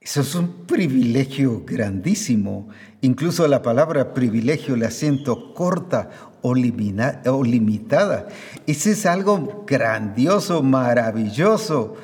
Eso 0.00 0.20
es 0.20 0.34
un 0.36 0.66
privilegio 0.66 1.64
grandísimo. 1.66 2.68
Incluso 3.00 3.48
la 3.48 3.62
palabra 3.62 4.14
privilegio 4.14 4.76
le 4.76 4.86
asiento 4.86 5.52
corta 5.52 6.10
o, 6.42 6.54
limitada. 6.54 8.28
Ese 8.68 8.92
es 8.92 9.04
algo 9.04 9.64
grandioso, 9.66 10.62
maravilloso, 10.62 11.94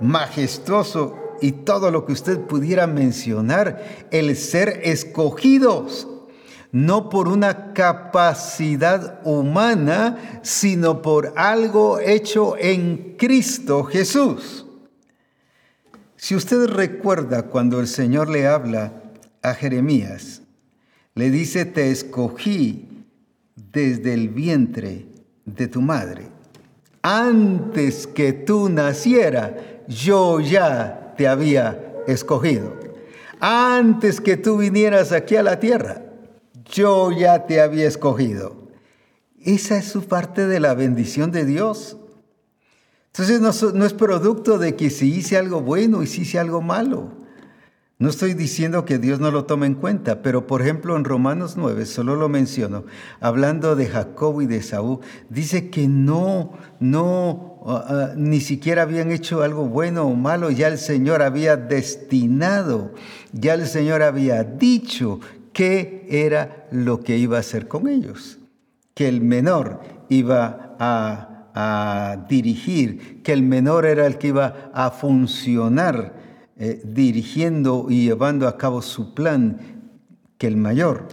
majestuoso 0.00 1.16
y 1.40 1.52
todo 1.52 1.90
lo 1.90 2.04
que 2.04 2.12
usted 2.12 2.40
pudiera 2.40 2.86
mencionar, 2.86 4.06
el 4.10 4.36
ser 4.36 4.80
escogidos 4.84 6.08
no 6.72 7.08
por 7.08 7.28
una 7.28 7.72
capacidad 7.72 9.20
humana, 9.24 10.40
sino 10.42 11.02
por 11.02 11.32
algo 11.36 11.98
hecho 12.00 12.56
en 12.58 13.16
Cristo 13.16 13.84
Jesús. 13.84 14.66
Si 16.16 16.34
usted 16.34 16.66
recuerda 16.66 17.44
cuando 17.44 17.80
el 17.80 17.86
Señor 17.86 18.28
le 18.28 18.46
habla 18.46 18.92
a 19.46 19.54
Jeremías. 19.54 20.42
Le 21.14 21.30
dice, 21.30 21.64
te 21.64 21.90
escogí 21.90 23.06
desde 23.54 24.12
el 24.12 24.28
vientre 24.28 25.06
de 25.44 25.68
tu 25.68 25.80
madre. 25.80 26.28
Antes 27.00 28.06
que 28.08 28.32
tú 28.32 28.68
naciera, 28.68 29.56
yo 29.86 30.40
ya 30.40 31.14
te 31.16 31.28
había 31.28 31.94
escogido. 32.08 32.76
Antes 33.38 34.20
que 34.20 34.36
tú 34.36 34.58
vinieras 34.58 35.12
aquí 35.12 35.36
a 35.36 35.44
la 35.44 35.60
tierra, 35.60 36.02
yo 36.70 37.12
ya 37.12 37.46
te 37.46 37.60
había 37.60 37.86
escogido. 37.86 38.66
Esa 39.40 39.78
es 39.78 39.86
su 39.86 40.04
parte 40.06 40.46
de 40.46 40.60
la 40.60 40.74
bendición 40.74 41.30
de 41.30 41.44
Dios. 41.44 41.96
Entonces 43.18 43.40
no, 43.40 43.86
es 43.86 43.92
producto 43.94 44.58
de 44.58 44.76
que 44.76 44.90
si 44.90 45.14
hice 45.14 45.36
algo 45.36 45.60
bueno 45.60 46.02
y 46.02 46.06
si 46.06 46.22
hice 46.22 46.38
algo 46.38 46.60
malo. 46.60 47.12
No 47.98 48.10
estoy 48.10 48.34
diciendo 48.34 48.84
que 48.84 48.98
Dios 48.98 49.20
no 49.20 49.30
lo 49.30 49.46
tome 49.46 49.66
en 49.66 49.74
cuenta, 49.74 50.20
pero 50.20 50.46
por 50.46 50.60
ejemplo 50.60 50.96
en 50.96 51.04
Romanos 51.04 51.54
9, 51.56 51.86
solo 51.86 52.14
lo 52.14 52.28
menciono, 52.28 52.84
hablando 53.20 53.74
de 53.74 53.86
Jacob 53.86 54.42
y 54.42 54.46
de 54.46 54.62
Saúl, 54.62 54.98
dice 55.30 55.70
que 55.70 55.88
no, 55.88 56.52
no, 56.78 57.62
ah, 57.64 57.84
ah, 57.88 58.12
ni 58.14 58.40
siquiera 58.40 58.82
habían 58.82 59.10
hecho 59.12 59.42
algo 59.42 59.64
bueno 59.64 60.04
o 60.04 60.14
malo, 60.14 60.50
ya 60.50 60.68
el 60.68 60.76
Señor 60.76 61.22
había 61.22 61.56
destinado, 61.56 62.92
ya 63.32 63.54
el 63.54 63.66
Señor 63.66 64.02
había 64.02 64.44
dicho 64.44 65.20
qué 65.56 66.06
era 66.10 66.68
lo 66.70 67.00
que 67.00 67.16
iba 67.16 67.38
a 67.38 67.40
hacer 67.40 67.66
con 67.66 67.88
ellos, 67.88 68.38
que 68.92 69.08
el 69.08 69.22
menor 69.22 69.80
iba 70.10 70.76
a 70.78 72.26
dirigir, 72.28 73.22
que 73.22 73.32
el 73.32 73.42
menor 73.42 73.86
era 73.86 74.06
el 74.06 74.18
que 74.18 74.28
iba 74.28 74.70
a 74.74 74.90
funcionar 74.90 76.52
eh, 76.58 76.82
dirigiendo 76.84 77.86
y 77.88 78.04
llevando 78.04 78.46
a 78.46 78.58
cabo 78.58 78.82
su 78.82 79.14
plan, 79.14 79.58
que 80.36 80.46
el 80.46 80.58
mayor, 80.58 81.08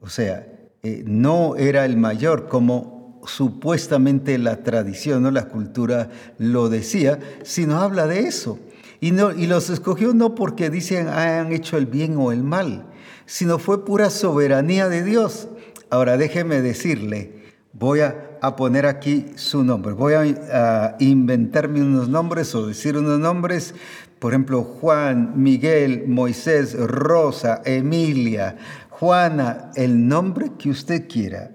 o 0.00 0.08
sea, 0.08 0.46
eh, 0.82 1.04
no 1.06 1.54
era 1.56 1.84
el 1.84 1.98
mayor 1.98 2.48
como 2.48 3.20
supuestamente 3.26 4.38
la 4.38 4.62
tradición 4.62 5.26
o 5.26 5.30
la 5.30 5.48
cultura 5.50 6.08
lo 6.38 6.70
decía, 6.70 7.18
sino 7.42 7.82
habla 7.82 8.06
de 8.06 8.20
eso. 8.20 8.58
Y, 9.02 9.10
no, 9.10 9.32
y 9.32 9.46
los 9.46 9.68
escogió 9.68 10.14
no 10.14 10.34
porque 10.34 10.70
dicen 10.70 11.08
han 11.08 11.52
hecho 11.52 11.76
el 11.76 11.84
bien 11.84 12.16
o 12.16 12.32
el 12.32 12.42
mal, 12.42 12.86
sino 13.26 13.58
fue 13.58 13.84
pura 13.84 14.10
soberanía 14.10 14.88
de 14.88 15.02
Dios. 15.02 15.48
Ahora 15.90 16.16
déjeme 16.16 16.60
decirle, 16.60 17.44
voy 17.72 18.00
a, 18.00 18.30
poner 18.56 18.84
aquí 18.84 19.26
su 19.36 19.64
nombre. 19.64 19.92
Voy 19.92 20.14
a, 20.14 20.96
inventarme 20.98 21.80
unos 21.82 22.08
nombres 22.08 22.54
o 22.54 22.66
decir 22.66 22.96
unos 22.96 23.18
nombres. 23.18 23.74
Por 24.18 24.32
ejemplo, 24.32 24.62
Juan, 24.62 25.32
Miguel, 25.36 26.04
Moisés, 26.06 26.76
Rosa, 26.78 27.62
Emilia, 27.64 28.56
Juana, 28.90 29.70
el 29.76 30.06
nombre 30.08 30.52
que 30.58 30.70
usted 30.70 31.08
quiera. 31.08 31.52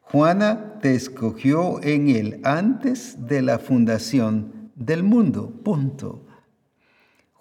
Juana 0.00 0.78
te 0.80 0.94
escogió 0.94 1.82
en 1.82 2.08
él 2.08 2.40
antes 2.44 3.26
de 3.26 3.42
la 3.42 3.58
fundación 3.58 4.70
del 4.76 5.02
mundo. 5.02 5.52
Punto. 5.64 6.23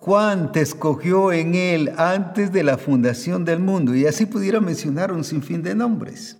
Juan 0.04 0.52
te 0.52 0.60
escogió 0.60 1.32
en 1.32 1.56
él 1.56 1.94
antes 1.96 2.52
de 2.52 2.62
la 2.62 2.78
fundación 2.78 3.46
del 3.46 3.60
mundo. 3.60 3.96
Y 3.96 4.06
así 4.06 4.26
pudiera 4.26 4.60
mencionar 4.60 5.14
un 5.14 5.24
sinfín 5.24 5.64
de 5.64 5.76
nombres 5.76 6.40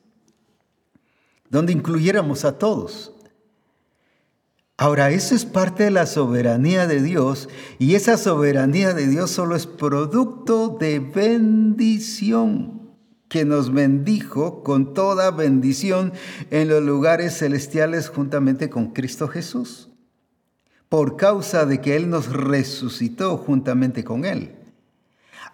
donde 1.50 1.72
incluyéramos 1.72 2.44
a 2.44 2.58
todos. 2.58 3.14
Ahora, 4.76 5.12
eso 5.12 5.34
es 5.34 5.46
parte 5.46 5.84
de 5.84 5.92
la 5.92 6.08
soberanía 6.08 6.88
de 6.88 7.02
Dios 7.02 7.48
y 7.80 7.96
esa 7.96 8.18
soberanía 8.18 8.94
de 8.94 9.08
Dios 9.08 9.32
solo 9.32 9.56
es 9.56 9.66
producto 9.66 10.76
de 10.78 11.00
bendición 11.00 12.92
que 13.30 13.46
nos 13.46 13.72
bendijo 13.72 14.62
con 14.62 14.94
toda 14.94 15.32
bendición 15.32 16.12
en 16.52 16.68
los 16.68 16.84
lugares 16.84 17.38
celestiales 17.38 18.10
juntamente 18.10 18.70
con 18.70 18.92
Cristo 18.92 19.30
Jesús, 19.30 19.93
por 20.94 21.18
causa 21.18 21.66
de 21.66 21.82
que 21.82 21.96
Él 21.96 22.08
nos 22.08 22.32
resucitó 22.32 23.38
juntamente 23.38 24.04
con 24.04 24.26
Él. 24.26 24.52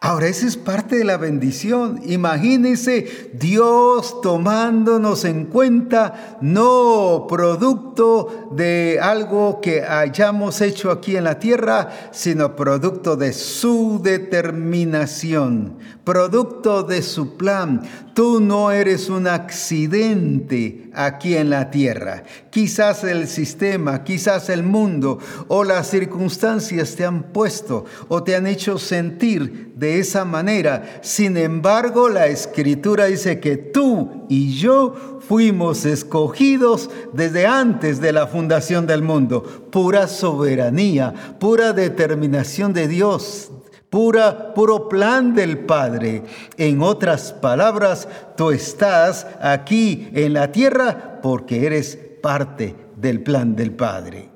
Ahora, 0.01 0.27
esa 0.27 0.45
es 0.45 0.57
parte 0.57 0.97
de 0.97 1.05
la 1.05 1.15
bendición. 1.15 2.01
Imagínense 2.05 3.31
Dios 3.35 4.19
tomándonos 4.19 5.23
en 5.23 5.45
cuenta, 5.45 6.37
no 6.41 7.25
producto 7.29 8.49
de 8.51 8.99
algo 9.01 9.61
que 9.61 9.83
hayamos 9.83 10.59
hecho 10.59 10.91
aquí 10.91 11.15
en 11.15 11.23
la 11.23 11.39
tierra, 11.39 11.89
sino 12.11 12.57
producto 12.57 13.15
de 13.15 13.31
su 13.31 14.01
determinación, 14.03 15.77
producto 16.09 16.81
de 16.81 17.03
su 17.03 17.37
plan. 17.37 17.83
Tú 18.15 18.39
no 18.41 18.71
eres 18.71 19.09
un 19.09 19.27
accidente 19.27 20.89
aquí 20.95 21.35
en 21.35 21.51
la 21.51 21.69
tierra. 21.69 22.23
Quizás 22.49 23.03
el 23.03 23.27
sistema, 23.27 24.03
quizás 24.03 24.49
el 24.49 24.63
mundo 24.63 25.19
o 25.49 25.63
las 25.63 25.87
circunstancias 25.87 26.95
te 26.95 27.05
han 27.05 27.31
puesto 27.31 27.85
o 28.07 28.23
te 28.23 28.35
han 28.35 28.47
hecho 28.47 28.79
sentir 28.79 29.73
de 29.75 29.99
esa 29.99 30.25
manera. 30.25 30.99
Sin 31.03 31.37
embargo, 31.37 32.09
la 32.09 32.25
escritura 32.25 33.05
dice 33.05 33.39
que 33.39 33.57
tú 33.57 34.25
y 34.29 34.55
yo 34.55 35.19
fuimos 35.27 35.85
escogidos 35.85 36.89
desde 37.13 37.45
antes 37.45 38.01
de 38.01 38.13
la 38.13 38.25
fundación 38.25 38.87
del 38.87 39.03
mundo. 39.03 39.43
Pura 39.71 40.07
soberanía, 40.07 41.37
pura 41.39 41.71
determinación 41.71 42.73
de 42.73 42.87
Dios, 42.87 43.51
pura, 43.89 44.53
puro 44.53 44.87
plan 44.89 45.33
del 45.33 45.59
Padre. 45.59 46.23
En 46.57 46.81
otras 46.81 47.33
palabras, 47.33 48.07
tú 48.35 48.51
estás 48.51 49.27
aquí 49.41 50.09
en 50.13 50.33
la 50.33 50.51
tierra 50.51 51.19
porque 51.21 51.65
eres 51.65 51.97
parte 52.21 52.75
del 52.95 53.21
plan 53.21 53.55
del 53.55 53.71
Padre. 53.71 54.29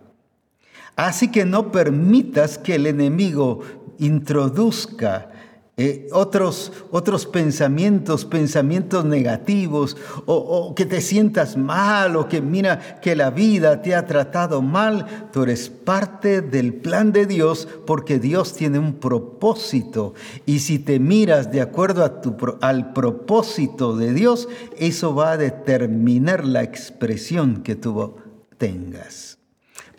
Así 0.95 1.31
que 1.31 1.45
no 1.45 1.71
permitas 1.71 2.57
que 2.57 2.75
el 2.75 2.85
enemigo 2.85 3.61
introduzca 3.97 5.32
eh, 5.75 6.07
otros, 6.11 6.71
otros 6.91 7.25
pensamientos, 7.25 8.25
pensamientos 8.25 9.05
negativos, 9.05 9.97
o, 10.27 10.75
que 10.75 10.85
te 10.85 11.01
sientas 11.01 11.57
mal, 11.57 12.15
o 12.15 12.27
que 12.27 12.41
mira 12.41 12.99
que 13.01 13.15
la 13.15 13.31
vida 13.31 13.81
te 13.81 13.95
ha 13.95 14.05
tratado 14.05 14.61
mal, 14.61 15.29
tú 15.33 15.41
eres 15.41 15.71
parte 15.71 16.41
del 16.41 16.75
plan 16.75 17.11
de 17.11 17.25
Dios 17.25 17.67
porque 17.87 18.19
Dios 18.19 18.53
tiene 18.53 18.77
un 18.77 18.93
propósito. 18.99 20.13
Y 20.45 20.59
si 20.59 20.77
te 20.77 20.99
miras 20.99 21.51
de 21.51 21.61
acuerdo 21.61 22.03
a 22.03 22.21
tu, 22.21 22.35
al 22.61 22.93
propósito 22.93 23.97
de 23.97 24.13
Dios, 24.13 24.47
eso 24.77 25.15
va 25.15 25.31
a 25.31 25.37
determinar 25.37 26.45
la 26.45 26.61
expresión 26.61 27.63
que 27.63 27.75
tú 27.75 28.17
tengas. 28.59 29.39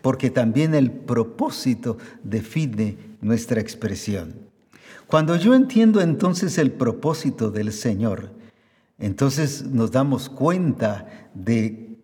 Porque 0.01 0.29
también 0.29 0.73
el 0.73 0.89
propósito 0.89 1.97
define 2.23 2.97
nuestra 3.19 3.59
expresión. 3.59 4.44
Cuando 5.07 5.35
yo 5.35 5.53
entiendo 5.53 6.01
entonces 6.01 6.57
el 6.57 6.71
propósito 6.71 7.51
del 7.51 7.71
Señor, 7.71 8.31
entonces 8.97 9.65
nos 9.65 9.91
damos 9.91 10.29
cuenta 10.29 11.29
de 11.33 11.99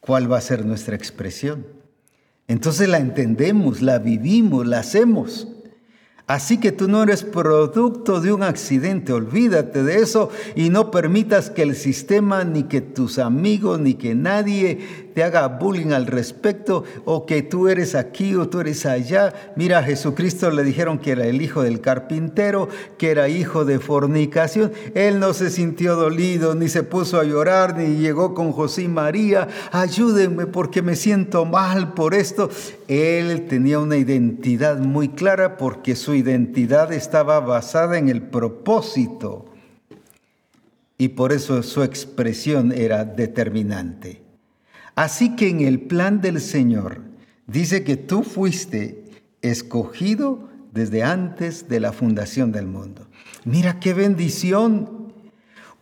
cuál 0.00 0.30
va 0.30 0.38
a 0.38 0.42
ser 0.42 0.64
nuestra 0.64 0.96
expresión. 0.96 1.66
Entonces 2.48 2.88
la 2.88 2.98
entendemos, 2.98 3.82
la 3.82 3.98
vivimos, 3.98 4.66
la 4.66 4.80
hacemos. 4.80 5.46
Así 6.26 6.58
que 6.58 6.70
tú 6.70 6.88
no 6.88 7.02
eres 7.02 7.24
producto 7.24 8.20
de 8.20 8.32
un 8.32 8.44
accidente, 8.44 9.12
olvídate 9.12 9.82
de 9.82 9.96
eso 9.96 10.30
y 10.54 10.70
no 10.70 10.92
permitas 10.92 11.50
que 11.50 11.62
el 11.62 11.74
sistema, 11.74 12.44
ni 12.44 12.64
que 12.64 12.80
tus 12.80 13.18
amigos, 13.18 13.80
ni 13.80 13.94
que 13.94 14.14
nadie 14.14 15.09
te 15.14 15.22
haga 15.22 15.46
bullying 15.48 15.92
al 15.92 16.06
respecto 16.06 16.84
o 17.04 17.26
que 17.26 17.42
tú 17.42 17.68
eres 17.68 17.94
aquí 17.94 18.34
o 18.34 18.48
tú 18.48 18.60
eres 18.60 18.86
allá. 18.86 19.32
Mira, 19.56 19.78
a 19.78 19.82
Jesucristo 19.82 20.50
le 20.50 20.64
dijeron 20.64 20.98
que 20.98 21.12
era 21.12 21.26
el 21.26 21.42
hijo 21.42 21.62
del 21.62 21.80
carpintero, 21.80 22.68
que 22.98 23.10
era 23.10 23.28
hijo 23.28 23.64
de 23.64 23.78
fornicación. 23.78 24.72
Él 24.94 25.20
no 25.20 25.32
se 25.34 25.50
sintió 25.50 25.96
dolido, 25.96 26.54
ni 26.54 26.68
se 26.68 26.82
puso 26.82 27.18
a 27.18 27.24
llorar, 27.24 27.76
ni 27.76 27.96
llegó 27.96 28.34
con 28.34 28.52
José 28.52 28.82
y 28.82 28.88
María, 28.88 29.48
ayúdenme 29.72 30.46
porque 30.46 30.82
me 30.82 30.96
siento 30.96 31.44
mal 31.44 31.94
por 31.94 32.14
esto. 32.14 32.50
Él 32.88 33.46
tenía 33.48 33.78
una 33.78 33.96
identidad 33.96 34.78
muy 34.78 35.08
clara 35.08 35.56
porque 35.56 35.96
su 35.96 36.14
identidad 36.14 36.92
estaba 36.92 37.40
basada 37.40 37.98
en 37.98 38.08
el 38.08 38.22
propósito 38.22 39.46
y 41.00 41.08
por 41.08 41.32
eso 41.32 41.62
su 41.62 41.82
expresión 41.82 42.72
era 42.72 43.04
determinante. 43.06 44.29
Así 45.00 45.34
que 45.34 45.48
en 45.48 45.62
el 45.62 45.80
plan 45.80 46.20
del 46.20 46.42
Señor 46.42 47.00
dice 47.46 47.84
que 47.84 47.96
tú 47.96 48.22
fuiste 48.22 49.06
escogido 49.40 50.50
desde 50.74 51.02
antes 51.02 51.70
de 51.70 51.80
la 51.80 51.94
fundación 51.94 52.52
del 52.52 52.66
mundo. 52.66 53.08
Mira 53.46 53.80
qué 53.80 53.94
bendición. 53.94 54.99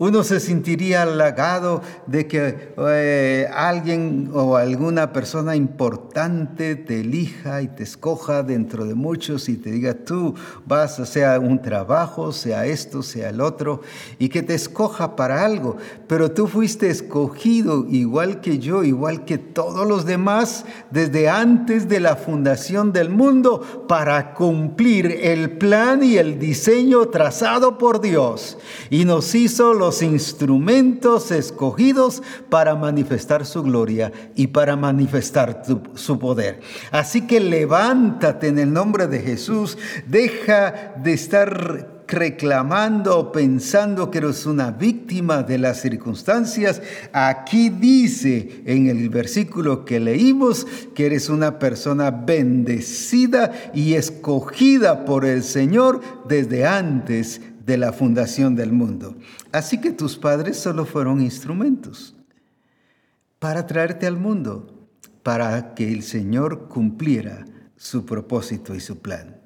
Uno 0.00 0.22
se 0.22 0.38
sentiría 0.38 1.02
halagado 1.02 1.82
de 2.06 2.28
que 2.28 2.72
eh, 2.78 3.48
alguien 3.52 4.30
o 4.32 4.56
alguna 4.56 5.12
persona 5.12 5.56
importante 5.56 6.76
te 6.76 7.00
elija 7.00 7.62
y 7.62 7.66
te 7.66 7.82
escoja 7.82 8.44
dentro 8.44 8.84
de 8.84 8.94
muchos 8.94 9.48
y 9.48 9.56
te 9.56 9.72
diga 9.72 9.94
tú 9.94 10.36
vas, 10.66 11.00
a 11.00 11.06
sea 11.06 11.40
un 11.40 11.60
trabajo, 11.62 12.30
sea 12.30 12.64
esto, 12.66 13.02
sea 13.02 13.30
el 13.30 13.40
otro, 13.40 13.80
y 14.20 14.28
que 14.28 14.44
te 14.44 14.54
escoja 14.54 15.16
para 15.16 15.44
algo. 15.44 15.76
Pero 16.06 16.30
tú 16.30 16.46
fuiste 16.46 16.90
escogido 16.90 17.84
igual 17.90 18.40
que 18.40 18.60
yo, 18.60 18.84
igual 18.84 19.24
que 19.24 19.36
todos 19.36 19.84
los 19.84 20.06
demás, 20.06 20.64
desde 20.92 21.28
antes 21.28 21.88
de 21.88 21.98
la 21.98 22.14
fundación 22.14 22.92
del 22.92 23.10
mundo, 23.10 23.86
para 23.88 24.34
cumplir 24.34 25.06
el 25.22 25.58
plan 25.58 26.04
y 26.04 26.18
el 26.18 26.38
diseño 26.38 27.08
trazado 27.08 27.78
por 27.78 28.00
Dios. 28.00 28.58
Y 28.90 29.04
nos 29.04 29.34
hizo 29.34 29.74
los 29.74 29.87
instrumentos 30.02 31.30
escogidos 31.30 32.22
para 32.48 32.74
manifestar 32.74 33.46
su 33.46 33.62
gloria 33.62 34.12
y 34.34 34.48
para 34.48 34.76
manifestar 34.76 35.62
su 35.94 36.18
poder. 36.18 36.60
Así 36.90 37.26
que 37.26 37.40
levántate 37.40 38.48
en 38.48 38.58
el 38.58 38.72
nombre 38.72 39.06
de 39.06 39.20
Jesús, 39.20 39.78
deja 40.06 40.94
de 41.02 41.12
estar 41.12 41.98
reclamando 42.08 43.18
o 43.18 43.32
pensando 43.32 44.10
que 44.10 44.18
eres 44.18 44.46
una 44.46 44.70
víctima 44.70 45.42
de 45.42 45.58
las 45.58 45.82
circunstancias. 45.82 46.80
Aquí 47.12 47.68
dice 47.68 48.62
en 48.64 48.88
el 48.88 49.10
versículo 49.10 49.84
que 49.84 50.00
leímos 50.00 50.66
que 50.94 51.06
eres 51.06 51.28
una 51.28 51.58
persona 51.58 52.10
bendecida 52.10 53.52
y 53.74 53.94
escogida 53.94 55.04
por 55.04 55.26
el 55.26 55.42
Señor 55.42 56.00
desde 56.26 56.66
antes 56.66 57.42
de 57.68 57.76
la 57.76 57.92
fundación 57.92 58.56
del 58.56 58.72
mundo. 58.72 59.14
Así 59.52 59.78
que 59.78 59.92
tus 59.92 60.16
padres 60.16 60.56
solo 60.56 60.86
fueron 60.86 61.20
instrumentos 61.20 62.16
para 63.38 63.66
traerte 63.66 64.06
al 64.06 64.16
mundo, 64.16 64.88
para 65.22 65.74
que 65.74 65.92
el 65.92 66.02
Señor 66.02 66.68
cumpliera 66.68 67.44
su 67.76 68.06
propósito 68.06 68.74
y 68.74 68.80
su 68.80 69.00
plan. 69.00 69.36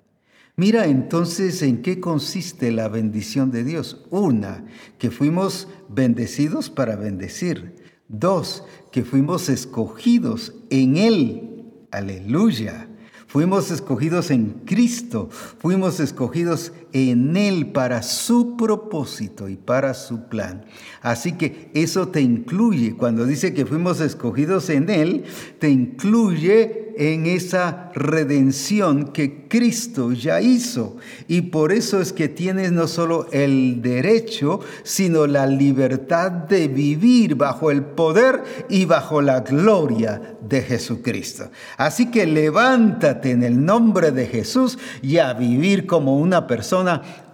Mira 0.55 0.87
entonces 0.87 1.63
en 1.63 1.83
qué 1.83 1.99
consiste 1.99 2.71
la 2.71 2.87
bendición 2.87 3.51
de 3.51 3.65
Dios. 3.65 4.07
Una, 4.11 4.67
que 4.99 5.11
fuimos 5.11 5.67
bendecidos 5.89 6.71
para 6.71 6.95
bendecir. 6.95 7.75
Dos, 8.07 8.63
que 8.93 9.03
fuimos 9.03 9.49
escogidos 9.49 10.55
en 10.71 10.97
Él. 10.97 11.65
Aleluya. 11.91 12.89
Fuimos 13.33 13.71
escogidos 13.71 14.31
en 14.31 14.61
Cristo, 14.67 15.31
fuimos 15.31 16.01
escogidos 16.01 16.75
en 16.93 17.37
Él 17.37 17.73
para 17.73 18.03
su 18.03 18.57
propósito 18.57 19.49
y 19.49 19.57
para 19.57 19.95
su 19.95 20.29
plan. 20.29 20.65
Así 21.01 21.33
que 21.33 21.71
eso 21.75 22.09
te 22.09 22.21
incluye, 22.21 22.95
cuando 22.95 23.27
dice 23.27 23.55
que 23.55 23.67
fuimos 23.67 24.01
escogidos 24.01 24.71
en 24.71 24.91
Él, 24.91 25.25
te 25.59 25.71
incluye 25.71 26.83
en 26.97 27.27
esa 27.27 27.91
redención 27.95 29.13
que 29.13 29.49
Cristo 29.49 30.13
ya 30.13 30.41
hizo. 30.41 30.97
Y 31.29 31.43
por 31.43 31.73
eso 31.73 32.01
es 32.01 32.13
que 32.13 32.29
tienes 32.29 32.73
no 32.73 32.87
solo 32.87 33.29
el 33.33 33.83
derecho, 33.83 34.61
sino 34.83 35.27
la 35.27 35.47
libertad 35.47 36.31
de 36.31 36.69
vivir 36.69 37.35
bajo 37.35 37.71
el 37.71 37.83
poder 37.83 38.43
y 38.69 38.85
bajo 38.85 39.23
la 39.23 39.41
gloria 39.41 40.37
de 40.47 40.63
Jesucristo. 40.63 41.51
Así 41.77 42.11
que 42.11 42.27
levántate 42.27 43.31
en 43.31 43.43
el 43.43 43.65
nombre 43.65 44.11
de 44.11 44.27
Jesús 44.27 44.79
y 45.03 45.19
a 45.19 45.33
vivir 45.33 45.87
como 45.87 46.19
una 46.19 46.47
persona, 46.47 46.82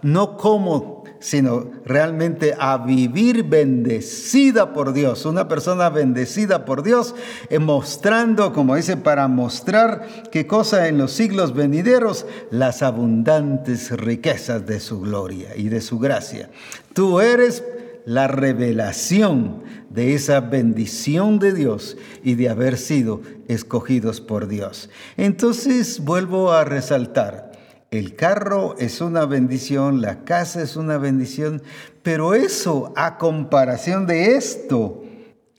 no 0.01 0.37
como 0.37 0.99
sino 1.19 1.69
realmente 1.85 2.55
a 2.57 2.77
vivir 2.77 3.43
bendecida 3.43 4.73
por 4.73 4.93
Dios, 4.93 5.25
una 5.25 5.47
persona 5.47 5.89
bendecida 5.89 6.65
por 6.65 6.81
Dios, 6.81 7.13
eh, 7.49 7.59
mostrando, 7.59 8.53
como 8.53 8.75
dice, 8.75 8.97
para 8.97 9.27
mostrar 9.27 10.07
qué 10.31 10.47
cosa 10.47 10.87
en 10.87 10.97
los 10.97 11.11
siglos 11.11 11.53
venideros, 11.53 12.25
las 12.51 12.81
abundantes 12.81 13.91
riquezas 13.91 14.65
de 14.65 14.79
su 14.79 15.01
gloria 15.01 15.55
y 15.55 15.69
de 15.69 15.81
su 15.81 15.99
gracia. 15.99 16.49
Tú 16.93 17.19
eres 17.19 17.63
la 18.05 18.27
revelación 18.27 19.63
de 19.89 20.13
esa 20.15 20.39
bendición 20.39 21.37
de 21.37 21.53
Dios 21.53 21.97
y 22.23 22.35
de 22.35 22.49
haber 22.49 22.77
sido 22.77 23.21
escogidos 23.47 24.21
por 24.21 24.47
Dios. 24.47 24.89
Entonces 25.17 25.99
vuelvo 25.99 26.51
a 26.51 26.63
resaltar, 26.63 27.48
el 27.91 28.15
carro 28.15 28.75
es 28.77 29.01
una 29.01 29.25
bendición, 29.25 30.01
la 30.01 30.23
casa 30.23 30.61
es 30.61 30.75
una 30.75 30.97
bendición, 30.97 31.61
pero 32.03 32.35
eso 32.35 32.93
a 32.95 33.17
comparación 33.17 34.05
de 34.05 34.35
esto 34.35 35.03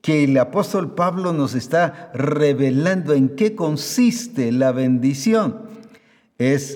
que 0.00 0.24
el 0.24 0.38
apóstol 0.38 0.94
Pablo 0.94 1.32
nos 1.32 1.54
está 1.54 2.10
revelando 2.14 3.14
en 3.14 3.30
qué 3.30 3.54
consiste 3.54 4.52
la 4.52 4.72
bendición, 4.72 5.62
es 6.38 6.74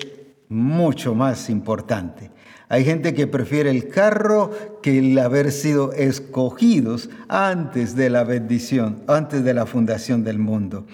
mucho 0.49 1.15
más 1.15 1.49
importante. 1.49 2.31
Hay 2.67 2.83
gente 2.83 3.13
que 3.13 3.27
prefiere 3.27 3.69
el 3.69 3.89
carro 3.89 4.51
que 4.81 4.99
el 4.99 5.17
haber 5.19 5.51
sido 5.51 5.93
escogidos 5.93 7.09
antes 7.27 7.95
de 7.95 8.09
la 8.09 8.23
bendición, 8.23 9.03
antes 9.07 9.43
de 9.43 9.53
la 9.53 9.65
fundación 9.65 10.23
del 10.23 10.39
mundo. 10.39 10.85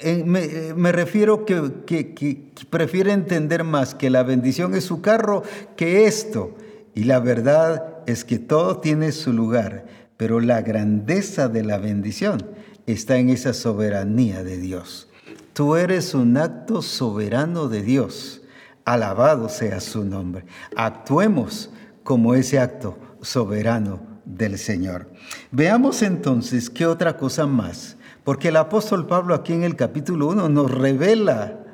Eh, 0.00 0.24
eh, 0.24 0.74
me, 0.76 0.92
refiero 0.92 1.44
que, 1.44 1.82
que, 1.84 2.52
prefiere 2.70 3.12
entender 3.12 3.64
más 3.64 3.96
que 3.96 4.10
la 4.10 4.22
bendición 4.22 4.74
es 4.74 4.84
su 4.84 5.00
carro 5.00 5.42
que 5.76 6.06
esto. 6.06 6.54
Y 6.94 7.04
la 7.04 7.18
verdad 7.18 7.98
es 8.06 8.24
que 8.24 8.38
todo 8.38 8.78
tiene 8.78 9.10
su 9.12 9.32
lugar, 9.32 9.86
pero 10.16 10.40
la 10.40 10.62
grandeza 10.62 11.48
de 11.48 11.64
la 11.64 11.78
bendición 11.78 12.46
está 12.86 13.18
en 13.18 13.30
esa 13.30 13.52
soberanía 13.52 14.44
de 14.44 14.58
Dios. 14.58 15.08
Tú 15.52 15.74
eres 15.74 16.14
un 16.14 16.36
acto 16.36 16.82
soberano 16.82 17.68
de 17.68 17.82
Dios. 17.82 18.42
Alabado 18.84 19.48
sea 19.48 19.80
su 19.80 20.04
nombre. 20.04 20.44
Actuemos 20.76 21.70
como 22.04 22.34
ese 22.34 22.58
acto 22.60 22.96
soberano 23.20 24.00
del 24.24 24.58
Señor. 24.58 25.10
Veamos 25.50 26.02
entonces 26.02 26.70
qué 26.70 26.86
otra 26.86 27.16
cosa 27.16 27.46
más 27.46 27.97
porque 28.28 28.48
el 28.48 28.56
apóstol 28.56 29.06
Pablo 29.06 29.34
aquí 29.34 29.54
en 29.54 29.64
el 29.64 29.74
capítulo 29.74 30.28
1 30.28 30.50
nos 30.50 30.70
revela 30.70 31.64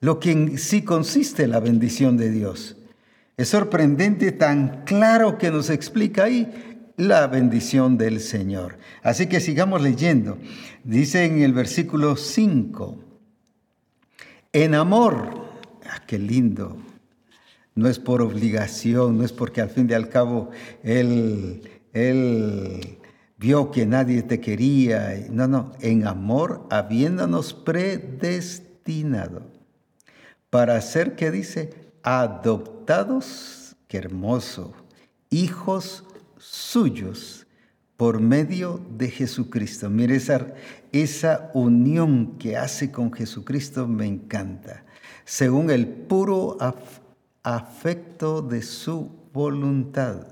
lo 0.00 0.20
que 0.20 0.32
en 0.32 0.58
sí 0.58 0.82
consiste 0.82 1.46
la 1.46 1.60
bendición 1.60 2.18
de 2.18 2.30
Dios. 2.30 2.76
Es 3.38 3.48
sorprendente, 3.48 4.32
tan 4.32 4.84
claro 4.84 5.38
que 5.38 5.50
nos 5.50 5.70
explica 5.70 6.24
ahí 6.24 6.92
la 6.98 7.26
bendición 7.26 7.96
del 7.96 8.20
Señor. 8.20 8.76
Así 9.02 9.28
que 9.28 9.40
sigamos 9.40 9.80
leyendo. 9.80 10.36
Dice 10.84 11.24
en 11.24 11.40
el 11.40 11.54
versículo 11.54 12.16
5, 12.16 12.98
en 14.52 14.74
amor, 14.74 15.46
ah, 15.90 16.02
qué 16.06 16.18
lindo, 16.18 16.76
no 17.74 17.88
es 17.88 17.98
por 17.98 18.20
obligación, 18.20 19.16
no 19.16 19.24
es 19.24 19.32
porque 19.32 19.62
al 19.62 19.70
fin 19.70 19.88
y 19.88 19.94
al 19.94 20.10
cabo 20.10 20.50
Él, 20.82 21.62
él 21.94 22.97
vio 23.38 23.70
que 23.70 23.86
nadie 23.86 24.22
te 24.22 24.40
quería. 24.40 25.26
No, 25.30 25.48
no, 25.48 25.72
en 25.80 26.06
amor 26.06 26.66
habiéndonos 26.70 27.54
predestinado 27.54 29.42
para 30.50 30.80
ser, 30.80 31.14
¿qué 31.16 31.30
dice? 31.30 31.70
Adoptados, 32.02 33.76
qué 33.86 33.98
hermoso, 33.98 34.74
hijos 35.30 36.04
suyos 36.38 37.46
por 37.96 38.20
medio 38.20 38.80
de 38.96 39.10
Jesucristo. 39.10 39.90
Mire, 39.90 40.16
esa, 40.16 40.46
esa 40.92 41.50
unión 41.52 42.38
que 42.38 42.56
hace 42.56 42.92
con 42.92 43.12
Jesucristo 43.12 43.88
me 43.88 44.06
encanta. 44.06 44.84
Según 45.24 45.70
el 45.70 45.86
puro 45.86 46.56
afecto 47.42 48.40
de 48.40 48.62
su 48.62 49.10
voluntad. 49.32 50.26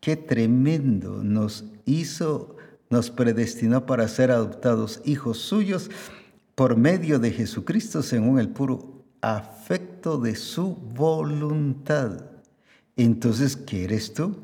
Qué 0.00 0.16
tremendo 0.16 1.22
nos 1.22 1.64
hizo, 1.88 2.56
nos 2.90 3.10
predestinó 3.10 3.86
para 3.86 4.06
ser 4.08 4.30
adoptados 4.30 5.00
hijos 5.04 5.38
suyos 5.38 5.90
por 6.54 6.76
medio 6.76 7.18
de 7.18 7.30
Jesucristo 7.30 8.02
según 8.02 8.38
el 8.38 8.50
puro 8.50 9.04
afecto 9.20 10.18
de 10.18 10.36
su 10.36 10.74
voluntad. 10.74 12.24
Entonces, 12.96 13.56
¿qué 13.56 13.84
eres 13.84 14.12
tú? 14.12 14.36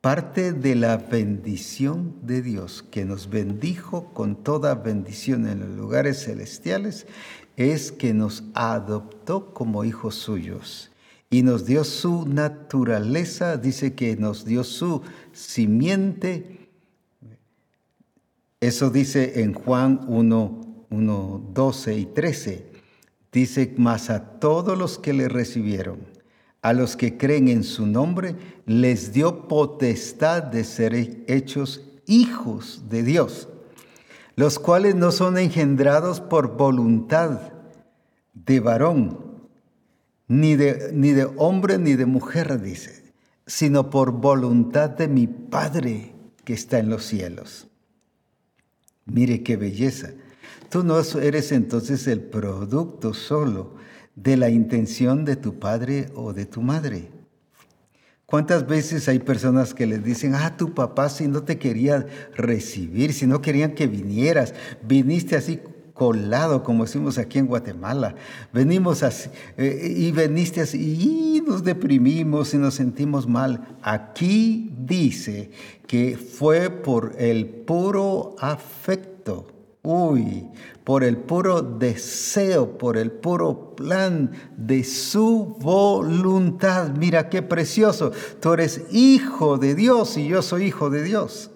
Parte 0.00 0.52
de 0.52 0.74
la 0.74 0.98
bendición 0.98 2.16
de 2.22 2.42
Dios 2.42 2.82
que 2.82 3.04
nos 3.04 3.30
bendijo 3.30 4.12
con 4.12 4.36
toda 4.36 4.74
bendición 4.74 5.48
en 5.48 5.60
los 5.60 5.70
lugares 5.70 6.24
celestiales 6.24 7.06
es 7.56 7.90
que 7.90 8.12
nos 8.12 8.44
adoptó 8.54 9.54
como 9.54 9.84
hijos 9.84 10.16
suyos 10.16 10.90
y 11.34 11.42
nos 11.42 11.66
dio 11.66 11.82
su 11.82 12.28
naturaleza, 12.28 13.56
dice 13.56 13.94
que 13.94 14.16
nos 14.16 14.44
dio 14.44 14.62
su 14.62 15.02
simiente. 15.32 16.70
Eso 18.60 18.88
dice 18.88 19.40
en 19.40 19.52
Juan 19.52 20.04
1, 20.06 20.86
1 20.90 21.50
12 21.52 21.98
y 21.98 22.06
13. 22.06 22.70
Dice, 23.32 23.74
mas 23.76 24.10
a 24.10 24.38
todos 24.38 24.78
los 24.78 24.96
que 25.00 25.12
le 25.12 25.28
recibieron, 25.28 26.06
a 26.62 26.72
los 26.72 26.94
que 26.96 27.16
creen 27.16 27.48
en 27.48 27.64
su 27.64 27.84
nombre, 27.84 28.36
les 28.64 29.12
dio 29.12 29.48
potestad 29.48 30.40
de 30.40 30.62
ser 30.62 30.94
hechos 31.26 31.82
hijos 32.06 32.84
de 32.88 33.02
Dios, 33.02 33.48
los 34.36 34.60
cuales 34.60 34.94
no 34.94 35.10
son 35.10 35.36
engendrados 35.38 36.20
por 36.20 36.56
voluntad 36.56 37.40
de 38.34 38.60
varón, 38.60 39.23
ni 40.28 40.56
de, 40.56 40.90
ni 40.92 41.12
de 41.12 41.28
hombre 41.36 41.78
ni 41.78 41.94
de 41.94 42.06
mujer, 42.06 42.60
dice, 42.60 43.12
sino 43.46 43.90
por 43.90 44.12
voluntad 44.12 44.90
de 44.90 45.08
mi 45.08 45.26
Padre 45.26 46.12
que 46.44 46.54
está 46.54 46.78
en 46.78 46.90
los 46.90 47.04
cielos. 47.04 47.68
Mire 49.06 49.42
qué 49.42 49.56
belleza. 49.56 50.10
Tú 50.70 50.82
no 50.82 51.00
eres 51.00 51.52
entonces 51.52 52.06
el 52.06 52.20
producto 52.20 53.14
solo 53.14 53.74
de 54.16 54.36
la 54.36 54.48
intención 54.48 55.24
de 55.24 55.36
tu 55.36 55.58
padre 55.58 56.08
o 56.14 56.32
de 56.32 56.46
tu 56.46 56.62
madre. 56.62 57.10
¿Cuántas 58.26 58.66
veces 58.66 59.08
hay 59.08 59.18
personas 59.18 59.74
que 59.74 59.86
les 59.86 60.02
dicen, 60.02 60.34
ah, 60.34 60.56
tu 60.56 60.74
papá 60.74 61.08
si 61.08 61.28
no 61.28 61.42
te 61.42 61.58
quería 61.58 62.06
recibir, 62.34 63.12
si 63.12 63.26
no 63.26 63.42
querían 63.42 63.74
que 63.74 63.86
vinieras, 63.86 64.54
viniste 64.82 65.36
así 65.36 65.60
colado, 65.94 66.62
como 66.62 66.84
decimos 66.84 67.16
aquí 67.16 67.38
en 67.38 67.46
Guatemala. 67.46 68.14
Venimos 68.52 69.02
así, 69.02 69.30
eh, 69.56 69.94
y 69.96 70.10
veniste 70.12 70.60
así, 70.60 70.78
y 70.78 71.40
nos 71.40 71.64
deprimimos 71.64 72.52
y 72.52 72.58
nos 72.58 72.74
sentimos 72.74 73.26
mal. 73.26 73.76
Aquí 73.82 74.70
dice 74.76 75.50
que 75.86 76.18
fue 76.18 76.68
por 76.68 77.14
el 77.18 77.46
puro 77.46 78.36
afecto 78.38 79.54
Uy, 79.86 80.46
por 80.82 81.04
el 81.04 81.18
puro 81.18 81.60
deseo, 81.60 82.78
por 82.78 82.96
el 82.96 83.12
puro 83.12 83.76
plan 83.76 84.30
de 84.56 84.82
su 84.82 85.58
voluntad. 85.60 86.88
Mira 86.96 87.28
qué 87.28 87.42
precioso. 87.42 88.10
Tú 88.40 88.54
eres 88.54 88.80
hijo 88.90 89.58
de 89.58 89.74
Dios 89.74 90.16
y 90.16 90.26
yo 90.26 90.40
soy 90.40 90.64
hijo 90.64 90.88
de 90.88 91.02
Dios. 91.02 91.50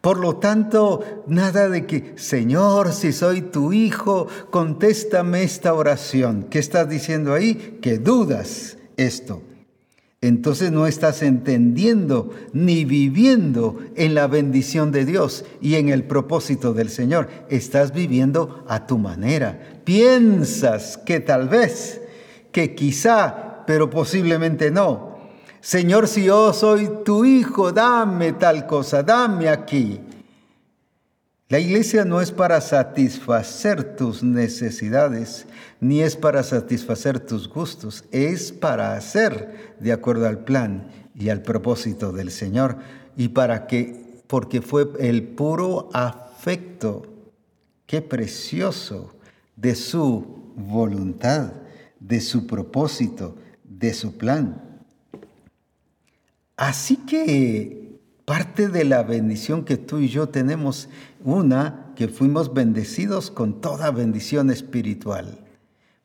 Por 0.00 0.18
lo 0.18 0.36
tanto, 0.36 1.24
nada 1.26 1.68
de 1.68 1.86
que, 1.86 2.14
Señor, 2.16 2.92
si 2.92 3.12
soy 3.12 3.42
tu 3.42 3.72
hijo, 3.72 4.28
contéstame 4.50 5.42
esta 5.42 5.74
oración. 5.74 6.46
¿Qué 6.48 6.58
estás 6.58 6.88
diciendo 6.88 7.34
ahí? 7.34 7.78
Que 7.82 7.98
dudas 7.98 8.78
esto 8.96 9.42
entonces 10.22 10.70
no 10.70 10.86
estás 10.86 11.22
entendiendo 11.22 12.30
ni 12.52 12.84
viviendo 12.84 13.78
en 13.96 14.14
la 14.14 14.26
bendición 14.26 14.92
de 14.92 15.06
Dios 15.06 15.46
y 15.62 15.76
en 15.76 15.88
el 15.88 16.04
propósito 16.04 16.74
del 16.74 16.90
Señor. 16.90 17.28
Estás 17.48 17.94
viviendo 17.94 18.64
a 18.68 18.86
tu 18.86 18.98
manera. 18.98 19.80
Piensas 19.84 20.98
que 20.98 21.20
tal 21.20 21.48
vez, 21.48 22.02
que 22.52 22.74
quizá, 22.74 23.64
pero 23.66 23.88
posiblemente 23.88 24.70
no. 24.70 25.09
Señor, 25.60 26.08
si 26.08 26.24
yo 26.24 26.52
soy 26.54 26.88
tu 27.04 27.24
hijo, 27.24 27.70
dame 27.70 28.32
tal 28.32 28.66
cosa, 28.66 29.02
dame 29.02 29.48
aquí. 29.48 30.00
La 31.50 31.58
iglesia 31.58 32.04
no 32.04 32.20
es 32.20 32.30
para 32.30 32.60
satisfacer 32.60 33.96
tus 33.96 34.22
necesidades, 34.22 35.46
ni 35.80 36.00
es 36.00 36.16
para 36.16 36.42
satisfacer 36.44 37.20
tus 37.20 37.48
gustos, 37.48 38.04
es 38.12 38.52
para 38.52 38.94
hacer 38.94 39.74
de 39.80 39.92
acuerdo 39.92 40.28
al 40.28 40.44
plan 40.44 40.88
y 41.14 41.28
al 41.28 41.42
propósito 41.42 42.12
del 42.12 42.30
Señor 42.30 42.76
y 43.16 43.28
para 43.28 43.66
que, 43.66 44.22
porque 44.28 44.62
fue 44.62 44.88
el 45.00 45.24
puro 45.24 45.90
afecto, 45.92 47.02
qué 47.86 48.00
precioso, 48.00 49.12
de 49.56 49.74
su 49.74 50.52
voluntad, 50.56 51.52
de 51.98 52.20
su 52.20 52.46
propósito, 52.46 53.36
de 53.64 53.92
su 53.92 54.16
plan. 54.16 54.69
Así 56.60 56.96
que 56.96 57.80
Parte 58.30 58.68
de 58.68 58.84
la 58.84 59.02
bendición 59.02 59.64
que 59.64 59.76
tú 59.76 59.98
y 59.98 60.06
yo 60.06 60.28
tenemos, 60.28 60.88
una, 61.24 61.90
que 61.96 62.06
fuimos 62.06 62.54
bendecidos 62.54 63.28
con 63.28 63.60
toda 63.60 63.90
bendición 63.90 64.50
espiritual 64.50 65.40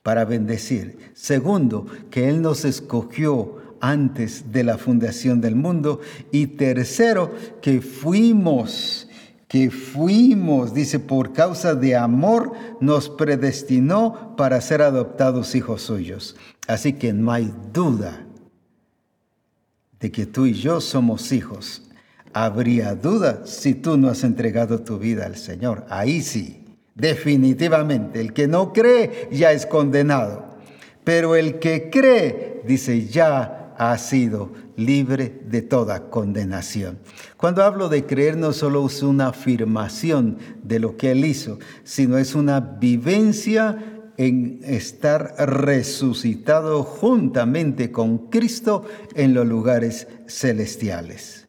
para 0.01 0.25
bendecir. 0.25 0.97
Segundo, 1.13 1.85
que 2.09 2.27
Él 2.27 2.41
nos 2.41 2.65
escogió 2.65 3.77
antes 3.79 4.51
de 4.51 4.63
la 4.63 4.79
fundación 4.79 5.39
del 5.39 5.55
mundo. 5.55 6.01
Y 6.31 6.47
tercero, 6.47 7.31
que 7.61 7.79
fuimos, 7.79 9.07
que 9.47 9.69
fuimos, 9.69 10.73
dice, 10.73 10.97
por 10.97 11.31
causa 11.31 11.75
de 11.75 11.95
amor, 11.95 12.53
nos 12.81 13.07
predestinó 13.07 14.35
para 14.35 14.59
ser 14.61 14.81
adoptados 14.81 15.53
hijos 15.53 15.83
suyos. 15.83 16.35
Así 16.67 16.93
que 16.93 17.13
no 17.13 17.31
hay 17.31 17.53
duda 17.71 18.24
de 20.05 20.11
que 20.11 20.27
tú 20.27 20.45
y 20.45 20.53
yo 20.53 20.81
somos 20.81 21.31
hijos 21.31 21.81
habría 22.31 22.93
duda 22.93 23.41
si 23.47 23.73
tú 23.73 23.97
no 23.97 24.09
has 24.09 24.23
entregado 24.23 24.81
tu 24.81 24.99
vida 24.99 25.25
al 25.25 25.35
Señor. 25.35 25.83
Ahí 25.89 26.21
sí, 26.21 26.63
definitivamente. 26.93 28.21
El 28.21 28.31
que 28.31 28.47
no 28.47 28.71
cree 28.71 29.27
ya 29.31 29.51
es 29.51 29.65
condenado. 29.65 30.45
Pero 31.03 31.35
el 31.35 31.57
que 31.57 31.89
cree, 31.89 32.61
dice, 32.67 33.07
ya 33.07 33.73
ha 33.79 33.97
sido 33.97 34.51
libre 34.75 35.41
de 35.47 35.63
toda 35.63 36.11
condenación. 36.11 36.99
Cuando 37.35 37.63
hablo 37.63 37.89
de 37.89 38.05
creer 38.05 38.37
no 38.37 38.53
solo 38.53 38.85
es 38.85 39.01
una 39.01 39.29
afirmación 39.29 40.37
de 40.61 40.77
lo 40.77 40.97
que 40.97 41.13
Él 41.13 41.25
hizo, 41.25 41.57
sino 41.83 42.19
es 42.19 42.35
una 42.35 42.59
vivencia 42.59 43.94
en 44.17 44.61
estar 44.63 45.35
resucitado 45.37 46.83
juntamente 46.83 47.91
con 47.91 48.29
Cristo 48.29 48.85
en 49.15 49.33
los 49.33 49.45
lugares 49.45 50.07
celestiales. 50.27 51.47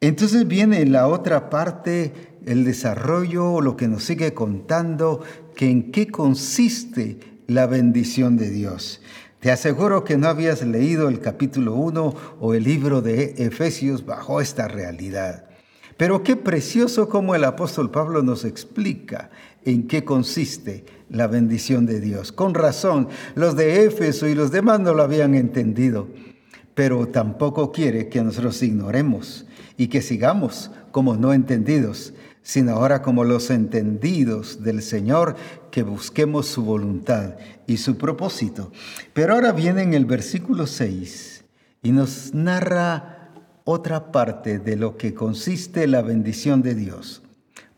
Entonces 0.00 0.46
viene 0.46 0.86
la 0.86 1.08
otra 1.08 1.50
parte, 1.50 2.12
el 2.46 2.64
desarrollo, 2.64 3.60
lo 3.60 3.76
que 3.76 3.88
nos 3.88 4.04
sigue 4.04 4.32
contando, 4.32 5.20
que 5.54 5.68
en 5.68 5.92
qué 5.92 6.06
consiste 6.06 7.18
la 7.46 7.66
bendición 7.66 8.36
de 8.36 8.50
Dios. 8.50 9.02
Te 9.40 9.50
aseguro 9.50 10.04
que 10.04 10.16
no 10.16 10.28
habías 10.28 10.62
leído 10.62 11.08
el 11.08 11.20
capítulo 11.20 11.74
1 11.74 12.14
o 12.40 12.54
el 12.54 12.64
libro 12.64 13.02
de 13.02 13.34
Efesios 13.38 14.06
bajo 14.06 14.40
esta 14.40 14.68
realidad. 14.68 15.46
Pero 15.96 16.22
qué 16.22 16.36
precioso 16.36 17.08
como 17.08 17.34
el 17.34 17.44
apóstol 17.44 17.90
Pablo 17.90 18.22
nos 18.22 18.46
explica 18.46 19.30
en 19.64 19.86
qué 19.86 20.04
consiste 20.04 20.84
la 21.10 21.26
bendición 21.26 21.86
de 21.86 22.00
Dios. 22.00 22.32
Con 22.32 22.54
razón, 22.54 23.08
los 23.34 23.56
de 23.56 23.84
Éfeso 23.84 24.28
y 24.28 24.34
los 24.34 24.50
demás 24.50 24.80
no 24.80 24.94
lo 24.94 25.02
habían 25.02 25.34
entendido, 25.34 26.08
pero 26.74 27.08
tampoco 27.08 27.72
quiere 27.72 28.08
que 28.08 28.22
nosotros 28.22 28.62
ignoremos 28.62 29.46
y 29.76 29.88
que 29.88 30.02
sigamos 30.02 30.70
como 30.92 31.16
no 31.16 31.32
entendidos, 31.32 32.14
sino 32.42 32.72
ahora 32.72 33.02
como 33.02 33.24
los 33.24 33.50
entendidos 33.50 34.62
del 34.62 34.82
Señor, 34.82 35.36
que 35.70 35.82
busquemos 35.82 36.46
su 36.46 36.64
voluntad 36.64 37.34
y 37.66 37.76
su 37.76 37.96
propósito. 37.96 38.72
Pero 39.12 39.34
ahora 39.34 39.52
viene 39.52 39.82
en 39.82 39.94
el 39.94 40.04
versículo 40.04 40.66
6 40.66 41.44
y 41.82 41.92
nos 41.92 42.34
narra 42.34 43.32
otra 43.64 44.10
parte 44.10 44.58
de 44.58 44.76
lo 44.76 44.96
que 44.96 45.14
consiste 45.14 45.86
la 45.86 46.02
bendición 46.02 46.62
de 46.62 46.74
Dios, 46.74 47.22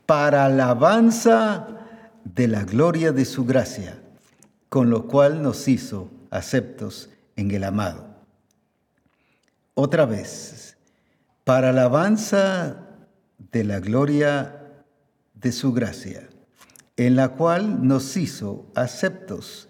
para 0.05 0.45
alabanza 0.45 1.82
de 2.25 2.47
la 2.47 2.63
gloria 2.63 3.11
de 3.11 3.25
su 3.25 3.45
gracia, 3.45 3.99
con 4.69 4.89
lo 4.89 5.07
cual 5.07 5.41
nos 5.41 5.67
hizo 5.67 6.09
aceptos 6.29 7.09
en 7.35 7.51
el 7.51 7.63
amado. 7.63 8.07
Otra 9.75 10.05
vez, 10.05 10.77
para 11.43 11.69
alabanza 11.69 12.87
de 13.51 13.63
la 13.63 13.79
gloria 13.79 14.63
de 15.33 15.51
su 15.51 15.73
gracia, 15.73 16.29
en 16.97 17.15
la 17.15 17.29
cual 17.29 17.85
nos 17.85 18.15
hizo 18.17 18.67
aceptos 18.75 19.69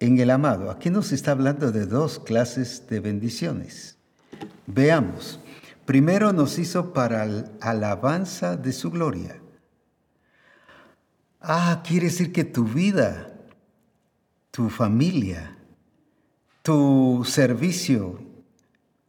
en 0.00 0.18
el 0.18 0.30
amado. 0.30 0.70
Aquí 0.70 0.90
nos 0.90 1.12
está 1.12 1.30
hablando 1.30 1.70
de 1.70 1.86
dos 1.86 2.18
clases 2.18 2.88
de 2.88 3.00
bendiciones. 3.00 3.96
Veamos. 4.66 5.38
Primero 5.86 6.32
nos 6.32 6.58
hizo 6.58 6.92
para 6.92 7.26
alabanza 7.60 8.56
de 8.56 8.72
su 8.72 8.90
gloria. 8.90 9.41
Ah, 11.42 11.82
quiere 11.84 12.06
decir 12.06 12.32
que 12.32 12.44
tu 12.44 12.64
vida, 12.64 13.34
tu 14.52 14.68
familia, 14.68 15.58
tu 16.62 17.24
servicio, 17.26 18.20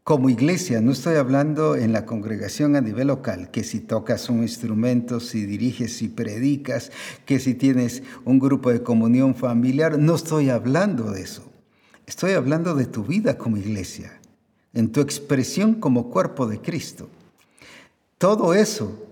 como 0.03 0.29
iglesia, 0.29 0.81
no 0.81 0.91
estoy 0.91 1.15
hablando 1.15 1.75
en 1.75 1.93
la 1.93 2.07
congregación 2.07 2.75
a 2.75 2.81
nivel 2.81 3.07
local, 3.07 3.51
que 3.51 3.63
si 3.63 3.79
tocas 3.79 4.29
un 4.29 4.41
instrumento, 4.41 5.19
si 5.19 5.45
diriges, 5.45 5.95
si 5.95 6.09
predicas, 6.09 6.91
que 7.25 7.39
si 7.39 7.53
tienes 7.53 8.01
un 8.25 8.39
grupo 8.39 8.71
de 8.71 8.81
comunión 8.81 9.35
familiar, 9.35 9.99
no 9.99 10.15
estoy 10.15 10.49
hablando 10.49 11.11
de 11.11 11.21
eso. 11.21 11.43
Estoy 12.07 12.31
hablando 12.31 12.73
de 12.73 12.87
tu 12.87 13.03
vida 13.03 13.37
como 13.37 13.57
iglesia, 13.57 14.19
en 14.73 14.91
tu 14.91 15.01
expresión 15.01 15.75
como 15.75 16.09
cuerpo 16.09 16.47
de 16.47 16.59
Cristo. 16.59 17.07
Todo 18.17 18.55
eso, 18.55 19.07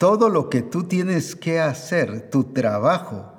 todo 0.00 0.30
lo 0.30 0.48
que 0.48 0.62
tú 0.62 0.84
tienes 0.84 1.36
que 1.36 1.60
hacer, 1.60 2.30
tu 2.30 2.44
trabajo, 2.54 3.34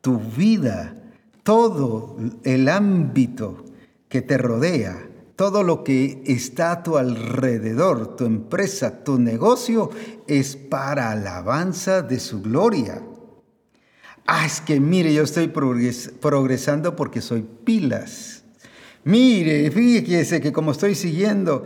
tu 0.00 0.18
vida, 0.18 0.94
todo 1.42 2.16
el 2.42 2.70
ámbito 2.70 3.66
que 4.08 4.22
te 4.22 4.38
rodea, 4.38 5.10
todo 5.36 5.62
lo 5.62 5.84
que 5.84 6.22
está 6.24 6.72
a 6.72 6.82
tu 6.82 6.96
alrededor, 6.96 8.16
tu 8.16 8.24
empresa, 8.24 9.04
tu 9.04 9.18
negocio, 9.18 9.90
es 10.26 10.56
para 10.56 11.10
alabanza 11.10 12.00
de 12.00 12.18
su 12.18 12.40
gloria. 12.40 13.02
Ah, 14.26 14.46
es 14.46 14.62
que 14.62 14.80
mire, 14.80 15.12
yo 15.12 15.22
estoy 15.22 15.48
progresando 15.48 16.96
porque 16.96 17.20
soy 17.20 17.42
pilas. 17.42 18.42
Mire, 19.04 19.70
fíjese 19.70 20.40
que 20.40 20.50
como 20.50 20.72
estoy 20.72 20.94
siguiendo 20.94 21.64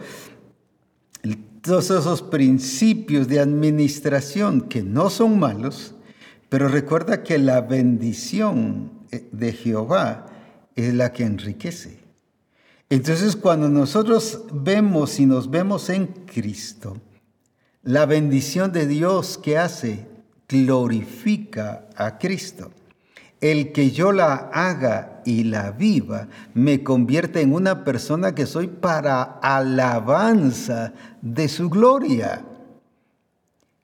todos 1.63 1.91
esos 1.91 2.23
principios 2.23 3.29
de 3.29 3.41
administración 3.41 4.63
que 4.63 4.83
no 4.83 5.11
son 5.11 5.39
malos, 5.39 5.95
pero 6.49 6.69
recuerda 6.69 7.23
que 7.23 7.39
la 7.39 7.61
bendición 7.61 8.93
eh, 9.11 9.29
de 9.33 9.53
Jehová 9.53 10.27
es 10.75 10.95
la 10.95 11.13
que 11.13 11.25
enriquece. 11.25 12.01
Entonces 12.89 13.37
cuando 13.37 13.69
nosotros 13.69 14.45
vemos 14.53 15.21
y 15.21 15.27
nos 15.27 15.51
vemos 15.51 15.91
en 15.91 16.07
Cristo, 16.07 16.97
la 17.83 18.05
bendición 18.05 18.73
de 18.73 18.87
Dios 18.87 19.39
que 19.39 19.57
hace 19.59 20.07
glorifica 20.49 21.89
a 21.97 22.19
Cristo. 22.19 22.73
El 23.41 23.73
que 23.73 23.91
yo 23.91 24.13
la 24.13 24.51
haga 24.53 25.23
y 25.25 25.45
la 25.45 25.71
viva 25.71 26.29
me 26.53 26.83
convierte 26.83 27.41
en 27.41 27.55
una 27.55 27.85
persona 27.85 28.35
que 28.35 28.47
soy 28.47 28.67
para 28.67 29.23
alabanza 29.23 30.93
de 31.23 31.49
su 31.49 31.71
gloria. 31.71 32.45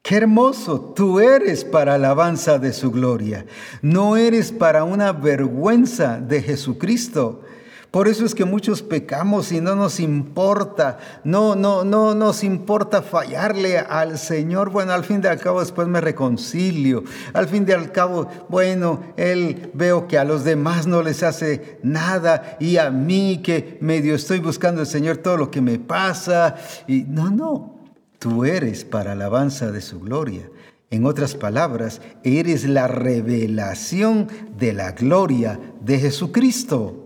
Qué 0.02 0.16
hermoso, 0.16 0.92
tú 0.94 1.18
eres 1.18 1.64
para 1.64 1.94
alabanza 1.94 2.58
de 2.58 2.72
su 2.72 2.92
gloria. 2.92 3.44
No 3.82 4.16
eres 4.16 4.52
para 4.52 4.84
una 4.84 5.12
vergüenza 5.12 6.20
de 6.20 6.42
Jesucristo. 6.42 7.42
Por 7.90 8.08
eso 8.08 8.26
es 8.26 8.34
que 8.34 8.44
muchos 8.44 8.82
pecamos 8.82 9.52
y 9.52 9.60
no 9.60 9.74
nos 9.74 10.00
importa, 10.00 10.98
no, 11.24 11.56
no, 11.56 11.84
no 11.84 12.14
nos 12.14 12.44
importa 12.44 13.00
fallarle 13.00 13.78
al 13.78 14.18
Señor. 14.18 14.70
Bueno, 14.70 14.92
al 14.92 15.04
fin 15.04 15.20
de 15.20 15.28
al 15.28 15.38
cabo 15.38 15.60
después 15.60 15.88
me 15.88 16.00
reconcilio. 16.00 17.04
Al 17.32 17.48
fin 17.48 17.64
de 17.64 17.74
al 17.74 17.92
cabo, 17.92 18.28
bueno, 18.48 19.00
Él 19.16 19.70
veo 19.72 20.08
que 20.08 20.18
a 20.18 20.24
los 20.24 20.44
demás 20.44 20.86
no 20.86 21.02
les 21.02 21.22
hace 21.22 21.78
nada 21.82 22.56
y 22.60 22.76
a 22.76 22.90
mí 22.90 23.40
que 23.42 23.78
medio 23.80 24.14
estoy 24.14 24.40
buscando 24.40 24.82
al 24.82 24.86
Señor 24.86 25.18
todo 25.18 25.36
lo 25.36 25.50
que 25.50 25.62
me 25.62 25.78
pasa. 25.78 26.56
Y 26.86 27.02
no, 27.04 27.30
no, 27.30 27.80
tú 28.18 28.44
eres 28.44 28.84
para 28.84 29.12
alabanza 29.12 29.72
de 29.72 29.80
su 29.80 30.00
gloria. 30.00 30.50
En 30.90 31.04
otras 31.04 31.34
palabras, 31.34 32.00
eres 32.22 32.64
la 32.64 32.86
revelación 32.88 34.28
de 34.56 34.72
la 34.72 34.92
gloria 34.92 35.58
de 35.80 35.98
Jesucristo. 35.98 37.05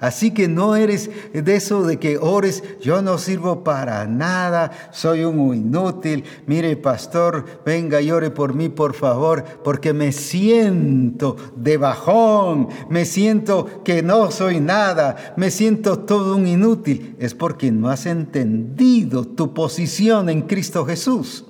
Así 0.00 0.32
que 0.32 0.48
no 0.48 0.76
eres 0.76 1.10
de 1.32 1.56
eso 1.56 1.84
de 1.84 1.98
que 1.98 2.18
ores, 2.18 2.62
yo 2.80 3.02
no 3.02 3.18
sirvo 3.18 3.62
para 3.64 4.06
nada, 4.06 4.70
soy 4.92 5.24
un 5.24 5.54
inútil. 5.54 6.24
Mire, 6.46 6.76
pastor, 6.76 7.44
venga 7.64 8.00
y 8.00 8.10
ore 8.10 8.30
por 8.30 8.54
mí, 8.54 8.68
por 8.68 8.94
favor, 8.94 9.44
porque 9.62 9.92
me 9.92 10.12
siento 10.12 11.36
de 11.56 11.76
bajón, 11.76 12.68
me 12.88 13.04
siento 13.04 13.82
que 13.84 14.02
no 14.02 14.30
soy 14.30 14.60
nada, 14.60 15.34
me 15.36 15.50
siento 15.50 16.00
todo 16.00 16.36
un 16.36 16.46
inútil. 16.46 17.16
Es 17.18 17.34
porque 17.34 17.70
no 17.70 17.88
has 17.88 18.06
entendido 18.06 19.24
tu 19.24 19.54
posición 19.54 20.28
en 20.28 20.42
Cristo 20.42 20.84
Jesús. 20.84 21.46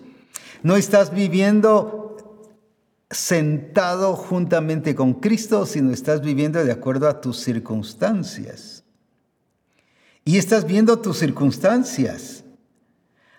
No 0.63 0.77
estás 0.77 1.13
viviendo 1.13 2.04
sentado 3.15 4.17
juntamente 4.17 4.95
con 4.95 5.15
Cristo, 5.15 5.67
sino 5.67 5.93
estás 5.93 6.21
viviendo 6.21 6.63
de 6.65 6.73
acuerdo 6.73 7.09
a 7.09 7.21
tus 7.21 7.39
circunstancias. 7.39 8.85
Y 10.25 10.39
estás 10.39 10.67
viendo 10.67 10.99
tus 10.99 11.19
circunstancias. 11.19 12.45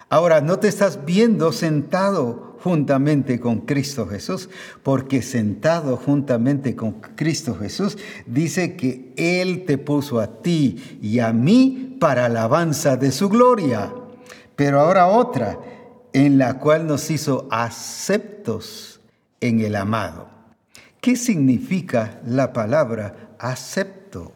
Ahora, 0.10 0.40
no 0.40 0.60
te 0.60 0.68
estás 0.68 1.04
viendo 1.04 1.52
sentado 1.52 2.58
juntamente 2.62 3.40
con 3.40 3.62
Cristo 3.62 4.08
Jesús, 4.08 4.50
porque 4.82 5.22
sentado 5.22 5.98
juntamente 5.98 6.76
con 6.76 6.94
Cristo 6.94 7.56
Jesús 7.56 7.98
dice 8.26 8.76
que 8.76 9.14
Él 9.18 9.66
te 9.66 9.78
puso 9.78 10.20
a 10.20 10.42
ti 10.42 11.00
y 11.02 11.20
a 11.20 11.34
mí 11.34 11.98
para 12.00 12.26
alabanza 12.26 12.98
de 12.98 13.12
su 13.12 13.30
gloria. 13.30 13.94
Pero 14.56 14.80
ahora 14.80 15.08
otra, 15.08 15.60
en 16.14 16.38
la 16.38 16.60
cual 16.60 16.88
nos 16.88 17.12
hizo 17.12 17.48
aceptos 17.52 18.95
en 19.42 19.60
el 19.62 19.76
amado. 19.76 20.30
¿Qué 21.02 21.16
significa 21.16 22.22
la 22.26 22.52
palabra 22.54 23.36
acepto? 23.40 24.32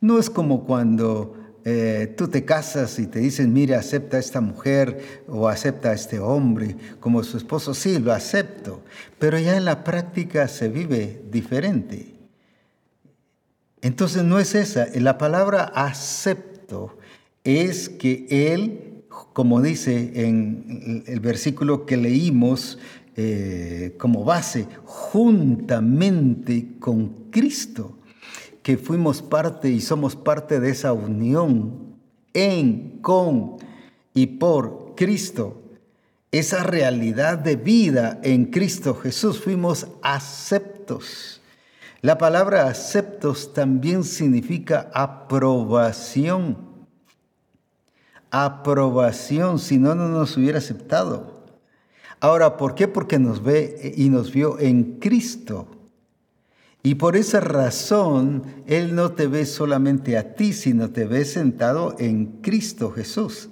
No 0.00 0.18
es 0.18 0.30
como 0.30 0.64
cuando 0.64 1.40
eh, 1.64 2.14
tú 2.16 2.28
te 2.28 2.44
casas 2.44 2.98
y 2.98 3.06
te 3.06 3.18
dicen, 3.18 3.52
mire, 3.52 3.74
acepta 3.74 4.16
a 4.16 4.20
esta 4.20 4.40
mujer 4.40 5.24
o 5.28 5.48
acepta 5.48 5.90
a 5.90 5.94
este 5.94 6.18
hombre 6.18 6.76
como 7.00 7.22
su 7.22 7.36
esposo. 7.36 7.74
Sí, 7.74 7.98
lo 7.98 8.12
acepto, 8.12 8.82
pero 9.18 9.38
ya 9.38 9.56
en 9.56 9.66
la 9.66 9.84
práctica 9.84 10.48
se 10.48 10.68
vive 10.68 11.22
diferente. 11.30 12.14
Entonces 13.82 14.24
no 14.24 14.38
es 14.38 14.54
esa. 14.54 14.86
La 14.94 15.18
palabra 15.18 15.64
acepto 15.74 16.96
es 17.44 17.88
que 17.88 18.26
Él, 18.30 19.04
como 19.32 19.60
dice 19.60 20.12
en 20.14 21.04
el 21.06 21.20
versículo 21.20 21.86
que 21.86 21.96
leímos, 21.96 22.78
eh, 23.22 23.96
como 23.98 24.24
base 24.24 24.66
juntamente 24.86 26.78
con 26.78 27.28
Cristo, 27.30 27.98
que 28.62 28.78
fuimos 28.78 29.20
parte 29.20 29.68
y 29.68 29.82
somos 29.82 30.16
parte 30.16 30.58
de 30.58 30.70
esa 30.70 30.94
unión 30.94 31.96
en, 32.32 32.98
con 33.02 33.56
y 34.14 34.26
por 34.26 34.94
Cristo. 34.96 35.60
Esa 36.32 36.62
realidad 36.62 37.36
de 37.36 37.56
vida 37.56 38.20
en 38.22 38.46
Cristo 38.46 38.94
Jesús 38.94 39.38
fuimos 39.38 39.86
aceptos. 40.00 41.42
La 42.00 42.16
palabra 42.16 42.68
aceptos 42.68 43.52
también 43.52 44.02
significa 44.02 44.90
aprobación. 44.94 46.56
Aprobación, 48.30 49.58
si 49.58 49.76
no, 49.76 49.94
no 49.94 50.08
nos 50.08 50.38
hubiera 50.38 50.56
aceptado. 50.56 51.39
Ahora, 52.20 52.56
¿por 52.56 52.74
qué? 52.74 52.86
Porque 52.86 53.18
nos 53.18 53.42
ve 53.42 53.94
y 53.96 54.10
nos 54.10 54.32
vio 54.32 54.58
en 54.58 54.98
Cristo. 54.98 55.66
Y 56.82 56.94
por 56.94 57.16
esa 57.16 57.40
razón, 57.40 58.42
Él 58.66 58.94
no 58.94 59.12
te 59.12 59.26
ve 59.26 59.44
solamente 59.44 60.16
a 60.16 60.34
ti, 60.34 60.52
sino 60.52 60.90
te 60.90 61.04
ve 61.04 61.24
sentado 61.24 61.96
en 61.98 62.40
Cristo 62.40 62.90
Jesús. 62.90 63.50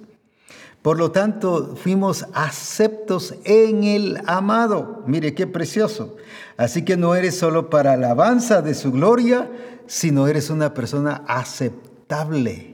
Por 0.81 0.97
lo 0.97 1.11
tanto, 1.11 1.75
fuimos 1.75 2.25
aceptos 2.33 3.35
en 3.43 3.83
el 3.83 4.21
amado. 4.25 5.03
Mire 5.05 5.35
qué 5.35 5.45
precioso. 5.45 6.15
Así 6.57 6.83
que 6.83 6.95
no 6.95 7.15
eres 7.15 7.37
solo 7.37 7.69
para 7.69 7.93
alabanza 7.93 8.61
de 8.61 8.73
su 8.73 8.91
gloria, 8.91 9.51
sino 9.87 10.27
eres 10.27 10.49
una 10.49 10.73
persona 10.73 11.23
aceptable. 11.27 12.68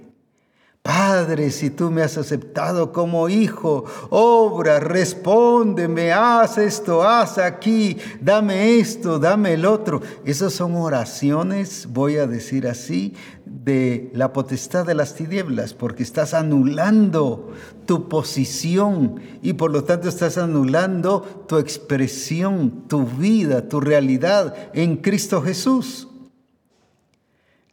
Padre, 0.86 1.49
si 1.49 1.71
tú 1.71 1.89
me 1.89 2.03
has 2.03 2.15
aceptado 2.15 2.91
como 2.91 3.27
hijo, 3.27 3.86
obra, 4.11 4.79
respóndeme, 4.79 6.13
haz 6.13 6.59
esto, 6.59 7.01
haz 7.01 7.39
aquí, 7.39 7.97
dame 8.21 8.77
esto, 8.77 9.17
dame 9.17 9.53
el 9.53 9.65
otro. 9.65 10.03
Esas 10.25 10.53
son 10.53 10.75
oraciones, 10.75 11.88
voy 11.89 12.17
a 12.17 12.27
decir 12.27 12.67
así, 12.67 13.15
de 13.47 14.11
la 14.13 14.31
potestad 14.31 14.86
de 14.86 14.93
las 14.93 15.15
tinieblas, 15.15 15.73
porque 15.73 16.03
estás 16.03 16.36
anulando 16.36 17.51
tu 17.88 18.07
posición 18.07 19.19
y 19.41 19.53
por 19.53 19.71
lo 19.71 19.86
tanto 19.86 20.07
estás 20.07 20.38
anulando 20.38 21.45
tu 21.47 21.57
expresión, 21.57 22.83
tu 22.88 23.07
vida, 23.07 23.67
tu 23.67 23.79
realidad 23.79 24.55
en 24.75 24.97
Cristo 24.97 25.41
Jesús. 25.41 26.09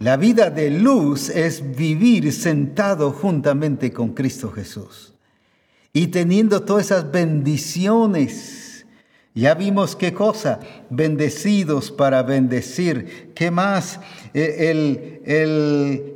La 0.03 0.17
vida 0.17 0.51
de 0.51 0.69
luz 0.69 1.29
es 1.29 1.77
vivir 1.77 2.33
sentado 2.33 3.13
juntamente 3.13 3.93
con 3.93 4.15
Cristo 4.15 4.51
Jesús 4.51 5.15
y 5.93 6.09
teniendo 6.09 6.63
todas 6.63 6.87
esas 6.87 7.13
bendiciones. 7.13 8.85
Ya 9.33 9.55
vimos 9.55 9.95
qué 9.95 10.13
cosa, 10.13 10.59
bendecidos 10.91 11.93
para 11.93 12.25
bendecir. 12.25 13.31
¿Qué 13.37 13.53
más? 13.53 14.01
E, 14.35 14.71
el, 14.73 15.21
el 15.25 16.15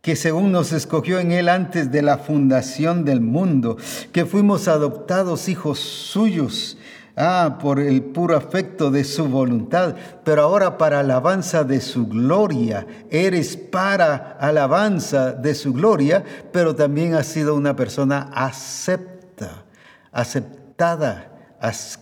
que 0.00 0.16
según 0.16 0.50
nos 0.50 0.72
escogió 0.72 1.18
en 1.18 1.32
Él 1.32 1.50
antes 1.50 1.92
de 1.92 2.00
la 2.00 2.16
fundación 2.16 3.04
del 3.04 3.20
mundo, 3.20 3.76
que 4.12 4.24
fuimos 4.24 4.68
adoptados 4.68 5.50
hijos 5.50 5.80
suyos 5.80 6.78
Ah, 7.14 7.58
por 7.60 7.78
el 7.78 8.02
puro 8.02 8.34
afecto 8.34 8.90
de 8.90 9.04
su 9.04 9.26
voluntad, 9.26 9.94
pero 10.24 10.42
ahora 10.42 10.78
para 10.78 11.00
alabanza 11.00 11.62
de 11.62 11.82
su 11.82 12.06
gloria. 12.06 12.86
Eres 13.10 13.54
para 13.56 14.38
alabanza 14.40 15.32
de 15.32 15.54
su 15.54 15.74
gloria, 15.74 16.24
pero 16.52 16.74
también 16.74 17.14
has 17.14 17.26
sido 17.26 17.54
una 17.54 17.76
persona 17.76 18.30
acepta, 18.32 19.64
aceptada, 20.10 21.28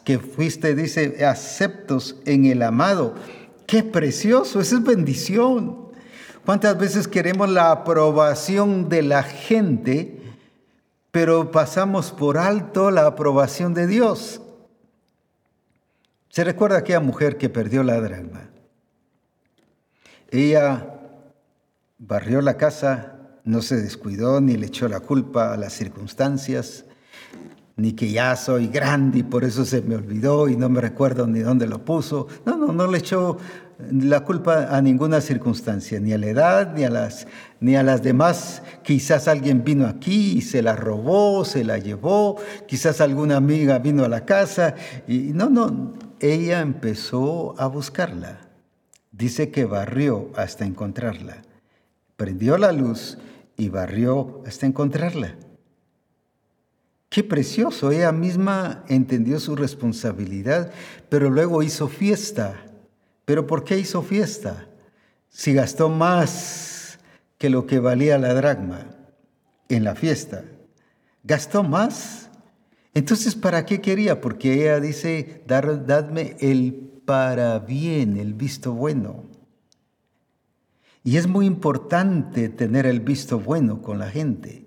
que 0.05 0.21
fuiste, 0.21 0.77
dice, 0.77 1.27
aceptos 1.27 2.17
en 2.25 2.45
el 2.45 2.63
amado. 2.63 3.15
Qué 3.67 3.83
precioso, 3.83 4.61
esa 4.61 4.77
es 4.77 4.85
bendición. 4.85 5.91
¿Cuántas 6.47 6.79
veces 6.79 7.09
queremos 7.09 7.49
la 7.51 7.73
aprobación 7.73 8.89
de 8.89 9.03
la 9.03 9.25
gente, 9.25 10.23
pero 11.11 11.51
pasamos 11.51 12.13
por 12.13 12.39
alto 12.39 12.93
la 12.93 13.07
aprobación 13.07 13.75
de 13.75 13.89
Dios? 13.89 14.41
Se 16.31 16.45
recuerda 16.45 16.79
aquella 16.79 17.01
mujer 17.01 17.37
que 17.37 17.49
perdió 17.49 17.83
la 17.83 18.01
dragma. 18.01 18.51
Ella 20.31 20.87
barrió 21.99 22.41
la 22.41 22.57
casa, 22.57 23.17
no 23.45 23.63
se 23.63 23.77
descuidó 23.77 24.41
ni 24.41 24.57
le 24.57 24.67
echó 24.67 24.87
la 24.87 25.01
culpa 25.01 25.53
a 25.53 25.57
las 25.57 25.73
circunstancias, 25.73 26.85
ni 27.75 27.95
que 27.95 28.13
ya 28.13 28.37
soy 28.37 28.69
grande 28.69 29.19
y 29.19 29.23
por 29.25 29.43
eso 29.43 29.65
se 29.65 29.83
me 29.83 29.97
olvidó 29.97 30.49
y 30.49 30.57
no 30.57 30.69
me 30.69 30.81
recuerdo 30.81 31.27
ni 31.27 31.41
dónde 31.41 31.67
lo 31.67 31.85
puso. 31.85 32.29
No, 32.47 32.57
no, 32.57 32.73
no 32.73 32.87
le 32.87 32.99
echó 32.99 33.37
la 33.91 34.21
culpa 34.21 34.77
a 34.77 34.81
ninguna 34.81 35.21
circunstancia, 35.21 35.99
ni 35.99 36.13
a 36.13 36.19
la 36.19 36.27
edad, 36.27 36.75
ni 36.77 36.85
a 36.85 36.91
las, 36.91 37.27
ni 37.59 37.75
a 37.75 37.83
las 37.83 38.05
demás. 38.05 38.63
Quizás 38.85 39.27
alguien 39.27 39.65
vino 39.65 39.89
aquí 39.89 40.39
y 40.39 40.43
se 40.43 40.63
la 40.63 40.77
robó, 40.77 41.45
se 41.45 41.65
la 41.65 41.79
llevó, 41.79 42.37
quizás 42.69 43.01
alguna 43.01 43.37
amiga 43.37 43.81
vino 43.81 44.05
a 44.05 44.09
la 44.09 44.25
casa 44.25 44.77
y 45.09 45.33
no, 45.33 45.51
no, 45.51 45.95
ella 46.21 46.61
empezó 46.61 47.59
a 47.59 47.67
buscarla. 47.67 48.49
Dice 49.13 49.51
que 49.51 49.65
barrió 49.65 50.31
hasta 50.37 50.65
encontrarla. 50.65 51.43
Prendió 52.17 52.59
la 52.59 52.73
luz 52.73 53.19
y 53.57 53.69
barrió 53.69 54.43
hasta 54.47 54.67
encontrarla. 54.67 55.37
Qué 57.09 57.25
precioso, 57.25 57.91
ella 57.91 58.13
misma 58.13 58.85
entendió 58.89 59.41
su 59.41 59.57
responsabilidad, 59.57 60.73
pero 61.09 61.29
luego 61.29 61.63
hizo 61.63 61.89
fiesta. 61.89 62.65
¿Pero 63.25 63.47
por 63.47 63.65
qué 63.65 63.79
hizo 63.79 64.03
fiesta? 64.03 64.69
Si 65.29 65.53
gastó 65.53 65.89
más 65.89 67.01
que 67.37 67.51
lo 67.51 67.67
que 67.67 67.81
valía 67.81 68.17
la 68.19 68.33
dragma 68.35 68.87
en 69.69 69.83
la 69.83 69.95
fiesta. 69.95 70.45
¿Gastó 71.25 71.63
más? 71.63 72.30
Entonces, 72.95 73.35
¿para 73.35 73.67
qué 73.67 73.81
quería? 73.81 74.21
Porque 74.21 74.53
ella 74.55 74.81
dice, 74.81 75.43
dadme 75.47 76.37
el 76.41 76.75
para 77.05 77.59
bien, 77.61 78.17
el 78.17 78.35
visto 78.35 78.73
bueno. 78.73 79.25
Y 81.03 81.17
es 81.17 81.27
muy 81.27 81.47
importante 81.47 82.49
tener 82.49 82.87
el 82.87 83.01
visto 83.01 83.39
bueno 83.39 83.81
con 83.81 83.99
la 83.99 84.11
gente. 84.11 84.67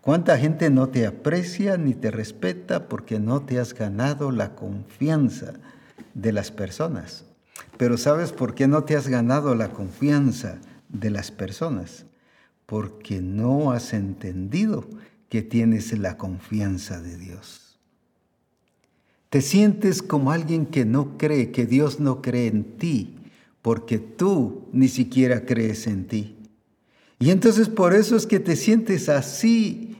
¿Cuánta 0.00 0.38
gente 0.38 0.70
no 0.70 0.88
te 0.90 1.06
aprecia 1.06 1.76
ni 1.76 1.94
te 1.94 2.12
respeta 2.12 2.88
porque 2.88 3.18
no 3.18 3.42
te 3.42 3.58
has 3.58 3.74
ganado 3.74 4.30
la 4.30 4.54
confianza 4.54 5.54
de 6.14 6.32
las 6.32 6.52
personas? 6.52 7.24
Pero 7.76 7.98
¿sabes 7.98 8.32
por 8.32 8.54
qué 8.54 8.68
no 8.68 8.84
te 8.84 8.96
has 8.96 9.08
ganado 9.08 9.54
la 9.54 9.70
confianza 9.70 10.58
de 10.88 11.10
las 11.10 11.32
personas? 11.32 12.06
Porque 12.66 13.20
no 13.20 13.72
has 13.72 13.92
entendido 13.92 14.86
que 15.28 15.42
tienes 15.42 15.96
la 15.98 16.16
confianza 16.16 17.00
de 17.00 17.16
Dios. 17.16 17.78
Te 19.30 19.42
sientes 19.42 20.02
como 20.02 20.30
alguien 20.30 20.66
que 20.66 20.84
no 20.84 21.18
cree, 21.18 21.50
que 21.50 21.66
Dios 21.66 22.00
no 22.00 22.22
cree 22.22 22.46
en 22.46 22.76
ti, 22.78 23.16
porque 23.60 23.98
tú 23.98 24.68
ni 24.72 24.88
siquiera 24.88 25.44
crees 25.44 25.86
en 25.86 26.06
ti. 26.06 26.36
Y 27.18 27.30
entonces 27.30 27.68
por 27.68 27.94
eso 27.94 28.16
es 28.16 28.26
que 28.26 28.40
te 28.40 28.56
sientes 28.56 29.08
así 29.08 29.96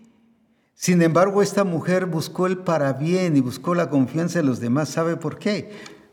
sin 0.78 1.00
embargo, 1.00 1.40
esta 1.40 1.64
mujer 1.64 2.04
buscó 2.04 2.46
el 2.46 2.58
para 2.58 2.92
bien 2.92 3.34
y 3.34 3.40
buscó 3.40 3.74
la 3.74 3.88
confianza 3.88 4.40
de 4.40 4.44
los 4.44 4.60
demás. 4.60 4.90
¿Sabe 4.90 5.16
por 5.16 5.38
qué? 5.38 5.70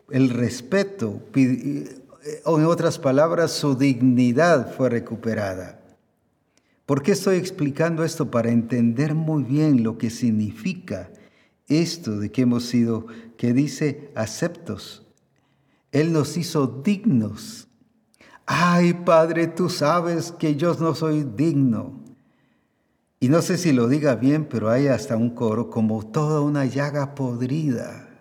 El 0.09 0.29
respeto, 0.29 1.21
o 2.45 2.59
en 2.59 2.65
otras 2.65 2.97
palabras, 2.97 3.51
su 3.51 3.75
dignidad 3.75 4.73
fue 4.73 4.89
recuperada. 4.89 5.81
¿Por 6.85 7.01
qué 7.01 7.13
estoy 7.13 7.37
explicando 7.37 8.03
esto? 8.03 8.29
Para 8.29 8.51
entender 8.51 9.15
muy 9.15 9.43
bien 9.43 9.83
lo 9.83 9.97
que 9.97 10.09
significa 10.09 11.09
esto 11.67 12.19
de 12.19 12.31
que 12.31 12.41
hemos 12.41 12.65
sido, 12.65 13.07
que 13.37 13.53
dice 13.53 14.11
aceptos. 14.15 15.07
Él 15.91 16.11
nos 16.11 16.35
hizo 16.37 16.67
dignos. 16.67 17.67
Ay, 18.45 18.93
Padre, 18.93 19.47
tú 19.47 19.69
sabes 19.69 20.33
que 20.33 20.55
yo 20.55 20.73
no 20.73 20.93
soy 20.95 21.23
digno. 21.23 22.03
Y 23.19 23.29
no 23.29 23.41
sé 23.41 23.57
si 23.57 23.71
lo 23.71 23.87
diga 23.87 24.15
bien, 24.15 24.45
pero 24.49 24.69
hay 24.69 24.87
hasta 24.87 25.15
un 25.15 25.29
coro 25.29 25.69
como 25.69 26.05
toda 26.05 26.41
una 26.41 26.65
llaga 26.65 27.15
podrida. 27.15 28.12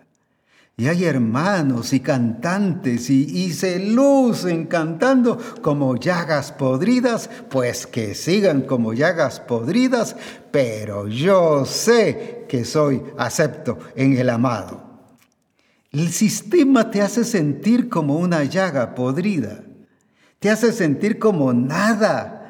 Y 0.75 0.87
hay 0.87 1.05
hermanos 1.05 1.93
y 1.93 1.99
cantantes 1.99 3.09
y, 3.09 3.53
se 3.53 3.79
lucen 3.79 4.65
cantando 4.65 5.37
como 5.61 5.95
llagas 5.95 6.51
podridas, 6.51 7.29
pues 7.49 7.85
que 7.85 8.15
sigan 8.15 8.61
como 8.61 8.93
llagas 8.93 9.39
podridas, 9.39 10.15
pero 10.51 11.07
yo 11.07 11.65
sé 11.65 12.45
que 12.49 12.65
soy 12.65 13.03
acepto 13.17 13.77
en 13.95 14.17
el 14.17 14.29
amado. 14.29 14.81
El 15.91 16.11
sistema 16.11 16.89
te 16.89 17.01
hace 17.01 17.23
sentir 17.23 17.87
como 17.87 18.17
una 18.17 18.43
llaga 18.43 18.95
podrida, 18.95 19.63
te 20.39 20.49
hace 20.49 20.71
sentir 20.71 21.19
como 21.19 21.53
nada 21.53 22.43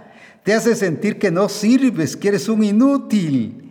te 0.44 0.54
hace 0.54 0.76
sentir 0.76 1.20
que 1.20 1.32
no 1.32 1.50
sirves, 1.50 2.18
que 2.18 2.28
eres 2.28 2.50
un 2.50 2.64
inútil. 2.64 3.63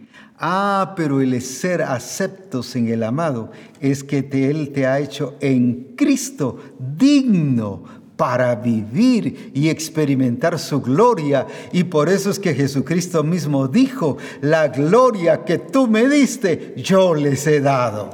Ah, 0.45 0.95
pero 0.97 1.20
el 1.20 1.40
ser 1.40 1.82
aceptos 1.82 2.74
en 2.74 2.88
el 2.88 3.05
amado 3.05 3.53
es 3.80 4.03
que 4.03 4.28
Él 4.32 4.72
te 4.72 4.88
ha 4.88 4.99
hecho 4.99 5.36
en 5.38 5.95
Cristo 5.97 6.59
digno 6.80 7.84
para 8.16 8.57
vivir 8.57 9.53
y 9.55 9.68
experimentar 9.68 10.59
su 10.59 10.80
gloria. 10.80 11.47
Y 11.70 11.84
por 11.84 12.09
eso 12.09 12.28
es 12.28 12.40
que 12.40 12.55
Jesucristo 12.55 13.22
mismo 13.22 13.68
dijo, 13.68 14.16
la 14.40 14.66
gloria 14.66 15.45
que 15.45 15.59
tú 15.59 15.86
me 15.86 16.09
diste, 16.09 16.74
yo 16.76 17.14
les 17.14 17.47
he 17.47 17.61
dado. 17.61 18.11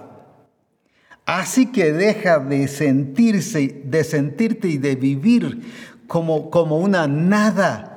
Así 1.24 1.72
que 1.72 1.94
deja 1.94 2.40
de 2.40 2.68
sentirse, 2.68 3.82
de 3.86 4.04
sentirte 4.04 4.68
y 4.68 4.76
de 4.76 4.96
vivir 4.96 5.62
como, 6.06 6.50
como 6.50 6.78
una 6.78 7.06
nada 7.06 7.87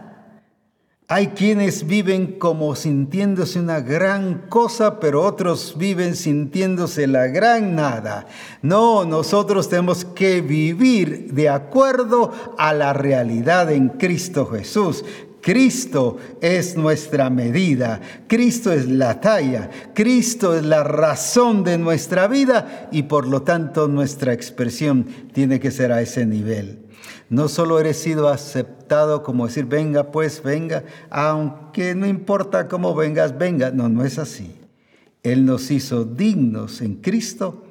hay 1.14 1.28
quienes 1.28 1.88
viven 1.88 2.40
como 2.40 2.74
sintiéndose 2.74 3.60
una 3.60 3.82
gran 3.82 4.46
cosa, 4.48 5.02
pero 5.02 5.24
otros 5.24 5.76
viven 5.78 6.16
sintiéndose 6.16 7.06
la 7.06 7.28
gran 7.28 7.76
nada. 7.76 8.28
No, 8.62 9.04
nosotros 9.04 9.68
tenemos 9.68 10.06
que 10.06 10.40
vivir 10.40 11.34
de 11.34 11.50
acuerdo 11.50 12.32
a 12.58 12.72
la 12.72 12.94
realidad 12.94 13.70
en 13.74 13.90
Cristo 13.90 14.46
Jesús. 14.46 15.04
Cristo 15.42 16.18
es 16.40 16.78
nuestra 16.78 17.30
medida, 17.30 18.00
Cristo 18.28 18.72
es 18.72 18.88
la 18.88 19.20
talla, 19.20 19.70
Cristo 19.94 20.56
es 20.56 20.64
la 20.64 20.84
razón 20.84 21.64
de 21.64 21.78
nuestra 21.78 22.28
vida 22.28 22.90
y 22.92 23.04
por 23.04 23.28
lo 23.28 23.42
tanto 23.42 23.88
nuestra 23.88 24.34
expresión 24.34 25.06
tiene 25.34 25.60
que 25.60 25.72
ser 25.72 25.92
a 25.92 26.02
ese 26.02 26.26
nivel. 26.26 26.86
No 27.30 27.48
solo 27.48 27.80
eres 27.80 27.98
sido 27.98 28.28
aceptado 28.28 29.24
como 29.24 29.48
decir, 29.48 29.66
venga 29.66 30.12
pues, 30.12 30.44
venga, 30.44 30.84
aunque 31.10 31.96
no 31.96 32.06
importa 32.06 32.68
cómo 32.68 32.94
vengas, 32.94 33.38
venga. 33.38 33.72
No, 33.72 33.88
no 33.88 34.04
es 34.04 34.20
así. 34.20 34.54
Él 35.24 35.46
nos 35.46 35.72
hizo 35.72 36.04
dignos 36.04 36.82
en 36.82 36.96
Cristo 36.96 37.66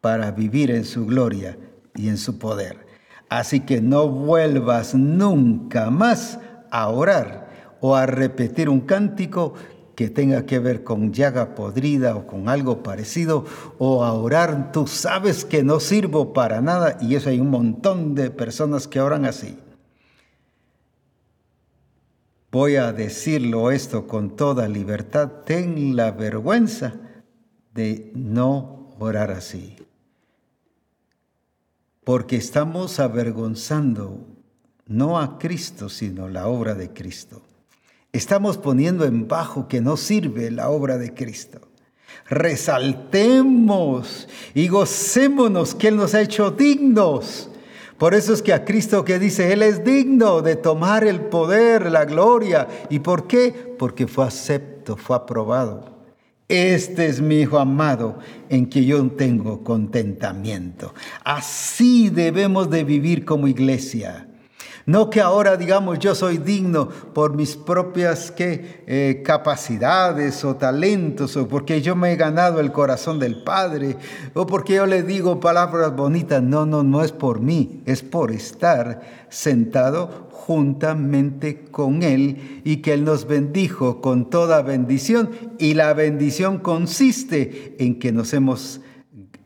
para 0.00 0.30
vivir 0.30 0.70
en 0.70 0.84
su 0.84 1.06
gloria 1.06 1.58
y 1.94 2.08
en 2.08 2.18
su 2.18 2.38
poder. 2.38 2.86
Así 3.28 3.60
que 3.60 3.80
no 3.80 4.08
vuelvas 4.08 4.94
nunca 4.94 5.90
más 5.90 6.38
a 6.70 6.88
orar 6.88 7.48
o 7.80 7.94
a 7.94 8.06
repetir 8.06 8.68
un 8.68 8.80
cántico 8.80 9.54
que 9.96 10.10
tenga 10.10 10.44
que 10.44 10.58
ver 10.58 10.84
con 10.84 11.12
llaga 11.12 11.54
podrida 11.54 12.16
o 12.16 12.26
con 12.26 12.50
algo 12.50 12.82
parecido, 12.82 13.46
o 13.78 14.04
a 14.04 14.12
orar, 14.12 14.70
tú 14.70 14.86
sabes 14.86 15.44
que 15.44 15.64
no 15.64 15.80
sirvo 15.80 16.34
para 16.34 16.60
nada, 16.60 16.98
y 17.00 17.14
eso 17.14 17.30
hay 17.30 17.40
un 17.40 17.50
montón 17.50 18.14
de 18.14 18.30
personas 18.30 18.86
que 18.86 19.00
oran 19.00 19.24
así. 19.24 19.58
Voy 22.52 22.76
a 22.76 22.92
decirlo 22.92 23.70
esto 23.70 24.06
con 24.06 24.36
toda 24.36 24.68
libertad, 24.68 25.30
ten 25.46 25.96
la 25.96 26.10
vergüenza 26.10 26.94
de 27.72 28.12
no 28.14 28.94
orar 28.98 29.30
así, 29.30 29.76
porque 32.04 32.36
estamos 32.36 33.00
avergonzando 33.00 34.35
no 34.86 35.18
a 35.18 35.38
Cristo, 35.38 35.88
sino 35.88 36.28
la 36.28 36.46
obra 36.46 36.74
de 36.74 36.90
Cristo. 36.90 37.42
Estamos 38.12 38.56
poniendo 38.56 39.04
en 39.04 39.28
bajo 39.28 39.68
que 39.68 39.80
no 39.80 39.96
sirve 39.96 40.50
la 40.50 40.70
obra 40.70 40.96
de 40.96 41.12
Cristo. 41.12 41.60
Resaltemos 42.28 44.28
y 44.54 44.68
gocémonos 44.68 45.74
que 45.74 45.88
Él 45.88 45.96
nos 45.96 46.14
ha 46.14 46.22
hecho 46.22 46.50
dignos. 46.50 47.50
Por 47.98 48.14
eso 48.14 48.32
es 48.32 48.42
que 48.42 48.52
a 48.52 48.64
Cristo 48.64 49.04
que 49.04 49.18
dice, 49.18 49.52
Él 49.52 49.62
es 49.62 49.84
digno 49.84 50.42
de 50.42 50.56
tomar 50.56 51.04
el 51.04 51.20
poder, 51.20 51.90
la 51.90 52.04
gloria. 52.04 52.68
¿Y 52.88 53.00
por 53.00 53.26
qué? 53.26 53.74
Porque 53.78 54.06
fue 54.06 54.26
acepto, 54.26 54.96
fue 54.96 55.16
aprobado. 55.16 55.96
Este 56.48 57.06
es 57.06 57.20
mi 57.20 57.40
Hijo 57.40 57.58
amado 57.58 58.18
en 58.48 58.66
que 58.66 58.84
yo 58.84 59.04
tengo 59.10 59.64
contentamiento. 59.64 60.94
Así 61.24 62.08
debemos 62.08 62.70
de 62.70 62.84
vivir 62.84 63.24
como 63.24 63.48
iglesia 63.48 64.28
No 64.86 65.10
que 65.10 65.20
ahora 65.20 65.56
digamos 65.56 65.98
yo 65.98 66.14
soy 66.14 66.38
digno 66.38 66.88
por 66.88 67.34
mis 67.34 67.56
propias 67.56 68.30
¿qué? 68.30 68.84
Eh, 68.86 69.22
capacidades 69.24 70.44
o 70.44 70.54
talentos 70.54 71.36
o 71.36 71.48
porque 71.48 71.82
yo 71.82 71.96
me 71.96 72.12
he 72.12 72.16
ganado 72.16 72.60
el 72.60 72.70
corazón 72.70 73.18
del 73.18 73.42
Padre 73.42 73.96
o 74.32 74.46
porque 74.46 74.74
yo 74.74 74.86
le 74.86 75.02
digo 75.02 75.40
palabras 75.40 75.96
bonitas. 75.96 76.40
No, 76.40 76.66
no, 76.66 76.84
no 76.84 77.02
es 77.02 77.10
por 77.10 77.40
mí, 77.40 77.82
es 77.84 78.02
por 78.02 78.30
estar 78.30 79.26
sentado 79.28 80.28
juntamente 80.30 81.64
con 81.72 82.04
Él 82.04 82.60
y 82.62 82.76
que 82.76 82.92
Él 82.92 83.04
nos 83.04 83.26
bendijo 83.26 84.00
con 84.00 84.30
toda 84.30 84.62
bendición 84.62 85.30
y 85.58 85.74
la 85.74 85.94
bendición 85.94 86.58
consiste 86.58 87.74
en 87.80 87.98
que 87.98 88.12
nos 88.12 88.32
hemos 88.32 88.80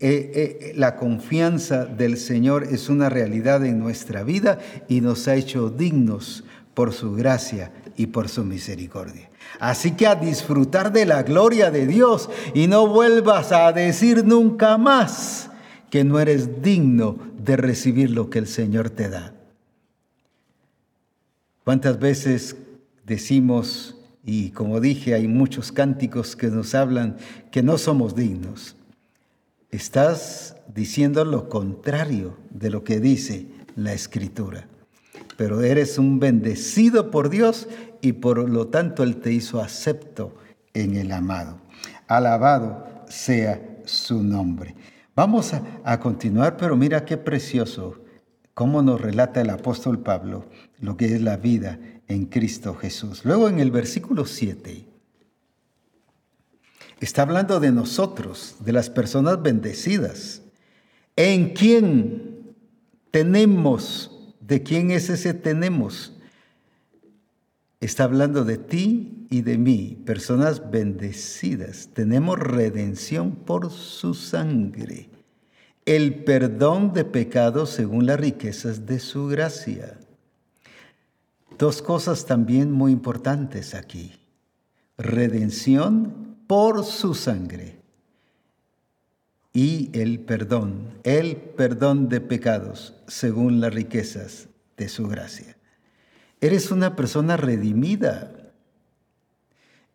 eh, 0.03 0.33
eh, 0.35 0.73
la 0.77 0.97
confianza 0.97 1.85
del 1.85 2.17
Señor 2.17 2.65
es 2.65 2.89
una 2.89 3.11
realidad 3.11 3.67
en 3.67 3.79
nuestra 3.79 4.23
vida 4.23 4.59
y 4.89 5.03
nos 5.03 5.29
ha 5.29 5.35
hecho 5.35 5.69
dignos 5.69 6.43
por 6.73 6.95
su 6.95 7.13
gracia 7.13 7.71
y 7.99 8.07
por 8.07 8.31
su 8.31 8.43
misericordia. 8.43 9.29
Así 9.59 9.93
que 9.93 10.07
a 10.07 10.15
disfrutar 10.15 10.91
de 10.91 11.05
la 11.05 11.23
gloria 11.23 11.71
de 11.71 11.87
Dios 11.87 12.31
y 12.55 12.67
no 12.67 12.87
vuelvas 12.87 13.53
a 13.53 13.71
decir 13.73 14.25
nunca 14.25 14.79
más 14.79 15.51
que 15.91 16.03
no 16.03 16.19
eres 16.19 16.63
digno 16.63 17.19
de 17.37 17.59
recibir 17.59 18.11
lo 18.11 18.31
que 18.31 18.39
el 18.39 18.47
Señor 18.47 18.89
te 18.89 19.11
da. 19.11 19.35
¿Cuántas 21.63 21.99
veces 21.99 22.57
decimos, 23.05 23.97
y 24.25 24.51
como 24.53 24.81
dije, 24.81 25.13
hay 25.13 25.29
muchos 25.29 25.73
cánticos 25.73 26.37
que 26.37 26.47
nos 26.47 26.75
hablan 26.75 27.19
que 27.51 27.63
no 27.63 27.77
somos 27.77 28.15
dignos? 28.15 28.77
Estás 29.71 30.57
diciendo 30.75 31.25
lo 31.25 31.49
contrario 31.49 32.37
de 32.51 32.71
lo 32.71 32.83
que 32.83 32.99
dice 32.99 33.47
la 33.77 33.93
escritura. 33.93 34.67
Pero 35.37 35.63
eres 35.63 35.97
un 35.97 36.19
bendecido 36.19 37.13
por 37.13 37.31
Dios 37.31 37.69
y 38.01 38.13
por 38.13 38.49
lo 38.49 38.67
tanto 38.67 39.05
Él 39.05 39.17
te 39.17 39.33
hizo 39.33 39.61
acepto 39.61 40.35
en 40.75 40.97
el 40.97 41.13
amado. 41.13 41.59
Alabado 42.09 42.85
sea 43.09 43.61
su 43.85 44.23
nombre. 44.23 44.75
Vamos 45.15 45.53
a, 45.85 46.01
continuar, 46.01 46.57
pero 46.57 46.77
mira 46.77 47.05
qué 47.05 47.17
precioso 47.17 48.03
cómo 48.55 48.83
nos 48.83 49.01
relata 49.01 49.41
el 49.41 49.51
apóstol 49.51 50.01
Pablo 50.01 50.47
lo 50.81 50.97
que 50.97 51.15
es 51.15 51.23
la 51.23 51.37
vida 51.37 51.79
en 52.09 52.27
Cristo 52.27 52.75
Jesús. 52.75 53.25
Luego 53.25 53.49
en 53.49 53.61
el 53.61 53.71
versículo 53.71 54.25
7 54.25 54.90
Está 57.01 57.23
hablando 57.23 57.61
de 57.61 57.73
nosotros, 57.73 58.57
de 58.61 58.73
las 58.73 58.91
personas 58.91 59.43
bendecidas. 59.43 60.43
¿En 61.17 61.55
quién 61.55 62.55
tenemos? 63.11 64.35
¿De 64.41 64.63
quién 64.63 64.91
es 64.91 65.09
ese 65.09 65.33
tenemos? 65.33 66.13
Está 67.81 68.05
hablando 68.05 68.45
de 68.45 68.59
ti 68.59 69.27
y 69.31 69.41
de 69.41 69.57
mí, 69.57 70.03
personas 70.05 70.71
bendecidas. 70.71 71.89
Tenemos 71.95 72.39
redención 72.39 73.35
por 73.35 73.71
su 73.71 74.13
sangre, 74.13 75.09
el 75.87 76.25
perdón 76.25 76.93
de 76.93 77.07
pecados 77.07 77.71
según 77.71 78.05
las 78.05 78.21
riquezas 78.21 78.85
de 78.85 78.99
su 78.99 79.27
gracia. 79.27 79.99
Dos 81.59 81.81
cosas 81.81 82.27
también 82.27 82.71
muy 82.71 82.93
importantes 82.93 83.75
aquí. 83.75 84.13
Redención 84.99 86.30
por 86.51 86.85
su 86.85 87.15
sangre 87.15 87.77
y 89.53 89.89
el 89.93 90.19
perdón, 90.19 90.99
el 91.05 91.37
perdón 91.37 92.09
de 92.09 92.21
pecados 92.21 92.93
según 93.07 93.61
las 93.61 93.73
riquezas 93.73 94.49
de 94.77 94.89
su 94.89 95.07
gracia. 95.07 95.57
Eres 96.41 96.73
una 96.73 96.97
persona 96.97 97.37
redimida. 97.37 98.33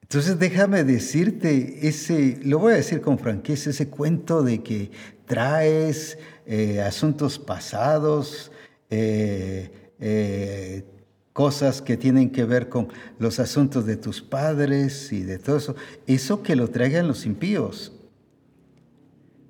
Entonces 0.02 0.40
déjame 0.40 0.86
decirte 0.86 1.90
ese, 1.90 2.40
lo 2.46 2.60
voy 2.60 2.72
a 2.72 2.78
decir 2.78 3.02
con 3.02 3.20
franqueza, 3.20 3.72
ese 3.72 3.90
cuento 3.90 4.42
de 4.42 4.64
que 4.64 4.92
traes 5.26 6.18
eh, 6.46 6.80
asuntos 6.80 7.38
pasados, 7.38 8.50
eh, 8.90 9.92
eh, 10.00 10.86
cosas 11.36 11.82
que 11.82 11.98
tienen 11.98 12.30
que 12.30 12.46
ver 12.46 12.70
con 12.70 12.88
los 13.20 13.42
asuntos 13.42 13.86
de 13.86 13.98
tus 13.98 14.22
padres 14.22 15.12
y 15.12 15.24
de 15.24 15.38
todo 15.38 15.58
eso, 15.58 15.76
eso 16.08 16.42
que 16.42 16.56
lo 16.56 16.70
traigan 16.70 17.10
los 17.10 17.26
impíos. 17.26 17.92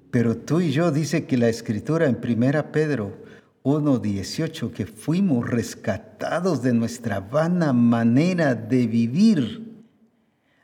Pero 0.10 0.36
tú 0.36 0.62
y 0.62 0.72
yo 0.72 0.90
dice 0.90 1.28
que 1.28 1.38
la 1.38 1.48
escritura 1.48 2.08
en 2.08 2.18
1 2.18 2.72
Pedro 2.72 3.16
1.18, 3.62 4.72
que 4.72 4.88
fuimos 4.88 5.48
rescatados 5.48 6.64
de 6.64 6.74
nuestra 6.74 7.20
vana 7.20 7.72
manera 7.72 8.56
de 8.56 8.88
vivir. 8.88 9.86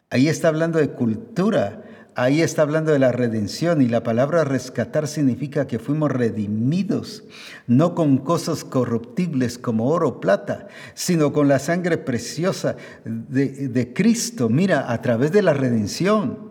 Ahí 0.10 0.28
está 0.28 0.48
hablando 0.48 0.80
de 0.80 0.90
cultura, 0.90 1.84
Ahí 2.14 2.42
está 2.42 2.64
hablando 2.64 2.92
de 2.92 3.00
la 3.00 3.14
redención 3.14 3.82
y 3.82 3.88
la 3.88 4.04
palabra 4.04 4.44
rescatar 4.44 5.08
significa 5.08 5.66
que 5.66 5.80
fuimos 5.80 6.12
redimidos, 6.12 7.24
no 7.68 7.96
con 7.96 8.18
cosas 8.18 8.66
corruptibles 8.66 9.58
como 9.58 9.88
oro 9.88 10.10
o 10.10 10.20
plata, 10.20 10.68
sino 10.94 11.32
con 11.32 11.48
la 11.48 11.60
sangre 11.60 11.98
preciosa 11.98 12.76
de, 13.06 13.94
Cristo. 13.96 14.50
Mira, 14.50 14.92
a 14.92 15.02
través 15.02 15.32
de 15.32 15.42
la 15.42 15.54
redención. 15.54 16.51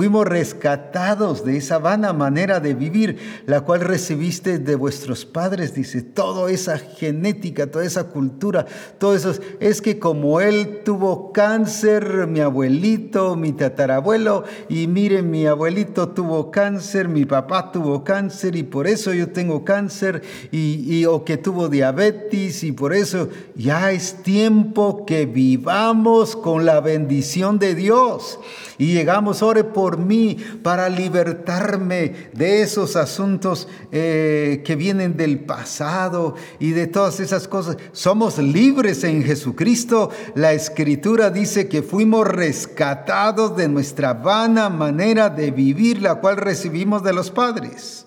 Fuimos 0.00 0.26
rescatados 0.26 1.44
de 1.44 1.58
esa 1.58 1.76
vana 1.76 2.14
manera 2.14 2.58
de 2.58 2.72
vivir, 2.72 3.18
la 3.44 3.60
cual 3.60 3.82
recibiste 3.82 4.58
de 4.58 4.74
vuestros 4.74 5.26
padres, 5.26 5.74
dice, 5.74 6.00
toda 6.00 6.50
esa 6.50 6.78
genética, 6.78 7.70
toda 7.70 7.84
esa 7.84 8.04
cultura, 8.04 8.64
todo 8.96 9.14
eso. 9.14 9.34
Es 9.60 9.82
que 9.82 9.98
como 9.98 10.40
él 10.40 10.80
tuvo 10.86 11.32
cáncer, 11.32 12.26
mi 12.28 12.40
abuelito, 12.40 13.36
mi 13.36 13.52
tatarabuelo, 13.52 14.44
y 14.70 14.86
miren, 14.86 15.30
mi 15.30 15.44
abuelito 15.44 16.08
tuvo 16.08 16.50
cáncer, 16.50 17.06
mi 17.06 17.26
papá 17.26 17.70
tuvo 17.70 18.02
cáncer, 18.02 18.56
y 18.56 18.62
por 18.62 18.86
eso 18.86 19.12
yo 19.12 19.28
tengo 19.28 19.66
cáncer, 19.66 20.22
y, 20.50 21.04
o 21.04 21.26
que 21.26 21.36
tuvo 21.36 21.68
diabetes, 21.68 22.64
y 22.64 22.72
por 22.72 22.94
eso 22.94 23.28
ya 23.54 23.92
es 23.92 24.22
tiempo 24.22 25.04
que 25.04 25.26
vivamos 25.26 26.36
con 26.36 26.64
la 26.64 26.80
bendición 26.80 27.58
de 27.58 27.74
Dios. 27.74 28.40
Y 28.78 28.94
llegamos, 28.94 29.42
ore 29.42 29.62
por 29.62 29.89
mí 29.96 30.36
para 30.62 30.88
libertarme 30.88 32.30
de 32.32 32.62
esos 32.62 32.96
asuntos 32.96 33.68
eh, 33.92 34.62
que 34.64 34.76
vienen 34.76 35.16
del 35.16 35.40
pasado 35.40 36.34
y 36.58 36.72
de 36.72 36.86
todas 36.86 37.20
esas 37.20 37.48
cosas. 37.48 37.76
Somos 37.92 38.38
libres 38.38 39.04
en 39.04 39.22
Jesucristo. 39.22 40.10
La 40.34 40.52
escritura 40.52 41.30
dice 41.30 41.68
que 41.68 41.82
fuimos 41.82 42.26
rescatados 42.26 43.56
de 43.56 43.68
nuestra 43.68 44.14
vana 44.14 44.68
manera 44.68 45.30
de 45.30 45.50
vivir, 45.50 46.02
la 46.02 46.16
cual 46.16 46.36
recibimos 46.36 47.02
de 47.02 47.12
los 47.12 47.30
padres. 47.30 48.06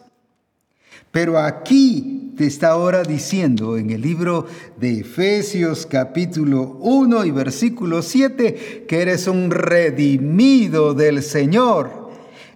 Pero 1.14 1.38
aquí 1.38 2.32
te 2.36 2.48
está 2.48 2.70
ahora 2.70 3.04
diciendo 3.04 3.78
en 3.78 3.92
el 3.92 4.02
libro 4.02 4.48
de 4.78 5.02
Efesios 5.02 5.86
capítulo 5.86 6.80
1 6.82 7.26
y 7.26 7.30
versículo 7.30 8.02
7 8.02 8.86
que 8.88 9.00
eres 9.00 9.28
un 9.28 9.52
redimido 9.52 10.96
del 10.96 11.22
Señor 11.22 12.03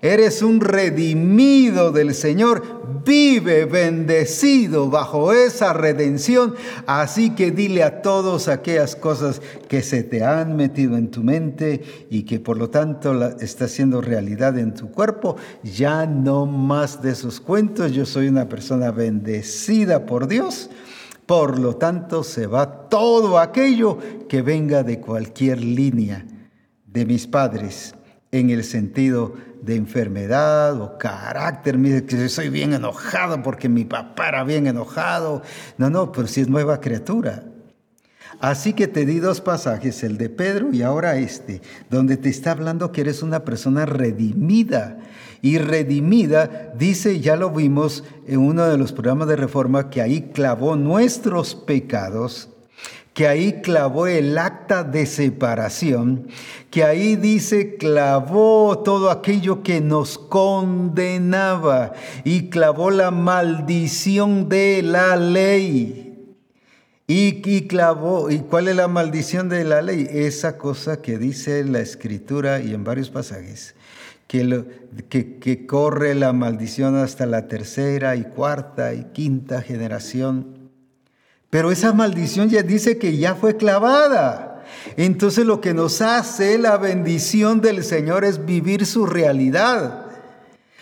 Eres 0.02 0.44
un 0.44 0.62
redimido 0.62 1.92
del 1.92 2.14
Señor. 2.14 3.04
Vive 3.04 3.66
bendecido 3.66 4.90
bajo 4.90 5.34
esa 5.34 5.74
redención. 5.74 6.56
Así 6.86 7.32
que 7.32 7.52
dile 7.52 7.84
a 7.84 8.02
todos 8.02 8.48
aquellas 8.48 8.96
cosas 8.96 9.42
que 9.68 9.82
se 9.82 10.04
te 10.04 10.24
han 10.24 10.56
metido 10.56 10.98
en 10.98 11.10
tu 11.10 11.24
mente 11.24 11.82
y 12.10 12.24
que 12.24 12.40
por 12.40 12.58
lo 12.58 12.70
tanto 12.70 13.30
está 13.40 13.68
siendo 13.68 14.02
realidad 14.02 14.58
en 14.60 14.74
tu 14.74 14.92
cuerpo. 14.92 15.36
Ya 15.64 16.06
no 16.06 16.46
más 16.46 17.02
de 17.02 17.12
esos 17.12 17.40
cuentos. 17.40 17.92
Yo 17.92 18.06
soy 18.06 18.28
una 18.28 18.48
persona 18.48 18.92
bendecida 18.92 20.06
por 20.06 20.28
Dios. 20.28 20.70
Por 21.26 21.60
lo 21.60 21.76
tanto, 21.76 22.24
se 22.24 22.48
va 22.48 22.88
todo 22.88 23.40
aquello 23.40 23.98
que 24.30 24.42
venga 24.42 24.84
de 24.84 25.02
cualquier 25.02 25.62
línea 25.62 26.26
de 26.86 27.06
mis 27.06 27.28
padres 27.28 27.97
en 28.32 28.50
el 28.50 28.64
sentido 28.64 29.36
de 29.62 29.76
enfermedad 29.76 30.80
o 30.82 30.98
carácter, 30.98 31.78
mire 31.78 32.06
que 32.06 32.30
soy 32.30 32.50
bien 32.50 32.74
enojado 32.74 33.42
porque 33.42 33.70
mi 33.70 33.86
papá 33.86 34.30
era 34.30 34.44
bien 34.44 34.68
enojado. 34.68 35.42
No, 35.78 35.90
no, 35.90 36.12
pero 36.12 36.28
si 36.28 36.42
es 36.42 36.48
nueva 36.48 36.80
criatura. 36.80 37.44
Así 38.40 38.74
que 38.74 38.88
te 38.88 39.06
di 39.06 39.20
dos 39.20 39.42
pasajes, 39.42 40.04
el 40.04 40.18
de 40.18 40.30
Pedro 40.30 40.72
y 40.72 40.84
ahora 40.84 41.18
este, 41.18 41.62
donde 41.90 42.18
te 42.18 42.30
está 42.30 42.52
hablando 42.52 42.92
que 42.92 43.02
eres 43.02 43.24
una 43.24 43.44
persona 43.44 43.86
redimida. 43.86 45.00
Y 45.42 45.60
redimida, 45.60 46.74
dice, 46.78 47.20
ya 47.20 47.36
lo 47.36 47.52
vimos 47.52 48.04
en 48.28 48.40
uno 48.40 48.66
de 48.66 48.78
los 48.78 48.92
programas 48.92 49.28
de 49.28 49.36
reforma, 49.36 49.90
que 49.90 50.02
ahí 50.02 50.32
clavó 50.34 50.76
nuestros 50.76 51.56
pecados 51.56 52.50
que 53.18 53.28
ahí 53.28 53.62
clavó 53.64 54.06
el 54.06 54.38
acta 54.38 54.84
de 54.84 55.08
separación, 55.08 56.28
que 56.70 56.84
ahí 56.84 57.16
dice 57.16 57.76
clavó 57.76 58.84
todo 58.86 59.10
aquello 59.10 59.64
que 59.64 59.82
nos 59.82 60.20
condenaba 60.20 61.94
y 62.24 62.50
clavó 62.50 62.92
la 62.92 63.10
maldición 63.10 64.50
de 64.50 64.84
la 64.84 65.16
ley. 65.16 66.36
Y, 67.08 67.68
clavó, 67.68 68.30
¿y 68.30 68.42
cuál 68.42 68.68
es 68.68 68.76
la 68.76 68.88
maldición 68.88 69.50
de 69.50 69.64
la 69.64 69.82
ley? 69.82 70.08
Esa 70.12 70.60
cosa 70.60 71.02
que 71.02 71.18
dice 71.18 71.64
la 71.64 71.80
escritura 71.80 72.60
y 72.60 72.76
en 72.76 72.84
varios 72.84 73.10
pasajes, 73.10 73.74
que, 74.28 74.68
que 75.10 75.66
corre 75.66 76.14
la 76.14 76.34
maldición 76.34 76.96
hasta 76.96 77.26
la 77.26 77.48
tercera 77.48 78.16
y 78.16 78.26
cuarta 78.26 78.94
y 78.94 79.06
quinta 79.06 79.64
generación. 79.64 80.57
Pero 81.50 81.72
esa 81.72 81.94
maldición 81.94 82.50
ya 82.50 82.62
dice 82.62 82.98
que 82.98 83.18
ya 83.18 83.36
fue 83.36 83.58
clavada. 83.58 84.66
Entonces 84.98 85.46
lo 85.46 85.62
que 85.62 85.74
nos 85.74 86.02
hace 86.02 86.58
la 86.58 86.78
bendición 86.78 87.62
del 87.62 87.84
Señor 87.84 88.26
es 88.26 88.46
vivir 88.46 88.86
su 88.86 89.06
realidad 89.06 90.08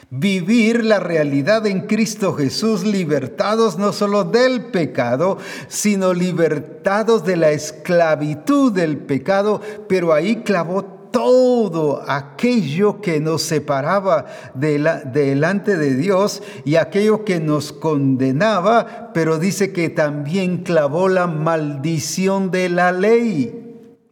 vivir 0.10 0.86
la 0.86 1.00
realidad 1.00 1.66
en 1.66 1.88
Cristo 1.88 2.34
Jesús, 2.34 2.84
libertados 2.84 3.78
no 3.78 3.92
solo 3.92 4.24
del 4.24 4.66
pecado, 4.66 5.38
sino 5.68 6.14
libertados 6.14 7.26
de 7.26 7.36
la 7.38 7.52
esclavitud 7.52 8.72
del 8.72 8.98
pecado, 8.98 9.62
pero 9.90 10.14
ahí 10.14 10.38
clavó 10.38 10.95
todo 11.12 12.04
aquello 12.08 13.02
que 13.02 13.20
nos 13.20 13.42
separaba 13.42 14.26
de 14.54 14.80
delante 15.12 15.78
de 15.78 15.96
Dios 15.96 16.44
y 16.66 16.76
aquello 16.76 17.26
que 17.26 17.40
nos 17.40 17.72
condenaba, 17.72 19.12
pero 19.14 19.40
dice 19.40 19.72
que 19.72 19.90
también 19.90 20.64
clavó 20.64 21.10
la 21.10 21.28
maldición 21.28 22.52
de 22.52 22.70
la 22.70 22.92
ley. 22.92 23.62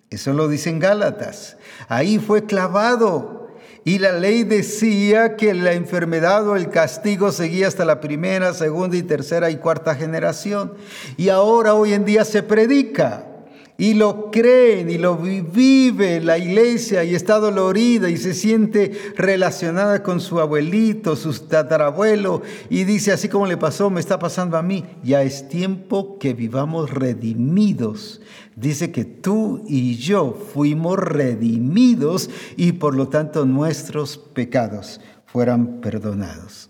Eso 0.09 0.33
lo 0.33 0.47
dice 0.47 0.69
en 0.69 0.79
Gálatas. 0.79 1.57
Ahí 1.87 2.19
fue 2.19 2.45
clavado. 2.45 3.47
Y 3.85 3.99
la 3.99 4.13
ley 4.13 4.43
decía 4.43 5.35
que 5.35 5.53
la 5.53 5.73
enfermedad 5.73 6.47
o 6.47 6.55
el 6.55 6.69
castigo 6.69 7.31
seguía 7.33 7.67
hasta 7.67 7.83
la 7.83 7.99
primera, 7.99 8.53
segunda 8.53 8.95
y 8.95 9.03
tercera 9.03 9.49
y 9.49 9.57
cuarta 9.57 9.95
generación. 9.95 10.73
Y 11.17 11.29
ahora 11.29 11.73
hoy 11.73 11.93
en 11.93 12.05
día 12.05 12.23
se 12.23 12.43
predica 12.43 13.32
y 13.77 13.95
lo 13.95 14.29
creen 14.31 14.89
y 14.89 14.97
lo 14.97 15.17
vive 15.17 16.19
la 16.21 16.37
iglesia 16.37 17.03
y 17.03 17.15
está 17.15 17.39
dolorida 17.39 18.09
y 18.09 18.17
se 18.17 18.33
siente 18.33 18.91
relacionada 19.15 20.03
con 20.03 20.19
su 20.19 20.39
abuelito, 20.39 21.15
su 21.15 21.33
tatarabuelo 21.33 22.41
y 22.69 22.83
dice 22.83 23.11
así 23.11 23.29
como 23.29 23.47
le 23.47 23.57
pasó, 23.57 23.89
me 23.89 23.99
está 23.99 24.19
pasando 24.19 24.57
a 24.57 24.61
mí, 24.61 24.85
ya 25.03 25.23
es 25.23 25.49
tiempo 25.49 26.17
que 26.19 26.33
vivamos 26.33 26.91
redimidos 26.91 28.21
dice 28.55 28.91
que 28.91 29.05
tú 29.05 29.63
y 29.67 29.95
yo 29.95 30.33
fuimos 30.53 30.97
redimidos 30.97 32.29
y 32.55 32.73
por 32.73 32.95
lo 32.95 33.07
tanto 33.07 33.45
nuestros 33.45 34.17
pecados 34.17 35.01
fueran 35.25 35.81
perdonados. 35.81 36.69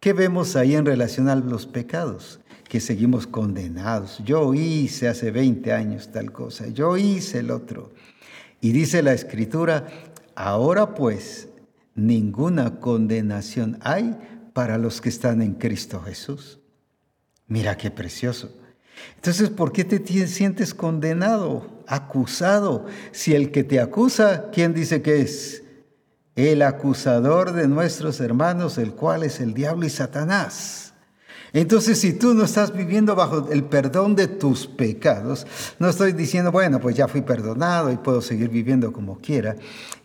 ¿Qué 0.00 0.12
vemos 0.12 0.56
ahí 0.56 0.74
en 0.74 0.86
relación 0.86 1.28
a 1.28 1.34
los 1.34 1.66
pecados? 1.66 2.40
Que 2.74 2.80
seguimos 2.80 3.28
condenados. 3.28 4.20
Yo 4.24 4.52
hice 4.52 5.06
hace 5.06 5.30
20 5.30 5.72
años 5.72 6.10
tal 6.10 6.32
cosa, 6.32 6.66
yo 6.66 6.96
hice 6.96 7.38
el 7.38 7.52
otro. 7.52 7.92
Y 8.60 8.72
dice 8.72 9.00
la 9.00 9.12
escritura, 9.12 9.86
ahora 10.34 10.92
pues 10.96 11.46
ninguna 11.94 12.80
condenación 12.80 13.78
hay 13.80 14.16
para 14.54 14.76
los 14.76 15.00
que 15.00 15.08
están 15.08 15.40
en 15.40 15.54
Cristo 15.54 16.00
Jesús. 16.00 16.58
Mira 17.46 17.76
qué 17.76 17.92
precioso. 17.92 18.52
Entonces, 19.14 19.50
¿por 19.50 19.70
qué 19.70 19.84
te 19.84 20.26
sientes 20.26 20.74
condenado, 20.74 21.84
acusado? 21.86 22.86
Si 23.12 23.36
el 23.36 23.52
que 23.52 23.62
te 23.62 23.78
acusa, 23.78 24.50
¿quién 24.50 24.74
dice 24.74 25.00
que 25.00 25.20
es? 25.20 25.62
El 26.34 26.60
acusador 26.62 27.52
de 27.52 27.68
nuestros 27.68 28.18
hermanos, 28.18 28.78
el 28.78 28.94
cual 28.94 29.22
es 29.22 29.38
el 29.38 29.54
diablo 29.54 29.86
y 29.86 29.90
Satanás. 29.90 30.93
Entonces, 31.54 32.00
si 32.00 32.12
tú 32.12 32.34
no 32.34 32.42
estás 32.42 32.76
viviendo 32.76 33.14
bajo 33.14 33.48
el 33.48 33.62
perdón 33.62 34.16
de 34.16 34.26
tus 34.26 34.66
pecados, 34.66 35.46
no 35.78 35.88
estoy 35.88 36.12
diciendo, 36.12 36.50
bueno, 36.50 36.80
pues 36.80 36.96
ya 36.96 37.06
fui 37.06 37.22
perdonado 37.22 37.92
y 37.92 37.96
puedo 37.96 38.20
seguir 38.20 38.48
viviendo 38.48 38.92
como 38.92 39.18
quiera. 39.20 39.54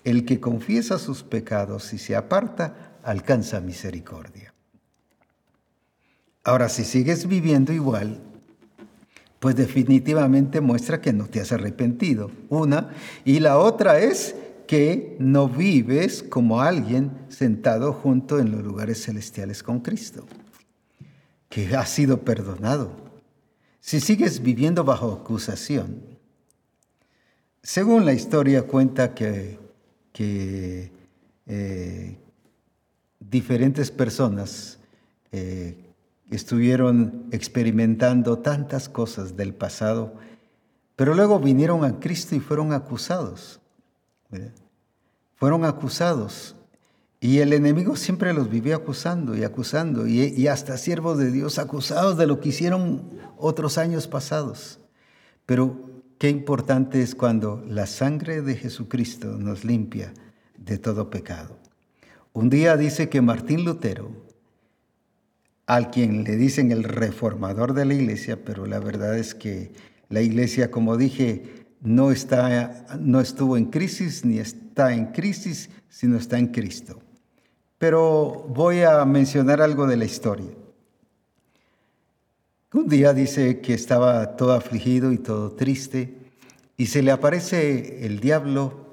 El 0.04 0.26
que 0.26 0.40
confiesa 0.40 1.00
sus 1.00 1.24
pecados 1.24 1.92
y 1.92 1.98
se 1.98 2.16
aparta, 2.16 3.00
alcanza 3.04 3.62
misericordia. 3.62 4.54
Ahora, 6.44 6.70
si 6.70 6.84
sigues 6.84 7.28
viviendo 7.28 7.74
igual, 7.74 8.22
pues 9.40 9.56
definitivamente 9.56 10.62
muestra 10.62 11.02
que 11.02 11.14
no 11.14 11.26
te 11.26 11.42
has 11.42 11.52
arrepentido. 11.52 12.30
Una. 12.50 12.92
Y 13.26 13.40
la 13.40 13.58
otra 13.58 13.98
es 13.98 14.36
que 14.68 15.16
no 15.18 15.50
vives 15.50 16.22
como 16.22 16.62
alguien 16.62 17.12
sentado 17.30 17.92
junto 17.92 18.38
en 18.38 18.52
los 18.52 18.64
lugares 18.64 19.04
celestiales 19.04 19.64
con 19.64 19.80
Cristo, 19.80 20.28
que 21.50 21.76
ha 21.76 21.86
sido 21.86 22.22
perdonado. 22.22 22.92
Si 23.82 24.00
sigues 24.00 24.42
viviendo 24.42 24.84
bajo 24.84 25.12
acusación, 25.12 26.04
según 27.62 28.06
la 28.06 28.14
historia 28.14 28.64
cuenta 28.64 29.14
que, 29.14 29.58
eh, 31.46 32.18
diferentes 33.20 33.92
personas 33.92 34.80
eh, 35.32 35.76
estuvieron 36.30 37.26
experimentando 37.32 38.40
tantas 38.40 38.88
cosas 38.90 39.36
del 39.36 39.54
pasado, 39.54 40.14
pero 40.96 41.16
luego 41.16 41.40
vinieron 41.40 41.86
a 41.86 42.00
Cristo 42.00 42.36
y 42.36 42.40
fueron 42.40 42.74
acusados. 42.74 43.60
Fueron 45.36 45.66
acusados. 45.66 46.56
Y 47.22 47.40
el 47.40 47.52
enemigo 47.52 47.98
siempre 47.98 48.34
los 48.34 48.50
vivía 48.50 48.78
acusando 48.78 49.36
y 49.36 49.44
acusando, 49.44 50.08
y, 50.08 50.22
y 50.22 50.48
hasta 50.48 50.78
siervos 50.78 51.18
de 51.18 51.32
Dios 51.32 51.60
acusados 51.60 52.18
de 52.18 52.28
lo 52.28 52.40
que 52.40 52.50
hicieron 52.50 53.10
otros 53.38 53.78
años 53.78 54.08
pasados. 54.08 54.80
Pero 55.46 55.90
qué 56.18 56.30
importante 56.30 57.02
es 57.02 57.16
cuando 57.16 57.64
la 57.68 57.88
sangre 57.88 58.42
de 58.42 58.56
Jesucristo 58.56 59.38
nos 59.38 59.66
limpia 59.66 60.14
de 60.58 60.78
todo 60.78 61.10
pecado. 61.10 61.58
Un 62.32 62.50
día 62.50 62.78
dice 62.78 63.10
que 63.10 63.22
Martín 63.22 63.66
Lutero, 63.66 64.12
al 65.66 65.92
quien 65.92 66.24
le 66.24 66.38
dicen 66.38 66.72
el 66.72 66.84
reformador 66.84 67.74
de 67.74 67.86
la 67.86 67.96
iglesia, 67.96 68.46
pero 68.46 68.66
la 68.66 68.80
verdad 68.80 69.18
es 69.18 69.36
que 69.36 69.74
la 70.08 70.22
iglesia, 70.22 70.72
como 70.72 70.96
dije, 70.96 71.68
no, 71.82 72.12
está, 72.12 72.86
no 73.00 73.20
estuvo 73.20 73.58
en 73.58 73.66
crisis 73.66 74.24
ni 74.24 74.40
está 74.40 74.94
en 74.94 75.08
crisis, 75.08 75.70
sino 75.90 76.18
está 76.18 76.38
en 76.38 76.48
Cristo. 76.48 77.02
Pero 77.80 78.46
voy 78.50 78.84
a 78.84 79.04
mencionar 79.06 79.62
algo 79.62 79.88
de 79.88 79.98
la 79.98 80.06
historia. 80.06 80.52
Un 82.72 82.88
día 82.88 83.14
dice 83.14 83.62
que 83.62 83.74
estaba 83.74 84.36
todo 84.36 84.54
afligido 84.54 85.12
y 85.12 85.18
todo 85.18 85.54
triste 85.54 86.20
y 86.78 86.86
se 86.86 87.02
le 87.02 87.12
aparece 87.12 88.06
el 88.06 88.20
diablo 88.20 88.86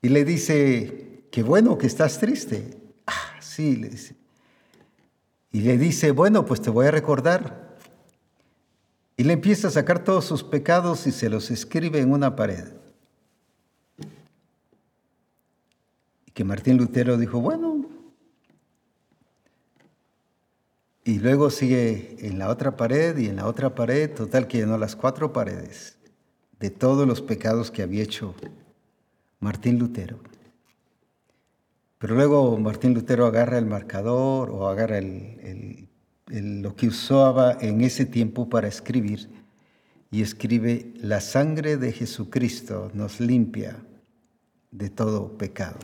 y 0.00 0.10
le 0.10 0.24
dice, 0.24 1.24
qué 1.30 1.42
bueno 1.42 1.76
que 1.78 1.86
estás 1.86 2.18
triste. 2.18 2.78
Ah, 3.06 3.40
sí, 3.40 3.76
le 3.76 3.88
dice. 3.88 4.14
Y 5.50 5.62
le 5.62 5.76
dice, 5.76 6.12
bueno, 6.12 6.44
pues 6.44 6.60
te 6.60 6.70
voy 6.70 6.86
a 6.86 6.90
recordar. 6.90 7.76
Y 9.16 9.24
le 9.24 9.32
empieza 9.32 9.68
a 9.68 9.72
sacar 9.72 10.04
todos 10.04 10.24
sus 10.24 10.44
pecados 10.44 11.06
y 11.06 11.12
se 11.12 11.28
los 11.28 11.50
escribe 11.50 12.00
en 12.00 12.12
una 12.12 12.36
pared. 12.36 12.81
Que 16.34 16.44
Martín 16.44 16.76
Lutero 16.78 17.16
dijo, 17.16 17.40
bueno. 17.40 17.86
Y 21.04 21.18
luego 21.18 21.50
sigue 21.50 22.16
en 22.20 22.38
la 22.38 22.48
otra 22.48 22.76
pared 22.76 23.16
y 23.18 23.26
en 23.26 23.36
la 23.36 23.46
otra 23.46 23.74
pared, 23.74 24.10
total 24.14 24.46
que 24.46 24.58
llenó 24.58 24.78
las 24.78 24.94
cuatro 24.94 25.32
paredes 25.32 25.98
de 26.60 26.70
todos 26.70 27.08
los 27.08 27.20
pecados 27.20 27.72
que 27.72 27.82
había 27.82 28.04
hecho 28.04 28.34
Martín 29.40 29.78
Lutero. 29.78 30.20
Pero 31.98 32.14
luego 32.14 32.56
Martín 32.56 32.94
Lutero 32.94 33.26
agarra 33.26 33.58
el 33.58 33.66
marcador 33.66 34.50
o 34.50 34.68
agarra 34.68 35.00
lo 36.28 36.76
que 36.76 36.86
usaba 36.86 37.58
en 37.60 37.80
ese 37.80 38.06
tiempo 38.06 38.48
para 38.48 38.68
escribir 38.68 39.28
y 40.12 40.22
escribe, 40.22 40.92
la 41.00 41.20
sangre 41.20 41.76
de 41.78 41.90
Jesucristo 41.90 42.90
nos 42.94 43.18
limpia 43.18 43.76
de 44.70 44.90
todo 44.90 45.36
pecado. 45.38 45.78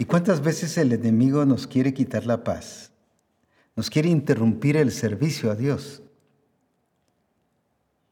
¿Y 0.00 0.06
cuántas 0.06 0.42
veces 0.42 0.78
el 0.78 0.94
enemigo 0.94 1.44
nos 1.44 1.66
quiere 1.66 1.92
quitar 1.92 2.24
la 2.24 2.42
paz? 2.42 2.90
Nos 3.76 3.90
quiere 3.90 4.08
interrumpir 4.08 4.78
el 4.78 4.92
servicio 4.92 5.50
a 5.50 5.56
Dios. 5.56 6.02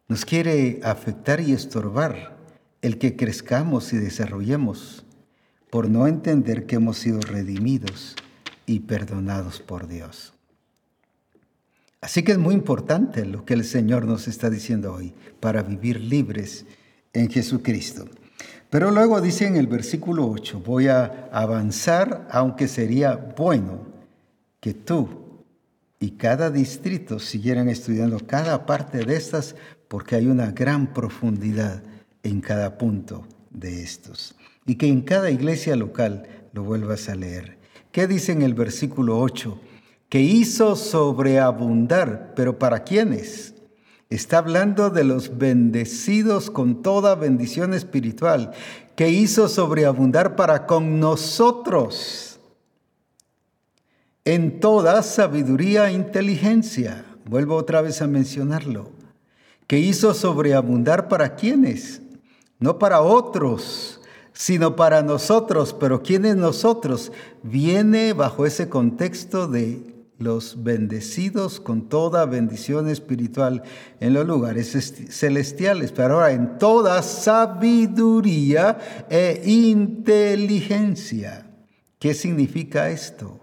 Nos 0.06 0.26
quiere 0.26 0.80
afectar 0.84 1.40
y 1.40 1.52
estorbar 1.52 2.36
el 2.82 2.98
que 2.98 3.16
crezcamos 3.16 3.94
y 3.94 3.96
desarrollemos 3.96 5.06
por 5.70 5.88
no 5.88 6.06
entender 6.06 6.66
que 6.66 6.76
hemos 6.76 6.98
sido 6.98 7.20
redimidos 7.20 8.16
y 8.66 8.80
perdonados 8.80 9.60
por 9.60 9.88
Dios. 9.88 10.34
Así 12.02 12.22
que 12.22 12.32
es 12.32 12.38
muy 12.38 12.54
importante 12.54 13.24
lo 13.24 13.46
que 13.46 13.54
el 13.54 13.64
Señor 13.64 14.04
nos 14.04 14.28
está 14.28 14.50
diciendo 14.50 14.92
hoy 14.92 15.14
para 15.40 15.62
vivir 15.62 16.02
libres 16.02 16.66
en 17.14 17.30
Jesucristo. 17.30 18.04
Pero 18.70 18.90
luego 18.90 19.20
dice 19.20 19.46
en 19.46 19.56
el 19.56 19.66
versículo 19.66 20.28
8, 20.28 20.62
voy 20.64 20.88
a 20.88 21.28
avanzar, 21.32 22.28
aunque 22.30 22.68
sería 22.68 23.14
bueno 23.14 23.86
que 24.60 24.74
tú 24.74 25.08
y 25.98 26.12
cada 26.12 26.50
distrito 26.50 27.18
siguieran 27.18 27.68
estudiando 27.68 28.18
cada 28.26 28.66
parte 28.66 29.04
de 29.04 29.16
estas 29.16 29.56
porque 29.88 30.16
hay 30.16 30.26
una 30.26 30.50
gran 30.50 30.92
profundidad 30.92 31.82
en 32.22 32.40
cada 32.40 32.76
punto 32.76 33.26
de 33.50 33.82
estos. 33.82 34.34
Y 34.66 34.76
que 34.76 34.86
en 34.86 35.00
cada 35.00 35.30
iglesia 35.30 35.74
local 35.74 36.28
lo 36.52 36.62
vuelvas 36.62 37.08
a 37.08 37.14
leer. 37.14 37.56
¿Qué 37.90 38.06
dice 38.06 38.32
en 38.32 38.42
el 38.42 38.52
versículo 38.52 39.18
8? 39.18 39.58
Que 40.10 40.20
hizo 40.20 40.76
sobreabundar, 40.76 42.34
pero 42.36 42.58
¿para 42.58 42.84
quiénes? 42.84 43.54
Está 44.10 44.38
hablando 44.38 44.88
de 44.88 45.04
los 45.04 45.36
bendecidos 45.36 46.50
con 46.50 46.82
toda 46.82 47.14
bendición 47.14 47.74
espiritual, 47.74 48.52
que 48.96 49.10
hizo 49.10 49.48
sobreabundar 49.48 50.34
para 50.34 50.66
con 50.66 50.98
nosotros 50.98 52.28
en 54.24 54.60
toda 54.60 55.02
sabiduría 55.02 55.88
e 55.88 55.92
inteligencia. 55.94 57.04
Vuelvo 57.24 57.56
otra 57.56 57.80
vez 57.80 58.02
a 58.02 58.06
mencionarlo. 58.06 58.90
Que 59.66 59.78
hizo 59.78 60.12
sobreabundar 60.12 61.08
para 61.08 61.34
quienes, 61.34 62.02
no 62.58 62.78
para 62.78 63.00
otros, 63.02 64.00
sino 64.34 64.76
para 64.76 65.02
nosotros. 65.02 65.74
Pero 65.78 66.02
¿quiénes 66.02 66.36
nosotros? 66.36 67.10
Viene 67.42 68.12
bajo 68.12 68.44
ese 68.44 68.68
contexto 68.68 69.48
de 69.48 69.97
los 70.18 70.64
bendecidos 70.64 71.60
con 71.60 71.88
toda 71.88 72.26
bendición 72.26 72.88
espiritual 72.88 73.62
en 74.00 74.14
los 74.14 74.26
lugares 74.26 74.72
celestiales, 75.10 75.92
pero 75.92 76.14
ahora 76.14 76.32
en 76.32 76.58
toda 76.58 77.02
sabiduría 77.02 78.78
e 79.08 79.42
inteligencia. 79.44 81.46
¿Qué 81.98 82.14
significa 82.14 82.90
esto? 82.90 83.40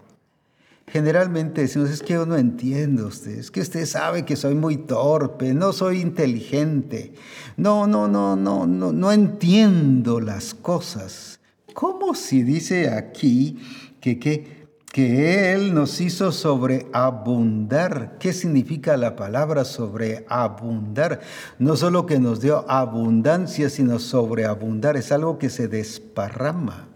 Generalmente 0.88 1.62
decimos, 1.62 1.90
es 1.90 2.02
que 2.02 2.14
yo 2.14 2.26
no 2.26 2.36
entiendo 2.36 3.08
usted, 3.08 3.38
es 3.38 3.50
que 3.50 3.60
usted 3.60 3.86
sabe 3.86 4.24
que 4.24 4.36
soy 4.36 4.54
muy 4.54 4.76
torpe, 4.76 5.52
no 5.52 5.72
soy 5.72 6.00
inteligente, 6.00 7.12
no, 7.56 7.86
no, 7.86 8.06
no, 8.06 8.36
no, 8.36 8.66
no, 8.66 8.92
no 8.92 9.12
entiendo 9.12 10.20
las 10.20 10.54
cosas. 10.54 11.40
¿Cómo 11.74 12.14
si 12.14 12.42
dice 12.42 12.88
aquí 12.88 13.58
que, 14.00 14.18
que 14.18 14.55
que 14.96 15.52
Él 15.52 15.74
nos 15.74 16.00
hizo 16.00 16.32
sobreabundar. 16.32 18.16
¿Qué 18.18 18.32
significa 18.32 18.96
la 18.96 19.14
palabra 19.14 19.66
sobreabundar? 19.66 21.20
No 21.58 21.76
solo 21.76 22.06
que 22.06 22.18
nos 22.18 22.40
dio 22.40 22.64
abundancia, 22.66 23.68
sino 23.68 23.98
sobreabundar. 23.98 24.96
Es 24.96 25.12
algo 25.12 25.38
que 25.38 25.50
se 25.50 25.68
desparrama, 25.68 26.88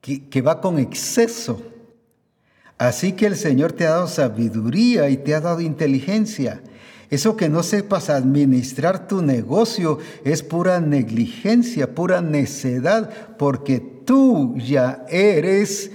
que, 0.00 0.28
que 0.28 0.42
va 0.42 0.60
con 0.60 0.80
exceso. 0.80 1.62
Así 2.76 3.12
que 3.12 3.26
el 3.26 3.36
Señor 3.36 3.70
te 3.70 3.86
ha 3.86 3.90
dado 3.90 4.08
sabiduría 4.08 5.08
y 5.08 5.18
te 5.18 5.36
ha 5.36 5.40
dado 5.40 5.60
inteligencia. 5.60 6.62
Eso 7.10 7.36
que 7.36 7.48
no 7.48 7.62
sepas 7.62 8.10
administrar 8.10 9.06
tu 9.06 9.22
negocio 9.22 9.98
es 10.24 10.42
pura 10.42 10.80
negligencia, 10.80 11.94
pura 11.94 12.20
necedad, 12.20 13.36
porque 13.36 13.99
tú 14.10 14.56
ya 14.56 15.06
eres 15.08 15.92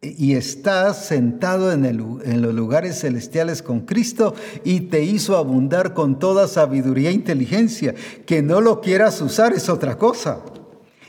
y 0.00 0.34
estás 0.34 1.04
sentado 1.04 1.72
en, 1.72 1.96
los 2.40 2.54
lugares 2.54 3.00
celestiales 3.00 3.60
con 3.60 3.80
Cristo 3.80 4.36
y 4.62 4.82
te 4.82 5.02
hizo 5.02 5.36
abundar 5.36 5.94
con 5.94 6.20
toda 6.20 6.46
sabiduría 6.46 7.10
e 7.10 7.14
inteligencia. 7.14 7.92
Que 8.24 8.40
no 8.40 8.60
lo 8.60 8.80
quieras 8.80 9.20
usar 9.20 9.52
es 9.52 9.68
otra 9.68 9.98
cosa. 9.98 10.42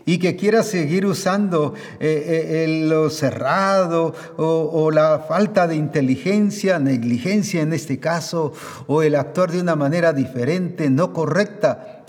Y 0.04 0.18
que 0.18 0.36
quieras 0.36 0.66
seguir 0.66 1.06
usando 1.06 1.76
eh, 2.00 2.66
eh, 2.66 2.86
lo 2.88 3.12
cerrado 3.12 4.16
o, 4.36 4.72
o 4.74 4.90
la 4.90 5.20
falta 5.28 5.68
de 5.68 5.76
inteligencia, 5.76 6.80
negligencia 6.80 7.62
en 7.62 7.72
este 7.72 8.00
caso, 8.00 8.52
o 8.88 9.04
el 9.04 9.14
actuar 9.14 9.52
de 9.52 9.62
una 9.62 9.76
manera 9.76 10.12
diferente, 10.12 10.90
no 10.90 11.14
correcta. 11.14 12.04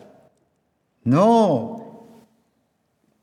No, 1.05 1.85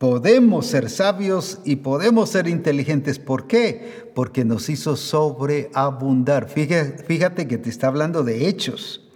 Podemos 0.03 0.65
ser 0.65 0.89
sabios 0.89 1.59
y 1.63 1.77
podemos 1.77 2.31
ser 2.31 2.49
inteligentes. 2.49 3.19
¿Por 3.19 3.47
qué? 3.47 4.11
Porque 4.13 4.43
nos 4.43 4.67
hizo 4.67 4.97
sobreabundar. 4.97 6.49
Fíjate, 6.49 7.47
que 7.47 7.57
te 7.57 7.69
está 7.69 7.87
hablando 7.87 8.21
de 8.21 8.49
hechos, 8.49 9.09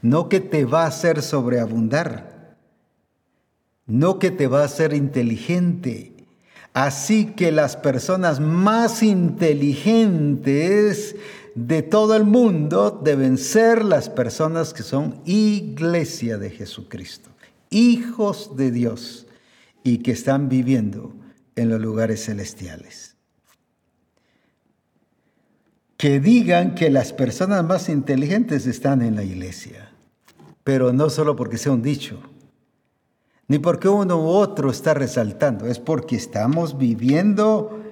no 0.00 0.30
que 0.30 0.40
te 0.40 0.64
va 0.64 0.84
a 0.84 0.86
hacer 0.86 1.20
sobreabundar, 1.20 2.56
no 3.84 4.18
que 4.18 4.30
te 4.30 4.46
va 4.46 4.62
a 4.62 4.64
hacer 4.64 4.94
inteligente. 4.94 6.14
Así 6.72 7.26
que 7.26 7.52
las 7.52 7.76
personas 7.76 8.40
más 8.40 9.02
inteligentes 9.02 11.16
de 11.54 11.82
todo 11.82 12.16
el 12.16 12.24
mundo 12.24 12.98
deben 13.04 13.36
ser 13.36 13.84
las 13.84 14.08
personas 14.08 14.72
que 14.72 14.84
son 14.84 15.20
iglesia 15.26 16.38
de 16.38 16.48
Jesucristo, 16.48 17.28
hijos 17.68 18.56
de 18.56 18.70
Dios 18.70 19.26
y 19.90 19.98
que 19.98 20.12
están 20.12 20.48
viviendo 20.48 21.12
en 21.56 21.68
los 21.68 21.80
lugares 21.80 22.24
celestiales. 22.24 23.16
Que 25.96 26.20
digan 26.20 26.76
que 26.76 26.90
las 26.90 27.12
personas 27.12 27.64
más 27.64 27.88
inteligentes 27.88 28.66
están 28.66 29.02
en 29.02 29.16
la 29.16 29.24
iglesia, 29.24 29.90
pero 30.62 30.92
no 30.92 31.10
solo 31.10 31.34
porque 31.34 31.58
sea 31.58 31.72
un 31.72 31.82
dicho, 31.82 32.20
ni 33.48 33.58
porque 33.58 33.88
uno 33.88 34.22
u 34.22 34.28
otro 34.28 34.70
está 34.70 34.94
resaltando, 34.94 35.66
es 35.66 35.80
porque 35.80 36.14
estamos 36.14 36.78
viviendo 36.78 37.82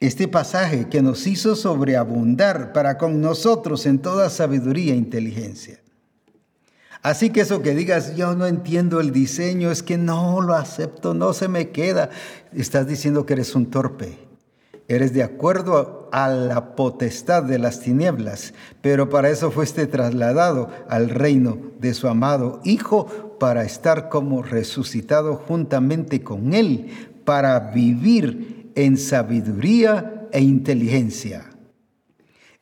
este 0.00 0.28
pasaje 0.28 0.90
que 0.90 1.00
nos 1.00 1.26
hizo 1.26 1.56
sobreabundar 1.56 2.74
para 2.74 2.98
con 2.98 3.22
nosotros 3.22 3.86
en 3.86 4.00
toda 4.00 4.28
sabiduría 4.28 4.92
e 4.92 4.98
inteligencia. 4.98 5.79
Así 7.02 7.30
que 7.30 7.40
eso 7.40 7.62
que 7.62 7.74
digas, 7.74 8.14
yo 8.14 8.34
no 8.34 8.46
entiendo 8.46 9.00
el 9.00 9.10
diseño, 9.10 9.70
es 9.70 9.82
que 9.82 9.96
no 9.96 10.42
lo 10.42 10.54
acepto, 10.54 11.14
no 11.14 11.32
se 11.32 11.48
me 11.48 11.70
queda, 11.70 12.10
estás 12.54 12.86
diciendo 12.86 13.24
que 13.24 13.32
eres 13.32 13.54
un 13.54 13.70
torpe. 13.70 14.18
Eres 14.86 15.14
de 15.14 15.22
acuerdo 15.22 16.10
a 16.12 16.28
la 16.28 16.74
potestad 16.74 17.44
de 17.44 17.58
las 17.58 17.80
tinieblas, 17.80 18.52
pero 18.82 19.08
para 19.08 19.30
eso 19.30 19.50
fuiste 19.50 19.86
trasladado 19.86 20.68
al 20.88 21.08
reino 21.08 21.58
de 21.78 21.94
su 21.94 22.08
amado 22.08 22.60
Hijo 22.64 23.06
para 23.38 23.62
estar 23.62 24.08
como 24.08 24.42
resucitado 24.42 25.36
juntamente 25.36 26.22
con 26.22 26.52
Él, 26.52 26.90
para 27.24 27.70
vivir 27.70 28.72
en 28.74 28.98
sabiduría 28.98 30.28
e 30.32 30.40
inteligencia 30.40 31.49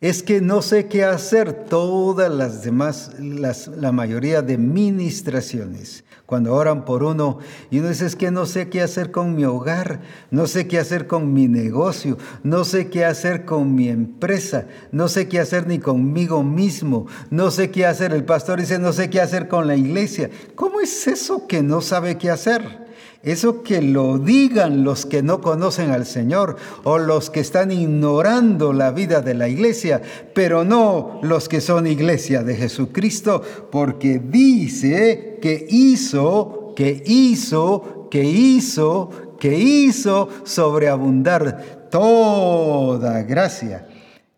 es 0.01 0.23
que 0.23 0.41
no 0.41 0.63
sé 0.63 0.87
qué 0.87 1.05
hacer 1.05 1.53
todas 1.53 2.31
las 2.31 2.63
demás, 2.63 3.13
la 3.19 3.93
mayoría 3.93 4.43
de 4.43 4.57
ministraciones. 4.57 6.05
Cuando 6.25 6.55
oran 6.55 6.85
por 6.85 7.03
uno 7.03 7.39
y 7.71 7.79
uno 7.79 7.89
dice, 7.89 8.05
es 8.05 8.15
que 8.15 8.31
no 8.31 8.45
sé 8.45 8.69
qué 8.69 8.83
hacer 8.83 9.11
con 9.11 9.35
mi 9.35 9.45
hogar, 9.45 10.03
no 10.31 10.47
sé 10.47 10.69
qué 10.69 10.79
hacer 10.79 11.07
con 11.07 11.33
mi 11.33 11.49
negocio, 11.49 12.19
no 12.45 12.65
sé 12.65 12.91
qué 12.91 13.07
hacer 13.07 13.47
con 13.47 13.75
mi 13.75 13.89
empresa, 13.89 14.67
no 14.93 15.09
sé 15.09 15.27
qué 15.27 15.41
hacer 15.41 15.67
ni 15.67 15.79
conmigo 15.79 16.43
mismo, 16.43 17.07
no 17.31 17.51
sé 17.51 17.71
qué 17.71 17.87
hacer. 17.87 18.13
El 18.13 18.27
pastor 18.27 18.61
dice, 18.61 18.79
no 18.79 18.93
sé 18.93 19.09
qué 19.09 19.23
hacer 19.23 19.49
con 19.49 19.67
la 19.67 19.75
iglesia. 19.75 20.29
¿Cómo 20.55 20.81
es 20.81 21.09
eso 21.09 21.47
que 21.47 21.63
no 21.63 21.81
sabe 21.81 22.19
qué 22.19 22.31
hacer? 22.31 22.88
Eso 23.23 23.65
que 23.65 23.83
lo 23.83 24.19
digan 24.19 24.85
los 24.85 25.05
que 25.05 25.23
no 25.23 25.41
conocen 25.41 25.91
al 25.91 26.07
Señor 26.07 26.57
o 26.85 26.99
los 26.99 27.31
que 27.31 27.41
están 27.41 27.73
ignorando 27.73 28.73
la 28.73 28.93
vida 28.93 29.23
de 29.23 29.35
la 29.35 29.49
iglesia, 29.49 30.01
pero 30.35 30.65
no 30.65 31.19
los 31.23 31.49
que 31.49 31.61
son 31.61 31.89
iglesia 31.89 32.45
de 32.45 32.55
Jesucristo, 32.55 33.43
porque 33.73 34.21
dice 34.21 35.39
que 35.43 35.67
hizo, 35.69 36.73
que 36.77 37.03
hizo, 37.05 38.09
que 38.09 38.23
hizo, 38.23 39.37
que 39.41 39.59
hizo 39.59 40.29
sobreabundar 40.45 41.89
toda 41.91 43.25
gracia, 43.25 43.89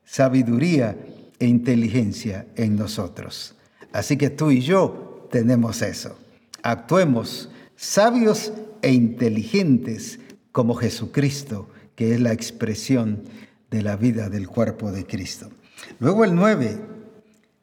sabiduría 0.07 0.97
e 1.39 1.47
inteligencia 1.47 2.47
en 2.57 2.77
nosotros. 2.77 3.55
Así 3.93 4.17
que 4.17 4.31
tú 4.31 4.51
y 4.51 4.63
yo 4.63 5.27
tenemos 5.31 5.83
eso. 5.83 6.17
Actuemos 6.63 7.51
sabios 7.77 8.53
e 8.83 8.93
inteligentes 8.93 10.19
como 10.53 10.75
Jesucristo, 10.75 11.69
que 11.95 12.15
es 12.15 12.21
la 12.21 12.33
expresión 12.33 13.23
de 13.71 13.83
la 13.83 13.97
vida 13.97 14.29
del 14.29 14.49
cuerpo 14.49 14.91
de 14.93 15.07
Cristo. 15.07 15.51
Luego 15.99 16.25
el 16.25 16.35
9, 16.35 16.79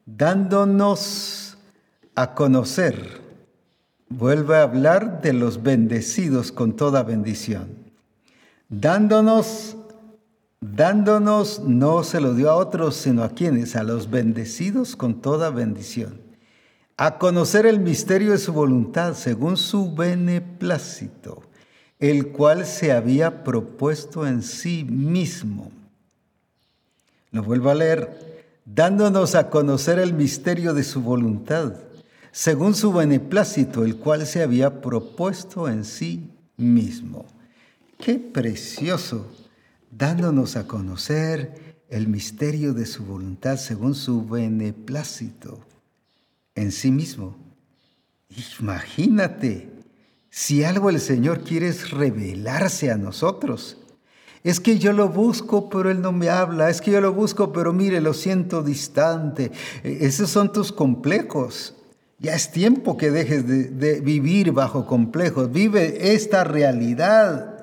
dándonos 0.05 1.57
a 2.15 2.33
conocer, 2.33 3.21
vuelve 4.09 4.57
a 4.57 4.63
hablar 4.63 5.21
de 5.21 5.33
los 5.33 5.63
bendecidos 5.63 6.51
con 6.51 6.75
toda 6.75 7.03
bendición. 7.03 7.69
Dándonos, 8.69 9.77
dándonos, 10.61 11.59
no 11.59 12.03
se 12.03 12.21
lo 12.21 12.33
dio 12.33 12.49
a 12.49 12.55
otros, 12.55 12.95
sino 12.95 13.23
a 13.23 13.29
quienes, 13.29 13.75
a 13.75 13.83
los 13.83 14.09
bendecidos 14.09 14.95
con 14.95 15.21
toda 15.21 15.49
bendición 15.49 16.26
a 16.99 17.19
conocer 17.19 17.67
el 17.67 17.79
misterio 17.79 18.31
de 18.31 18.39
su 18.39 18.51
voluntad 18.53 19.13
según 19.13 19.55
su 19.55 19.93
beneplácito, 19.93 21.43
el 21.99 22.29
cual 22.29 22.65
se 22.65 22.91
había 22.91 23.43
propuesto 23.43 24.25
en 24.25 24.41
sí 24.41 24.83
mismo. 24.83 25.71
Lo 27.31 27.43
vuelvo 27.43 27.69
a 27.69 27.75
leer. 27.75 28.25
Dándonos 28.65 29.35
a 29.35 29.49
conocer 29.49 29.99
el 29.99 30.13
misterio 30.13 30.73
de 30.73 30.83
su 30.83 31.01
voluntad, 31.01 31.75
según 32.31 32.75
su 32.75 32.91
beneplácito, 32.91 33.85
el 33.85 33.95
cual 33.95 34.25
se 34.25 34.41
había 34.43 34.81
propuesto 34.81 35.69
en 35.69 35.85
sí 35.85 36.31
mismo. 36.57 37.25
Qué 37.97 38.15
precioso, 38.15 39.31
dándonos 39.89 40.57
a 40.57 40.67
conocer 40.67 41.77
el 41.89 42.07
misterio 42.07 42.73
de 42.73 42.85
su 42.85 43.05
voluntad 43.05 43.55
según 43.57 43.95
su 43.95 44.27
beneplácito 44.27 45.66
en 46.57 46.71
sí 46.71 46.91
mismo. 46.91 47.37
Imagínate, 48.59 49.69
si 50.29 50.63
algo 50.63 50.89
el 50.89 50.99
Señor 50.99 51.43
quiere 51.43 51.69
es 51.69 51.91
revelarse 51.91 52.91
a 52.91 52.97
nosotros. 52.97 53.77
Es 54.43 54.59
que 54.59 54.77
yo 54.77 54.93
lo 54.93 55.09
busco, 55.09 55.69
pero 55.69 55.89
Él 55.89 56.01
no 56.01 56.11
me 56.11 56.29
habla. 56.29 56.69
Es 56.69 56.81
que 56.81 56.91
yo 56.91 57.01
lo 57.01 57.13
busco, 57.13 57.51
pero 57.51 57.73
mire, 57.73 58.01
lo 58.01 58.13
siento 58.13 58.63
distante. 58.63 59.51
E, 59.83 60.05
esos 60.05 60.29
son 60.29 60.51
tus 60.51 60.71
complejos. 60.71 61.75
Ya 62.19 62.33
es 62.33 62.51
tiempo 62.51 62.97
que 62.97 63.11
dejes 63.11 63.47
de, 63.47 63.65
de 63.65 64.01
vivir 64.01 64.51
bajo 64.51 64.85
complejos. 64.85 65.51
Vive 65.51 66.13
esta 66.13 66.43
realidad. 66.43 67.56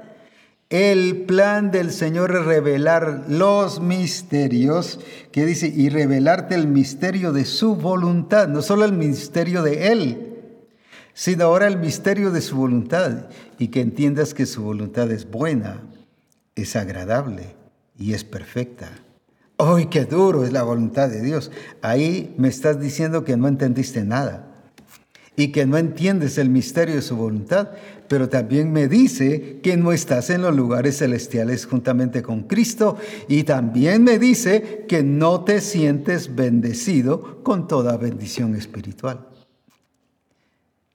El 0.74 1.18
plan 1.18 1.70
del 1.70 1.92
Señor 1.92 2.34
es 2.34 2.44
revelar 2.44 3.26
los 3.28 3.80
misterios, 3.80 4.98
que 5.30 5.46
dice, 5.46 5.68
y 5.68 5.88
revelarte 5.88 6.56
el 6.56 6.66
misterio 6.66 7.32
de 7.32 7.44
su 7.44 7.76
voluntad, 7.76 8.48
no 8.48 8.60
solo 8.60 8.84
el 8.84 8.92
misterio 8.92 9.62
de 9.62 9.92
Él, 9.92 10.42
sino 11.12 11.44
ahora 11.44 11.68
el 11.68 11.78
misterio 11.78 12.32
de 12.32 12.40
su 12.40 12.56
voluntad, 12.56 13.28
y 13.56 13.68
que 13.68 13.82
entiendas 13.82 14.34
que 14.34 14.46
su 14.46 14.64
voluntad 14.64 15.12
es 15.12 15.30
buena, 15.30 15.80
es 16.56 16.74
agradable 16.74 17.54
y 17.96 18.14
es 18.14 18.24
perfecta. 18.24 18.90
¡Ay, 19.58 19.86
qué 19.86 20.06
duro 20.06 20.42
es 20.42 20.52
la 20.52 20.64
voluntad 20.64 21.08
de 21.08 21.22
Dios! 21.22 21.52
Ahí 21.82 22.34
me 22.36 22.48
estás 22.48 22.80
diciendo 22.80 23.22
que 23.22 23.36
no 23.36 23.46
entendiste 23.46 24.02
nada 24.02 24.53
y 25.36 25.48
que 25.48 25.66
no 25.66 25.76
entiendes 25.76 26.38
el 26.38 26.48
misterio 26.48 26.94
de 26.94 27.02
su 27.02 27.16
voluntad, 27.16 27.70
pero 28.08 28.28
también 28.28 28.72
me 28.72 28.86
dice 28.86 29.60
que 29.62 29.76
no 29.76 29.92
estás 29.92 30.30
en 30.30 30.42
los 30.42 30.54
lugares 30.54 30.98
celestiales 30.98 31.66
juntamente 31.66 32.22
con 32.22 32.44
Cristo 32.44 32.96
y 33.28 33.42
también 33.42 34.04
me 34.04 34.18
dice 34.18 34.84
que 34.88 35.02
no 35.02 35.42
te 35.42 35.60
sientes 35.60 36.34
bendecido 36.34 37.42
con 37.42 37.66
toda 37.66 37.96
bendición 37.96 38.54
espiritual. 38.54 39.26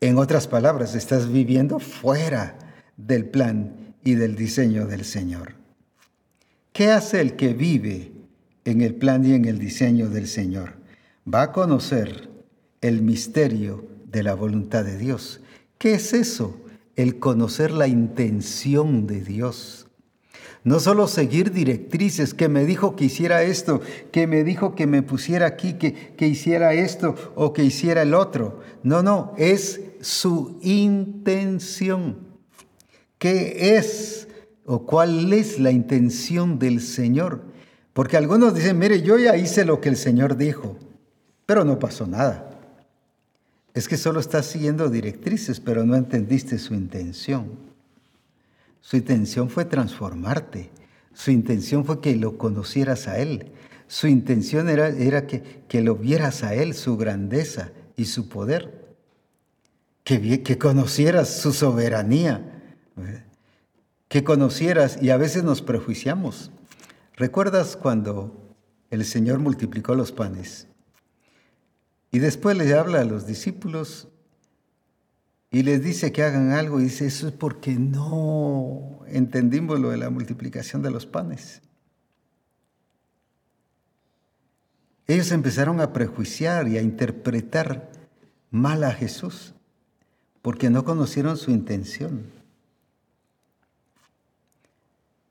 En 0.02 0.18
otras 0.18 0.48
palabras, 0.48 0.96
estás 0.96 1.30
viviendo 1.30 1.80
fuera 1.80 2.58
del 2.96 3.26
plan 3.26 3.96
y 4.04 4.16
del 4.16 4.36
diseño 4.36 4.88
del 4.88 5.04
Señor. 5.04 5.56
¿Qué 6.72 6.92
hace 6.92 7.20
el 7.20 7.36
que 7.36 7.54
vive 7.54 8.14
en 8.64 8.82
el 8.82 8.96
plan 8.96 9.26
y 9.26 9.34
en 9.34 9.44
el 9.44 9.60
diseño 9.60 10.10
del 10.10 10.28
Señor? 10.28 10.76
Va 11.32 11.42
a 11.42 11.52
conocer 11.52 12.30
el 12.80 13.02
misterio 13.02 13.99
de 14.12 14.24
la 14.24 14.34
voluntad 14.34 14.84
de 14.84 14.98
Dios. 14.98 15.42
¿Qué 15.78 15.94
es 15.94 16.14
eso? 16.14 16.60
El 16.96 17.20
conocer 17.20 17.72
la 17.72 17.88
intención 17.88 19.08
de 19.08 19.22
Dios. 19.22 19.88
No 20.64 20.80
solo 20.80 21.08
seguir 21.08 21.52
directrices, 21.52 22.34
que 22.34 22.50
me 22.50 22.66
dijo 22.66 22.96
que 22.96 23.06
hiciera 23.06 23.44
esto, 23.44 23.82
que 24.12 24.28
me 24.28 24.44
dijo 24.44 24.76
que 24.76 24.88
me 24.88 25.02
pusiera 25.02 25.46
aquí, 25.46 25.74
que, 25.74 25.94
que 25.94 26.28
hiciera 26.28 26.74
esto 26.74 27.16
o 27.36 27.54
que 27.54 27.64
hiciera 27.64 28.02
el 28.02 28.14
otro. 28.14 28.60
No, 28.84 29.02
no, 29.02 29.34
es 29.38 29.80
su 30.02 30.60
intención. 30.62 32.18
¿Qué 33.18 33.78
es 33.78 34.28
o 34.66 34.86
cuál 34.86 35.32
es 35.32 35.60
la 35.60 35.72
intención 35.72 36.60
del 36.60 36.82
Señor? 36.82 37.44
Porque 37.94 38.18
algunos 38.18 38.54
dicen, 38.54 38.78
mire, 38.78 39.02
yo 39.02 39.18
ya 39.18 39.38
hice 39.38 39.66
lo 39.66 39.80
que 39.82 39.90
el 39.90 39.98
Señor 39.98 40.38
dijo, 40.38 40.78
pero 41.46 41.64
no 41.64 41.80
pasó 41.80 42.06
nada. 42.06 42.49
Es 43.80 43.88
que 43.88 43.96
solo 43.96 44.20
estás 44.20 44.46
siguiendo 44.46 44.90
directrices, 44.90 45.62
pero 45.62 45.86
no 45.86 45.96
entendiste 45.96 46.58
su 46.58 46.74
intención. 46.74 47.52
Su 48.82 48.98
intención 48.98 49.50
fue 49.50 49.64
transformarte. 49.64 50.70
Su 51.14 51.32
intención 51.32 51.86
fue 51.86 52.02
que 52.02 52.14
lo 52.18 52.38
conocieras 52.38 53.08
a 53.08 53.20
Él. 53.20 53.54
Su 53.88 54.08
intención 54.08 54.68
era, 54.68 54.90
era 54.90 55.28
que, 55.28 55.64
que, 55.70 55.82
lo 55.82 55.96
vieras 55.96 56.44
a 56.44 56.56
Él, 56.56 56.74
su 56.74 56.98
grandeza 56.98 57.72
y 57.96 58.04
su 58.04 58.28
poder. 58.28 58.98
Que, 60.04 60.44
que 60.44 60.58
conocieras 60.58 61.40
su 61.40 61.54
soberanía. 61.54 62.62
Que 64.10 64.26
conocieras, 64.26 65.02
y 65.02 65.10
a 65.10 65.16
veces 65.16 65.46
nos 65.46 65.62
prejuiciamos. 65.62 66.52
¿Recuerdas 67.16 67.78
cuando 67.78 68.58
el 68.90 69.06
Señor 69.06 69.40
multiplicó 69.40 69.96
los 69.96 70.12
panes? 70.12 70.69
Y 72.12 72.20
después 72.20 72.58
les 72.58 72.74
habla 72.74 73.02
a 73.02 73.06
los 73.06 73.28
discípulos 73.28 74.08
y 75.52 75.64
les 75.64 75.84
dice 75.84 76.12
que 76.12 76.24
hagan 76.24 76.52
algo 76.52 76.80
y 76.80 76.84
dice, 76.84 77.06
eso 77.06 77.28
es 77.28 77.34
porque 77.34 77.74
no 77.74 79.00
entendimos 79.08 79.80
lo 79.80 79.90
de 79.90 79.98
la 79.98 80.10
multiplicación 80.10 80.82
de 80.82 80.92
los 80.92 81.06
panes. 81.06 81.62
Ellos 85.08 85.32
empezaron 85.32 85.82
a 85.82 85.92
prejuiciar 85.92 86.68
y 86.68 86.78
a 86.78 86.84
interpretar 86.84 87.92
mal 88.52 88.84
a 88.84 88.92
Jesús 88.92 89.54
porque 90.44 90.70
no 90.70 90.84
conocieron 90.84 91.36
su 91.36 91.50
intención. 91.52 92.26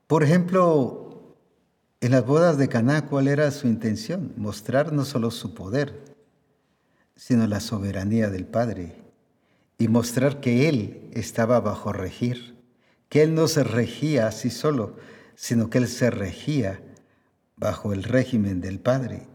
Por 0.07 0.23
ejemplo, 0.23 1.37
en 2.01 2.11
las 2.11 2.25
bodas 2.25 2.57
de 2.57 2.67
Caná, 2.67 3.05
¿cuál 3.05 3.27
era 3.27 3.51
su 3.51 3.67
intención? 3.67 4.33
Mostrar 4.35 4.91
no 4.91 5.05
solo 5.05 5.31
su 5.31 5.53
poder, 5.53 6.08
sino 7.19 7.47
la 7.47 7.59
soberanía 7.59 8.29
del 8.29 8.45
Padre 8.45 8.95
y 9.77 9.89
mostrar 9.89 10.39
que 10.39 10.69
Él 10.69 11.09
estaba 11.11 11.59
bajo 11.59 11.91
regir, 11.91 12.55
que 13.09 13.23
Él 13.23 13.35
no 13.35 13.49
se 13.49 13.65
regía 13.65 14.27
así 14.27 14.49
solo, 14.49 14.95
sino 15.35 15.69
que 15.69 15.79
Él 15.79 15.89
se 15.89 16.11
regía 16.11 16.81
bajo 17.57 17.91
el 17.91 18.03
régimen 18.03 18.61
del 18.61 18.79
Padre. 18.79 19.27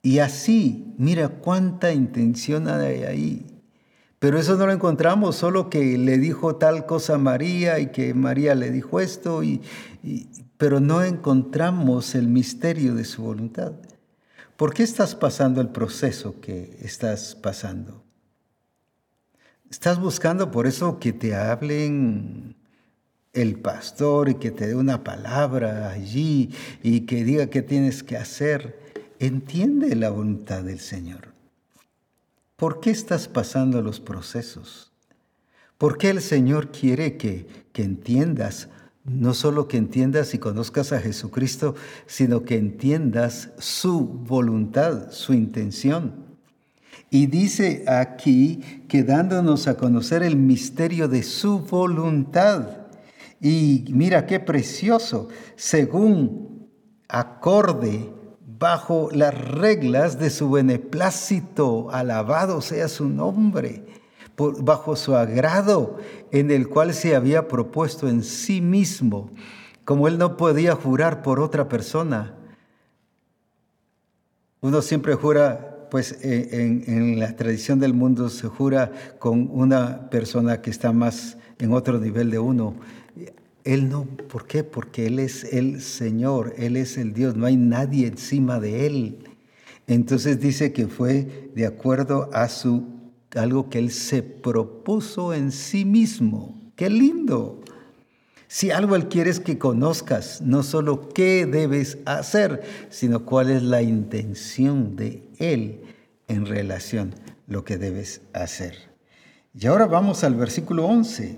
Y 0.00 0.20
así, 0.20 0.94
mira 0.96 1.28
cuánta 1.28 1.92
intención 1.92 2.68
hay 2.68 3.02
ahí. 3.02 3.46
Pero 4.20 4.38
eso 4.38 4.56
no 4.56 4.64
lo 4.66 4.72
encontramos, 4.72 5.34
solo 5.34 5.70
que 5.70 5.98
le 5.98 6.18
dijo 6.18 6.54
tal 6.54 6.86
cosa 6.86 7.16
a 7.16 7.18
María 7.18 7.80
y 7.80 7.88
que 7.88 8.14
María 8.14 8.54
le 8.54 8.70
dijo 8.70 9.00
esto, 9.00 9.42
y, 9.42 9.60
pero 10.56 10.78
no 10.78 11.02
encontramos 11.02 12.14
el 12.14 12.28
misterio 12.28 12.94
de 12.94 13.04
su 13.04 13.22
voluntad. 13.22 13.72
¿Por 14.60 14.74
qué 14.74 14.82
estás 14.82 15.14
pasando 15.14 15.62
el 15.62 15.70
proceso 15.70 16.38
que 16.38 16.76
estás 16.82 17.34
pasando? 17.34 18.04
Estás 19.70 19.98
buscando 19.98 20.50
por 20.50 20.66
eso 20.66 20.98
que 20.98 21.14
te 21.14 21.34
hablen 21.34 22.56
el 23.32 23.58
pastor 23.58 24.28
y 24.28 24.34
que 24.34 24.50
te 24.50 24.66
dé 24.66 24.74
una 24.74 25.02
palabra 25.02 25.88
allí 25.88 26.50
y 26.82 27.06
que 27.06 27.24
diga 27.24 27.46
qué 27.46 27.62
tienes 27.62 28.02
que 28.02 28.18
hacer. 28.18 28.78
Entiende 29.18 29.96
la 29.96 30.10
voluntad 30.10 30.62
del 30.62 30.80
Señor. 30.80 31.32
¿Por 32.56 32.80
qué 32.80 32.90
estás 32.90 33.28
pasando 33.28 33.80
los 33.80 33.98
procesos? 33.98 34.92
¿Por 35.78 35.96
qué 35.96 36.10
el 36.10 36.20
Señor 36.20 36.70
quiere 36.70 37.16
que, 37.16 37.46
que 37.72 37.82
entiendas 37.82 38.68
no 39.04 39.34
solo 39.34 39.66
que 39.66 39.76
entiendas 39.76 40.34
y 40.34 40.38
conozcas 40.38 40.92
a 40.92 41.00
Jesucristo, 41.00 41.74
sino 42.06 42.44
que 42.44 42.56
entiendas 42.56 43.50
su 43.58 44.06
voluntad, 44.06 45.10
su 45.10 45.32
intención. 45.32 46.30
Y 47.10 47.26
dice 47.26 47.84
aquí 47.88 48.84
que 48.88 49.02
dándonos 49.02 49.66
a 49.66 49.76
conocer 49.76 50.22
el 50.22 50.36
misterio 50.36 51.08
de 51.08 51.22
su 51.22 51.60
voluntad. 51.60 52.68
Y 53.40 53.86
mira 53.88 54.26
qué 54.26 54.38
precioso, 54.38 55.28
según 55.56 56.68
acorde 57.08 58.12
bajo 58.58 59.08
las 59.12 59.34
reglas 59.34 60.18
de 60.18 60.28
su 60.28 60.50
beneplácito, 60.50 61.90
alabado 61.90 62.60
sea 62.60 62.86
su 62.88 63.08
nombre 63.08 63.89
bajo 64.36 64.96
su 64.96 65.14
agrado 65.14 65.98
en 66.30 66.50
el 66.50 66.68
cual 66.68 66.94
se 66.94 67.14
había 67.14 67.48
propuesto 67.48 68.08
en 68.08 68.22
sí 68.22 68.60
mismo, 68.60 69.30
como 69.84 70.08
él 70.08 70.18
no 70.18 70.36
podía 70.36 70.74
jurar 70.74 71.22
por 71.22 71.40
otra 71.40 71.68
persona. 71.68 72.34
Uno 74.60 74.82
siempre 74.82 75.14
jura, 75.14 75.88
pues 75.90 76.18
en, 76.22 76.84
en, 76.86 77.18
la 77.18 77.34
tradición 77.34 77.80
del 77.80 77.94
mundo 77.94 78.28
se 78.28 78.46
jura 78.46 78.92
con 79.18 79.48
una 79.50 80.10
persona 80.10 80.60
que 80.60 80.70
está 80.70 80.92
más 80.92 81.36
en 81.58 81.72
otro 81.72 81.98
nivel 81.98 82.30
de 82.30 82.38
uno. 82.38 82.74
Él 83.64 83.88
no, 83.88 84.04
¿por 84.04 84.46
qué? 84.46 84.64
Porque 84.64 85.06
Él 85.06 85.18
es 85.18 85.44
el 85.44 85.82
Señor, 85.82 86.54
Él 86.56 86.76
es 86.76 86.96
el 86.96 87.12
Dios, 87.12 87.36
no 87.36 87.46
hay 87.46 87.56
nadie 87.56 88.06
encima 88.06 88.60
de 88.60 88.86
Él. 88.86 89.18
Entonces 89.86 90.40
dice 90.40 90.72
que 90.72 90.86
fue 90.86 91.50
de 91.54 91.66
acuerdo 91.66 92.30
a 92.32 92.48
su 92.48 92.99
algo 93.34 93.70
que 93.70 93.78
él 93.78 93.90
se 93.90 94.22
propuso 94.22 95.32
en 95.34 95.52
sí 95.52 95.84
mismo. 95.84 96.60
¡Qué 96.76 96.90
lindo! 96.90 97.60
Si 98.52 98.72
algo 98.72 98.96
Él 98.96 99.06
quiere 99.06 99.30
es 99.30 99.38
que 99.38 99.58
conozcas 99.58 100.40
no 100.40 100.64
solo 100.64 101.08
qué 101.10 101.46
debes 101.46 101.98
hacer, 102.04 102.62
sino 102.90 103.24
cuál 103.24 103.48
es 103.48 103.62
la 103.62 103.80
intención 103.80 104.96
de 104.96 105.22
Él 105.38 105.82
en 106.26 106.46
relación 106.46 107.14
a 107.14 107.32
lo 107.46 107.64
que 107.64 107.78
debes 107.78 108.22
hacer. 108.32 108.74
Y 109.54 109.68
ahora 109.68 109.86
vamos 109.86 110.24
al 110.24 110.34
versículo 110.34 110.86
11. 110.86 111.36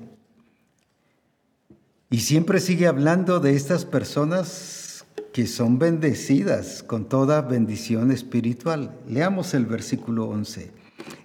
Y 2.09 2.20
siempre 2.20 2.60
sigue 2.60 2.86
hablando 2.86 3.40
de 3.40 3.56
estas 3.56 3.85
personas 3.85 5.05
que 5.35 5.47
son 5.47 5.78
bendecidas 5.78 6.82
con 6.82 7.10
toda 7.10 7.43
bendición 7.43 8.10
espiritual. 8.10 8.98
Leamos 9.06 9.52
el 9.52 9.66
versículo 9.66 10.28
11. 10.31 10.82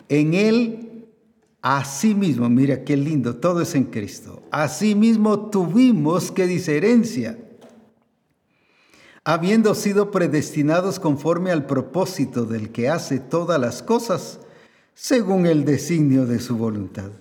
En 0.10 0.34
Él 0.34 0.88
Asimismo, 1.70 2.48
mira 2.50 2.86
qué 2.86 2.96
lindo, 2.96 3.36
todo 3.36 3.62
es 3.62 3.76
en 3.76 3.84
Cristo. 3.86 4.42
Asimismo 4.52 5.50
tuvimos 5.50 6.32
que 6.32 6.48
dice 6.48 6.78
herencia, 6.78 7.38
habiendo 9.26 9.76
sido 9.76 10.10
predestinados 10.10 10.98
conforme 10.98 11.52
al 11.52 11.66
propósito 11.66 12.46
del 12.46 12.72
que 12.72 12.88
hace 12.88 13.20
todas 13.20 13.60
las 13.60 13.84
cosas, 13.84 14.40
según 14.94 15.46
el 15.46 15.66
designio 15.66 16.26
de 16.26 16.40
su 16.40 16.58
voluntad. 16.58 17.12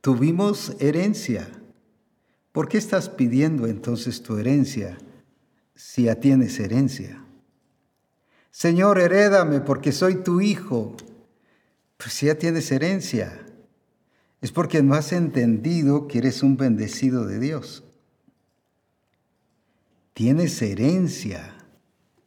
Tuvimos 0.00 0.74
herencia. 0.80 1.48
¿Por 2.50 2.68
qué 2.68 2.78
estás 2.78 3.08
pidiendo 3.08 3.68
entonces 3.68 4.22
tu 4.24 4.38
herencia 4.38 4.98
si 5.76 6.04
ya 6.04 6.16
tienes 6.16 6.58
herencia? 6.58 7.22
Señor, 8.50 8.98
herédame 8.98 9.60
porque 9.60 9.92
soy 9.92 10.16
tu 10.16 10.40
hijo. 10.40 10.96
Pues 11.98 12.12
si 12.14 12.26
ya 12.26 12.36
tienes 12.36 12.70
herencia, 12.70 13.44
es 14.40 14.52
porque 14.52 14.82
no 14.82 14.94
has 14.94 15.12
entendido 15.12 16.06
que 16.06 16.18
eres 16.18 16.42
un 16.42 16.56
bendecido 16.56 17.26
de 17.26 17.40
Dios. 17.40 17.84
Tienes 20.14 20.62
herencia, 20.62 21.54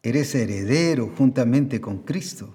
eres 0.04 0.36
heredero 0.36 1.14
juntamente 1.18 1.80
con 1.80 2.00
Cristo. 2.00 2.54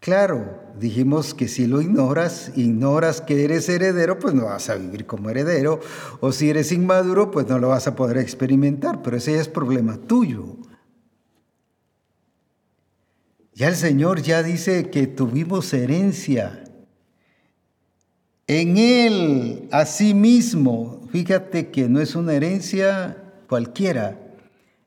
Claro, 0.00 0.62
dijimos 0.78 1.34
que 1.34 1.48
si 1.48 1.66
lo 1.66 1.80
ignoras, 1.80 2.52
ignoras 2.56 3.20
que 3.20 3.44
eres 3.44 3.68
heredero, 3.68 4.18
pues 4.18 4.34
no 4.34 4.46
vas 4.46 4.68
a 4.68 4.76
vivir 4.76 5.06
como 5.06 5.30
heredero. 5.30 5.80
O 6.20 6.32
si 6.32 6.50
eres 6.50 6.72
inmaduro, 6.72 7.30
pues 7.30 7.46
no 7.46 7.58
lo 7.58 7.68
vas 7.68 7.86
a 7.86 7.94
poder 7.94 8.18
experimentar, 8.18 9.02
pero 9.02 9.18
ese 9.18 9.32
ya 9.32 9.40
es 9.40 9.48
problema 9.48 9.96
tuyo. 9.98 10.56
Ya 13.54 13.68
el 13.68 13.76
Señor 13.76 14.20
ya 14.20 14.42
dice 14.42 14.90
que 14.90 15.06
tuvimos 15.06 15.72
herencia. 15.72 16.64
En 18.48 18.76
Él, 18.76 19.68
mismo, 20.14 21.06
fíjate 21.12 21.70
que 21.70 21.88
no 21.88 22.00
es 22.00 22.16
una 22.16 22.34
herencia 22.34 23.16
cualquiera, 23.48 24.20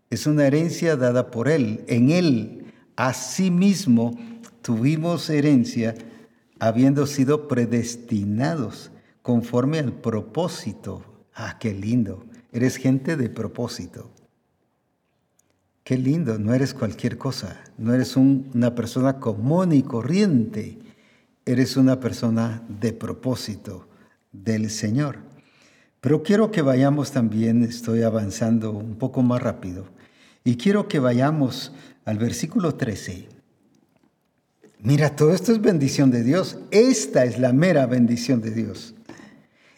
es 0.09 0.27
una 0.27 0.45
herencia 0.45 0.97
dada 0.97 1.31
por 1.31 1.47
Él. 1.47 1.85
En 1.87 2.11
Él, 2.11 2.65
mismo, 3.51 4.19
tuvimos 4.61 5.29
herencia 5.29 5.95
habiendo 6.59 7.07
sido 7.07 7.47
predestinados 7.47 8.91
conforme 9.21 9.79
al 9.79 9.93
propósito. 9.93 11.03
Ah, 11.33 11.57
qué 11.57 11.73
lindo. 11.73 12.25
Eres 12.51 12.75
gente 12.75 13.15
de 13.15 13.29
propósito. 13.29 14.11
Qué 15.87 15.97
lindo, 15.97 16.37
no 16.37 16.53
eres 16.53 16.73
cualquier 16.73 17.17
cosa, 17.17 17.63
no 17.77 17.93
eres 17.93 18.17
una 18.17 18.75
persona 18.75 19.21
común 19.21 19.71
y 19.71 19.83
corriente, 19.83 20.77
eres 21.45 21.77
una 21.77 22.01
persona 22.01 22.61
de 22.67 22.91
propósito 22.91 23.87
del 24.33 24.69
Señor. 24.69 25.19
Pero 26.01 26.23
quiero 26.23 26.51
que 26.51 26.61
vayamos 26.61 27.11
también, 27.11 27.63
estoy 27.63 28.01
avanzando 28.01 28.71
un 28.71 28.95
poco 28.95 29.21
más 29.21 29.41
rápido, 29.41 29.85
y 30.43 30.57
quiero 30.57 30.89
que 30.89 30.99
vayamos 30.99 31.71
al 32.03 32.17
versículo 32.17 32.75
13. 32.75 33.29
Mira, 34.79 35.15
todo 35.15 35.33
esto 35.33 35.53
es 35.53 35.61
bendición 35.61 36.11
de 36.11 36.21
Dios. 36.21 36.57
Esta 36.71 37.23
es 37.23 37.39
la 37.39 37.53
mera 37.53 37.85
bendición 37.85 38.41
de 38.41 38.51
Dios. 38.51 38.93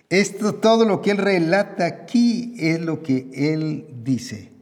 Esto, 0.10 0.56
todo 0.56 0.86
lo 0.86 1.04
que 1.04 1.12
Él 1.12 1.18
relata 1.18 1.86
aquí 1.86 2.56
es 2.58 2.82
lo 2.82 3.04
que 3.04 3.30
Él 3.32 3.86
dice. 4.04 4.58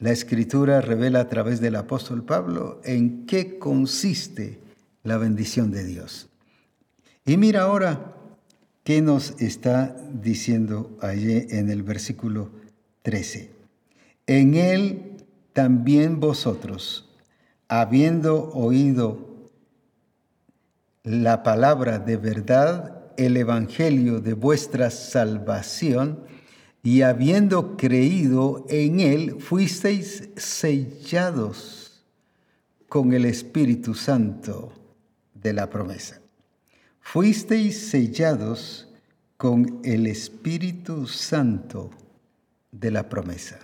La 0.00 0.12
escritura 0.12 0.80
revela 0.80 1.20
a 1.20 1.28
través 1.28 1.60
del 1.60 1.76
apóstol 1.76 2.24
Pablo 2.24 2.80
en 2.84 3.26
qué 3.26 3.58
consiste 3.58 4.58
la 5.02 5.18
bendición 5.18 5.70
de 5.70 5.84
Dios. 5.84 6.30
Y 7.26 7.36
mira 7.36 7.62
ahora 7.62 8.14
qué 8.82 9.02
nos 9.02 9.38
está 9.42 9.94
diciendo 10.10 10.96
allí 11.02 11.46
en 11.50 11.68
el 11.68 11.82
versículo 11.82 12.50
13. 13.02 13.50
En 14.26 14.54
él 14.54 15.16
también 15.52 16.18
vosotros, 16.18 17.10
habiendo 17.68 18.50
oído 18.52 19.50
la 21.02 21.42
palabra 21.42 21.98
de 21.98 22.16
verdad, 22.16 23.12
el 23.18 23.36
evangelio 23.36 24.20
de 24.20 24.32
vuestra 24.32 24.88
salvación, 24.88 26.20
y 26.82 27.02
habiendo 27.02 27.76
creído 27.76 28.64
en 28.68 29.00
Él, 29.00 29.36
fuisteis 29.40 30.30
sellados 30.36 32.02
con 32.88 33.12
el 33.12 33.26
Espíritu 33.26 33.94
Santo 33.94 34.72
de 35.34 35.52
la 35.52 35.68
promesa. 35.68 36.20
Fuisteis 37.00 37.90
sellados 37.90 38.88
con 39.36 39.80
el 39.84 40.06
Espíritu 40.06 41.06
Santo 41.06 41.90
de 42.72 42.90
la 42.90 43.08
promesa. 43.08 43.58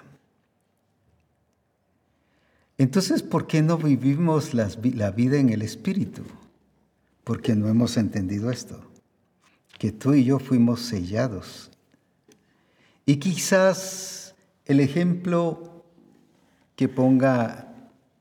Entonces, 2.79 3.23
¿por 3.23 3.47
qué 3.47 3.63
no 3.63 3.79
vivimos 3.79 4.53
la 4.53 5.11
vida 5.11 5.39
en 5.39 5.49
el 5.49 5.63
Espíritu? 5.63 6.23
Porque 7.25 7.55
no 7.55 7.69
hemos 7.69 7.97
entendido 7.97 8.51
esto, 8.51 8.81
que 9.79 9.91
tú 9.91 10.13
y 10.13 10.25
yo 10.25 10.39
fuimos 10.39 10.81
sellados 10.81 11.71
y 13.07 13.17
quizás 13.19 14.35
el 14.65 14.81
ejemplo 14.81 15.85
que 16.75 16.89
ponga 16.89 17.73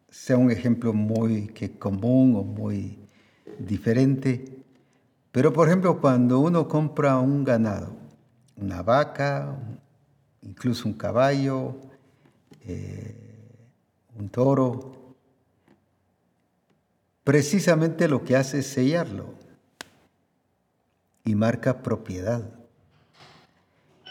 sea 0.10 0.38
un 0.38 0.50
ejemplo 0.50 0.94
muy 0.94 1.48
que 1.48 1.78
común 1.78 2.36
o 2.38 2.44
muy 2.44 2.98
diferente. 3.60 4.64
Pero 5.32 5.52
por 5.52 5.68
ejemplo, 5.68 6.00
cuando 6.00 6.40
uno 6.40 6.68
compra 6.68 7.18
un 7.18 7.44
ganado, 7.44 7.98
una 8.56 8.82
vaca, 8.82 9.58
incluso 10.42 10.88
un 10.88 10.94
caballo, 10.94 11.76
eh, 12.66 13.16
un 14.18 14.30
toro, 14.30 15.16
precisamente 17.26 18.08
lo 18.08 18.24
que 18.24 18.38
hace 18.38 18.60
es 18.60 18.68
sellarlo 18.68 19.34
y 21.26 21.36
marca 21.36 21.82
propiedad. 21.82 22.55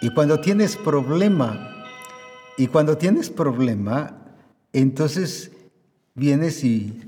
Y 0.00 0.10
cuando 0.10 0.40
tienes 0.40 0.76
problema, 0.76 1.74
y 2.56 2.68
cuando 2.68 2.96
tienes 2.96 3.30
problema, 3.30 4.36
entonces 4.72 5.50
vienes 6.14 6.62
y, 6.64 7.00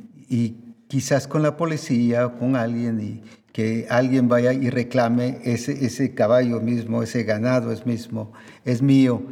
quizás 0.88 1.26
con 1.26 1.42
la 1.42 1.56
policía 1.56 2.26
o 2.26 2.38
con 2.38 2.54
alguien 2.54 3.00
y 3.00 3.22
que 3.52 3.86
alguien 3.90 4.28
vaya 4.28 4.52
y 4.52 4.70
reclame 4.70 5.40
ese, 5.44 5.84
ese 5.84 6.14
caballo 6.14 6.60
mismo, 6.60 7.02
ese 7.02 7.24
ganado 7.24 7.72
es 7.72 7.86
mismo, 7.86 8.32
es 8.64 8.82
mío, 8.82 9.22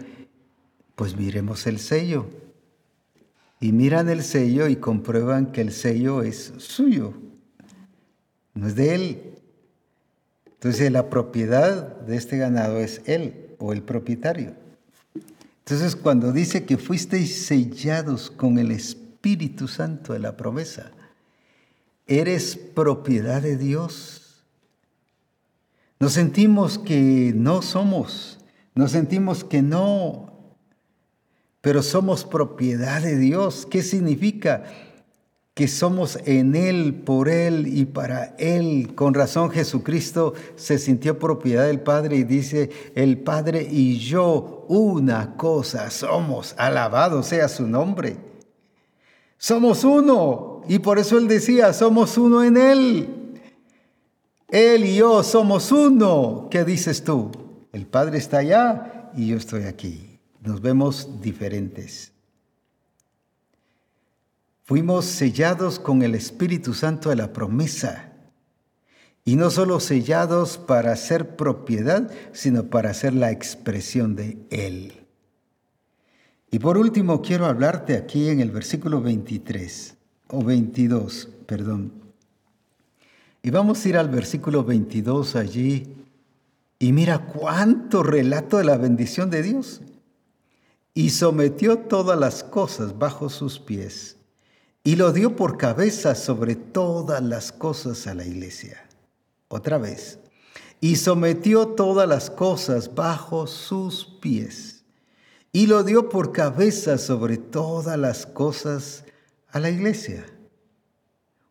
pues 0.97 1.17
miremos 1.17 1.67
el 1.67 1.79
sello. 1.79 2.27
Y 3.61 3.73
miran 3.73 4.09
el 4.09 4.23
sello 4.23 4.67
y 4.69 4.77
comprueban 4.77 5.53
que 5.53 5.61
el 5.61 5.73
sello 5.73 6.23
es 6.23 6.55
suyo, 6.59 7.15
no 8.55 8.67
es 8.67 8.75
de 8.75 8.95
él. 8.95 9.23
Entonces 10.47 10.91
la 10.91 11.09
propiedad 11.09 12.01
de 12.01 12.17
este 12.17 12.37
ganado 12.37 12.79
es 12.79 13.01
él 13.07 13.44
o 13.65 13.73
el 13.73 13.83
propietario. 13.83 14.55
Entonces, 15.61 15.97
cuando 15.97 16.33
dice 16.33 16.65
que 16.65 16.77
fuisteis 16.77 17.47
sellados 17.47 18.31
con 18.31 18.59
el 18.59 18.71
Espíritu 18.71 19.67
Santo 19.67 20.13
de 20.13 20.19
la 20.19 20.37
promesa, 20.37 20.91
eres 22.07 22.57
propiedad 22.57 23.41
de 23.41 23.57
Dios. 23.57 24.45
Nos 25.99 26.13
sentimos 26.13 26.79
que 26.79 27.33
no 27.35 27.63
somos, 27.63 28.39
nos 28.75 28.91
sentimos 28.91 29.43
que 29.43 29.63
no, 29.63 30.35
pero 31.63 31.83
somos 31.83 32.25
propiedad 32.25 33.01
de 33.01 33.17
Dios. 33.17 33.67
¿Qué 33.71 33.83
significa? 33.83 34.65
Que 35.55 35.69
somos 35.69 36.19
en 36.25 36.57
Él, 36.57 37.03
por 37.07 37.29
Él 37.29 37.69
y 37.69 37.85
para 37.85 38.35
Él. 38.39 38.95
Con 38.97 39.15
razón 39.15 39.51
Jesucristo 39.51 40.35
se 40.57 40.79
sintió 40.79 41.21
propiedad 41.21 41.67
del 41.67 41.81
Padre 41.81 42.17
y 42.17 42.25
dice, 42.25 42.71
el 42.97 43.19
Padre 43.19 43.67
y 43.71 43.99
yo 43.99 44.67
una 44.69 45.37
cosa 45.37 45.91
somos, 45.91 46.55
alabado 46.59 47.23
sea 47.23 47.49
su 47.49 47.69
nombre. 47.69 48.17
Somos 49.39 49.85
uno 49.85 50.63
y 50.69 50.81
por 50.81 50.99
eso 50.99 51.19
Él 51.19 51.29
decía, 51.29 51.73
somos 51.73 52.19
uno 52.19 52.43
en 52.43 52.57
Él. 52.57 53.09
Él 54.49 54.85
y 54.85 54.97
yo 54.97 55.23
somos 55.23 55.71
uno. 55.71 56.49
¿Qué 56.51 56.65
dices 56.65 57.05
tú? 57.05 57.31
El 57.73 57.87
Padre 57.87 58.19
está 58.19 58.39
allá 58.39 59.11
y 59.17 59.29
yo 59.29 59.37
estoy 59.37 59.65
aquí. 59.65 60.19
Nos 60.41 60.61
vemos 60.61 61.21
diferentes. 61.21 62.14
Fuimos 64.67 65.05
sellados 65.05 65.79
con 65.79 66.03
el 66.03 66.15
Espíritu 66.15 66.73
Santo 66.73 67.11
de 67.11 67.17
la 67.17 67.35
promesa. 67.35 68.15
Y 69.23 69.37
no 69.37 69.51
solo 69.51 69.79
sellados 69.79 70.57
para 70.57 70.97
ser 70.97 71.37
propiedad, 71.37 72.11
sino 72.33 72.65
para 72.65 72.95
ser 72.95 73.13
la 73.13 73.31
expresión 73.31 74.17
de 74.17 74.39
Él. 74.49 75.05
Y 76.51 76.61
por 76.61 76.79
último, 76.79 77.21
quiero 77.21 77.45
hablarte 77.45 77.95
aquí 77.95 78.31
en 78.31 78.41
el 78.41 78.51
versículo 78.51 79.03
23, 79.03 79.97
o 80.29 80.43
22, 80.43 81.29
perdón. 81.45 81.93
Y 83.43 83.51
vamos 83.51 83.85
a 83.85 83.89
ir 83.91 83.99
al 83.99 84.09
versículo 84.09 84.65
22 84.65 85.37
allí 85.37 85.95
y 86.79 86.93
mira 86.93 87.27
cuánto 87.27 88.03
relato 88.03 88.57
de 88.57 88.65
la 88.65 88.79
bendición 88.79 89.29
de 89.29 89.43
Dios. 89.43 89.83
Y 90.95 91.11
sometió 91.11 91.81
todas 91.81 92.19
las 92.19 92.43
cosas 92.43 92.99
bajo 92.99 93.29
sus 93.29 93.59
pies 93.59 94.17
y 94.85 94.97
lo 94.97 95.13
dio 95.13 95.35
por 95.35 95.57
cabeza 95.57 96.15
sobre 96.15 96.57
todas 96.57 97.23
las 97.23 97.53
cosas 97.53 98.07
a 98.07 98.15
la 98.15 98.27
iglesia. 98.27 98.87
Otra 99.49 99.79
vez. 99.79 100.19
Y 100.81 100.97
sometió 100.97 101.69
todas 101.69 102.07
las 102.07 102.29
cosas 102.29 102.95
bajo 102.95 103.47
sus 103.47 104.05
pies 104.21 104.85
y 105.53 105.69
lo 105.69 105.85
dio 105.85 106.11
por 106.11 106.33
cabeza 106.33 106.99
sobre 106.99 107.39
todas 107.39 107.99
las 107.99 108.27
cosas 108.27 109.05
a 109.51 109.61
la 109.61 109.71
iglesia. 109.71 110.27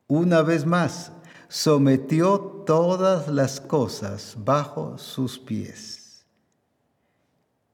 Una 0.08 0.44
vez 0.44 0.66
más, 0.66 1.14
sometió 1.48 2.40
todas 2.68 3.30
las 3.30 3.60
cosas 3.60 4.36
bajo 4.38 4.98
sus 5.00 5.40
pies. 5.40 6.26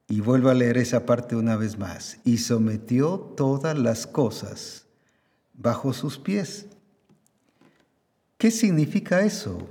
Y 0.08 0.20
vuelvo 0.20 0.48
a 0.48 0.54
leer 0.54 0.78
esa 0.78 1.04
parte 1.04 1.36
una 1.36 1.56
vez 1.56 1.78
más. 1.78 2.18
Y 2.24 2.38
sometió 2.38 3.18
todas 3.36 3.76
las 3.76 4.06
cosas 4.06 4.86
bajo 5.60 5.92
sus 5.92 6.18
pies. 6.18 6.66
¿Qué 8.38 8.50
significa 8.50 9.20
eso? 9.20 9.68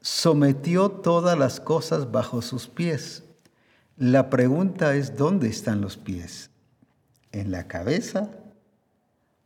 Sometió 0.00 0.90
todas 0.90 1.38
las 1.38 1.60
cosas 1.60 2.12
bajo 2.12 2.42
sus 2.42 2.68
pies. 2.68 3.24
La 3.96 4.30
pregunta 4.30 4.94
es, 4.94 5.16
¿dónde 5.16 5.48
están 5.48 5.80
los 5.80 5.96
pies? 5.96 6.50
¿En 7.32 7.50
la 7.50 7.66
cabeza 7.66 8.30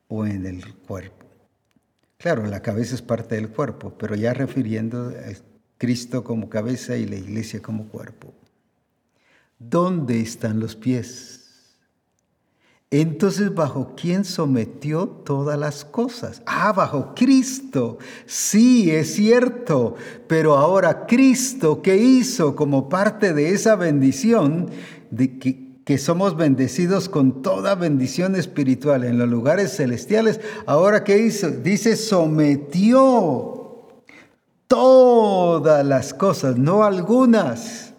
o 0.09 0.27
en 0.27 0.47
el 0.47 0.75
cuerpo? 0.75 1.27
Claro, 2.19 2.47
la 2.47 2.61
cabeza 2.61 2.95
es 2.95 3.03
parte 3.03 3.37
del 3.37 3.49
cuerpo, 3.49 3.95
pero 3.97 4.15
ya 4.15 4.35
refiriendo 4.35 5.09
a 5.09 5.33
Cristo 5.79 6.23
como 6.23 6.49
cabeza 6.49 6.97
y 6.97 7.07
la 7.07 7.17
iglesia 7.17 7.63
como 7.63 7.89
cuerpo. 7.89 8.35
¿Dónde 9.59 10.21
están 10.21 10.61
los 10.61 10.75
pies? 10.77 11.42
Entonces, 12.93 13.55
¿bajo 13.55 13.95
quién 13.97 14.25
sometió 14.25 15.09
todas 15.09 15.59
las 15.59 15.85
cosas? 15.85 16.43
Ah, 16.45 16.73
bajo 16.73 17.15
Cristo. 17.17 17.97
Sí, 18.27 18.91
es 18.91 19.15
cierto. 19.15 19.97
Pero 20.29 20.59
ahora 20.59 21.07
Cristo, 21.07 21.81
¿qué 21.81 21.97
hizo 21.97 22.55
como 22.55 22.91
parte 22.91 23.33
de 23.33 23.51
esa 23.51 23.77
bendición 23.77 24.69
de 25.11 25.39
que 25.39 25.73
que 25.85 25.99
somos 25.99 26.37
bendecidos 26.37 27.09
con 27.09 27.43
toda 27.43 27.75
bendición 27.75 28.37
espiritual 28.37 29.03
en 29.03 29.19
los 29.19 29.29
lugares 29.29 29.77
celestiales. 29.77 30.41
Ahora, 30.65 31.03
¿qué 31.03 31.19
hizo? 31.19 31.51
Dice, 31.51 31.97
sometió 31.97 33.63
todas 34.69 35.85
las 35.85 36.15
cosas, 36.15 36.57
no 36.57 36.85
algunas. 36.85 37.92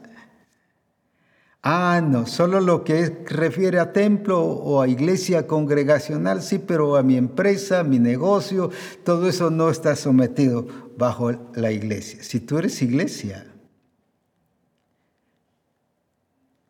Ah, 1.63 2.01
no, 2.03 2.27
solo 2.27 2.59
lo 2.59 2.83
que 2.83 3.23
refiere 3.25 3.79
a 3.79 3.93
templo 3.93 4.41
o 4.41 4.81
a 4.81 4.87
iglesia 4.87 5.47
congregacional, 5.47 6.43
sí, 6.43 6.59
pero 6.59 6.97
a 6.97 7.03
mi 7.03 7.15
empresa, 7.15 7.83
mi 7.83 7.99
negocio, 7.99 8.69
todo 9.05 9.29
eso 9.29 9.49
no 9.49 9.69
está 9.69 9.95
sometido 9.95 10.67
bajo 10.97 11.31
la 11.55 11.71
iglesia. 11.71 12.21
Si 12.21 12.41
tú 12.41 12.57
eres 12.57 12.81
iglesia, 12.81 13.45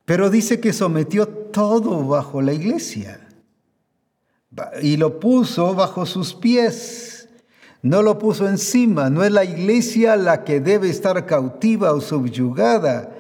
Pero 0.05 0.29
dice 0.29 0.59
que 0.59 0.73
sometió 0.73 1.27
todo 1.27 2.05
bajo 2.05 2.41
la 2.41 2.53
iglesia 2.53 3.19
y 4.81 4.97
lo 4.97 5.19
puso 5.19 5.73
bajo 5.73 6.05
sus 6.05 6.33
pies. 6.33 7.29
No 7.81 8.01
lo 8.01 8.19
puso 8.19 8.47
encima. 8.47 9.09
No 9.09 9.23
es 9.23 9.31
la 9.31 9.43
iglesia 9.45 10.15
la 10.15 10.43
que 10.43 10.59
debe 10.59 10.89
estar 10.89 11.25
cautiva 11.25 11.93
o 11.93 12.01
subyugada, 12.01 13.12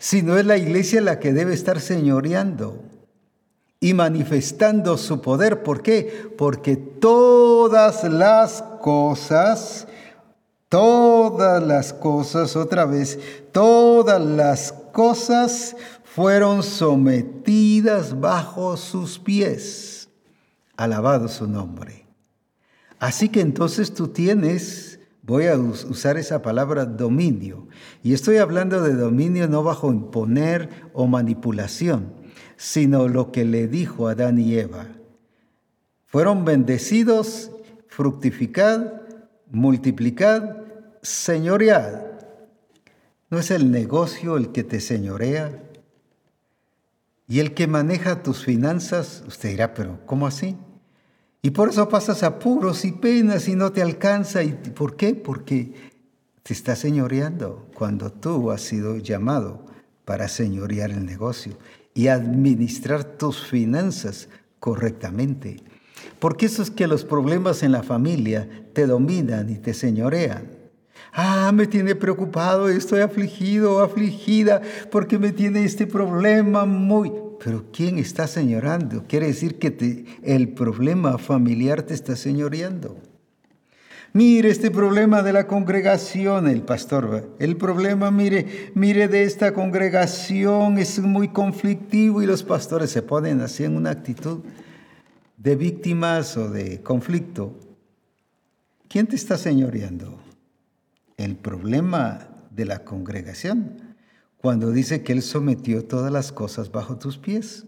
sino 0.00 0.38
es 0.38 0.46
la 0.46 0.56
iglesia 0.56 1.02
la 1.02 1.20
que 1.20 1.34
debe 1.34 1.52
estar 1.52 1.78
señoreando 1.78 2.82
y 3.80 3.92
manifestando 3.92 4.96
su 4.96 5.20
poder. 5.20 5.62
¿Por 5.62 5.82
qué? 5.82 6.32
Porque 6.38 6.76
todas 6.76 8.04
las 8.04 8.62
cosas, 8.80 9.86
todas 10.70 11.62
las 11.62 11.92
cosas, 11.92 12.56
otra 12.56 12.86
vez, 12.86 13.18
todas 13.52 14.22
las 14.22 14.72
cosas 14.72 15.76
fueron 16.02 16.62
sometidas 16.62 18.18
bajo 18.18 18.78
sus 18.78 19.18
pies. 19.18 20.08
Alabado 20.78 21.28
su 21.28 21.46
nombre. 21.46 22.06
Así 22.98 23.28
que 23.28 23.42
entonces 23.42 23.92
tú 23.92 24.08
tienes, 24.08 24.89
voy 25.30 25.46
a 25.46 25.56
usar 25.56 26.18
esa 26.18 26.42
palabra 26.42 26.86
dominio, 26.86 27.68
y 28.02 28.14
estoy 28.14 28.38
hablando 28.38 28.82
de 28.82 28.94
dominio 28.94 29.46
no 29.46 29.62
bajo 29.62 29.92
imponer 29.92 30.68
o 30.92 31.06
manipulación, 31.06 32.12
sino 32.56 33.06
lo 33.06 33.30
que 33.30 33.44
le 33.44 33.68
dijo 33.68 34.08
Adán 34.08 34.40
y 34.40 34.58
Eva. 34.58 34.88
Fueron 36.04 36.44
bendecidos, 36.44 37.52
fructificad, 37.86 39.02
multiplicad, 39.52 40.56
señoread. 41.00 42.02
¿No 43.30 43.38
es 43.38 43.52
el 43.52 43.70
negocio 43.70 44.36
el 44.36 44.50
que 44.50 44.64
te 44.64 44.80
señorea? 44.80 45.62
Y 47.28 47.38
el 47.38 47.54
que 47.54 47.68
maneja 47.68 48.24
tus 48.24 48.44
finanzas, 48.44 49.22
usted 49.28 49.50
dirá, 49.50 49.74
pero 49.74 50.04
¿cómo 50.06 50.26
así? 50.26 50.56
Y 51.42 51.50
por 51.50 51.70
eso 51.70 51.88
pasas 51.88 52.22
apuros 52.22 52.84
y 52.84 52.92
penas 52.92 53.48
y 53.48 53.56
no 53.56 53.72
te 53.72 53.82
alcanza. 53.82 54.42
¿Y 54.42 54.52
por 54.52 54.96
qué? 54.96 55.14
Porque 55.14 55.72
te 56.42 56.52
está 56.52 56.76
señoreando 56.76 57.66
cuando 57.74 58.12
tú 58.12 58.50
has 58.50 58.60
sido 58.60 58.98
llamado 58.98 59.64
para 60.04 60.28
señorear 60.28 60.90
el 60.90 61.06
negocio 61.06 61.56
y 61.94 62.08
administrar 62.08 63.04
tus 63.04 63.44
finanzas 63.46 64.28
correctamente. 64.58 65.62
Porque 66.18 66.46
eso 66.46 66.62
es 66.62 66.70
que 66.70 66.86
los 66.86 67.04
problemas 67.04 67.62
en 67.62 67.72
la 67.72 67.82
familia 67.82 68.66
te 68.74 68.86
dominan 68.86 69.48
y 69.48 69.56
te 69.56 69.72
señorean. 69.72 70.48
Ah, 71.12 71.50
me 71.52 71.66
tiene 71.66 71.94
preocupado, 71.94 72.68
estoy 72.68 73.00
afligido 73.00 73.80
afligida 73.80 74.60
porque 74.90 75.18
me 75.18 75.32
tiene 75.32 75.64
este 75.64 75.86
problema 75.86 76.66
muy... 76.66 77.10
Pero 77.42 77.66
¿quién 77.72 77.98
está 77.98 78.26
señorando? 78.26 79.04
Quiere 79.08 79.26
decir 79.26 79.58
que 79.58 80.04
el 80.22 80.50
problema 80.50 81.18
familiar 81.18 81.82
te 81.82 81.94
está 81.94 82.16
señoreando. 82.16 82.98
Mire 84.12 84.50
este 84.50 84.70
problema 84.70 85.22
de 85.22 85.32
la 85.32 85.46
congregación, 85.46 86.48
el 86.48 86.62
pastor. 86.62 87.36
El 87.38 87.56
problema, 87.56 88.10
mire, 88.10 88.72
mire 88.74 89.08
de 89.08 89.22
esta 89.22 89.54
congregación 89.54 90.78
es 90.78 90.98
muy 90.98 91.28
conflictivo 91.28 92.20
y 92.20 92.26
los 92.26 92.42
pastores 92.42 92.90
se 92.90 93.02
ponen 93.02 93.40
así 93.40 93.64
en 93.64 93.76
una 93.76 93.90
actitud 93.90 94.40
de 95.36 95.56
víctimas 95.56 96.36
o 96.36 96.50
de 96.50 96.82
conflicto. 96.82 97.56
¿Quién 98.88 99.06
te 99.06 99.14
está 99.16 99.38
señoreando? 99.38 100.18
el 101.24 101.36
problema 101.36 102.28
de 102.50 102.64
la 102.64 102.82
congregación 102.84 103.89
cuando 104.40 104.70
dice 104.70 105.02
que 105.02 105.12
Él 105.12 105.22
sometió 105.22 105.84
todas 105.84 106.10
las 106.10 106.32
cosas 106.32 106.72
bajo 106.72 106.96
tus 106.96 107.18
pies. 107.18 107.66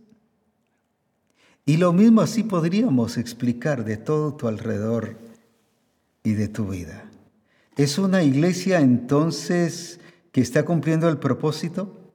Y 1.67 1.77
lo 1.77 1.93
mismo 1.93 2.23
así 2.23 2.43
podríamos 2.43 3.19
explicar 3.19 3.85
de 3.85 3.97
todo 3.97 4.35
tu 4.35 4.49
alrededor 4.49 5.17
y 6.25 6.33
de 6.33 6.49
tu 6.49 6.69
vida. 6.69 7.11
¿Es 7.77 7.99
una 7.99 8.23
iglesia 8.23 8.81
entonces 8.81 10.01
que 10.33 10.41
está 10.41 10.65
cumpliendo 10.65 11.09
el 11.09 11.19
propósito? 11.19 12.11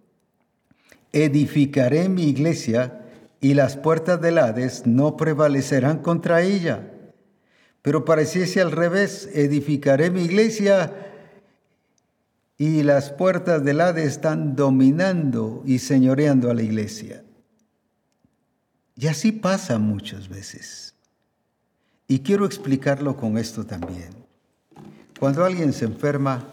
Edificaré 1.14 2.10
mi 2.10 2.24
iglesia 2.24 3.06
y 3.40 3.54
las 3.54 3.78
puertas 3.78 4.20
del 4.20 4.40
Hades 4.40 4.86
no 4.86 5.18
prevalecerán 5.18 6.00
contra 6.00 6.42
ella. 6.42 6.92
Pero 7.82 8.06
pareciese 8.06 8.60
al 8.60 8.72
revés, 8.72 9.30
edificaré 9.34 10.10
mi 10.10 10.24
iglesia 10.24 10.94
y 12.58 12.84
las 12.84 13.12
puertas 13.12 13.64
del 13.64 13.82
Hades 13.82 14.08
están 14.08 14.56
dominando 14.56 15.62
y 15.66 15.80
señoreando 15.80 16.50
a 16.50 16.54
la 16.54 16.64
iglesia. 16.64 17.24
Y 18.96 19.08
así 19.08 19.32
pasa 19.32 19.78
muchas 19.78 20.28
veces. 20.28 20.96
Y 22.08 22.20
quiero 22.20 22.46
explicarlo 22.46 23.16
con 23.16 23.38
esto 23.38 23.66
también. 23.66 24.10
Cuando 25.20 25.46
alguien 25.46 25.74
se 25.74 25.86
enferma, 25.86 26.48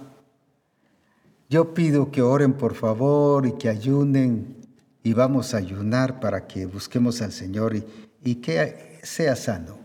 Yo 1.49 1.75
pido 1.75 2.11
que 2.11 2.23
oren 2.23 2.55
por 2.55 2.75
favor 2.75 3.47
y 3.47 3.53
que 3.53 3.69
ayunen 3.69 4.57
y 5.03 5.13
vamos 5.13 5.55
a 5.55 5.59
ayunar 5.59 6.19
para 6.19 6.47
que 6.47 6.67
busquemos 6.67 7.21
al 7.23 7.33
Señor 7.33 7.77
y, 7.77 7.85
y 8.25 8.37
que 8.37 8.99
sea 9.03 9.37
sano. 9.37 9.77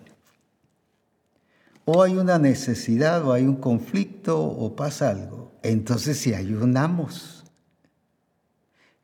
O 1.86 2.02
hay 2.02 2.16
una 2.16 2.40
necesidad 2.40 3.24
o 3.26 3.34
hay 3.34 3.44
un 3.44 3.58
conflicto 3.58 4.42
o 4.42 4.76
pasa 4.76 5.10
algo. 5.10 5.49
Entonces 5.62 6.18
si 6.18 6.34
ayunamos, 6.34 7.44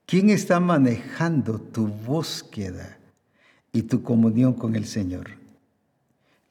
¿quién 0.06 0.30
está 0.30 0.60
manejando 0.60 1.60
tu 1.60 1.88
búsqueda 1.88 2.98
y 3.72 3.84
tu 3.84 4.04
comunión 4.04 4.54
con 4.54 4.76
el 4.76 4.86
Señor? 4.86 5.32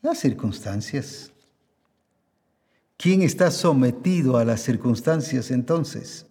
Las 0.03 0.19
circunstancias. 0.19 1.33
¿Quién 2.97 3.23
está 3.23 3.51
sometido 3.51 4.37
a 4.37 4.45
las 4.45 4.61
circunstancias 4.61 5.51
entonces? 5.51 6.27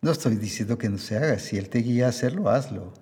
No 0.00 0.12
estoy 0.12 0.36
diciendo 0.36 0.78
que 0.78 0.88
no 0.88 0.98
se 0.98 1.16
haga, 1.16 1.38
si 1.38 1.56
Él 1.56 1.68
te 1.68 1.80
guía 1.80 2.06
a 2.06 2.10
hacerlo, 2.10 2.50
hazlo. 2.50 2.92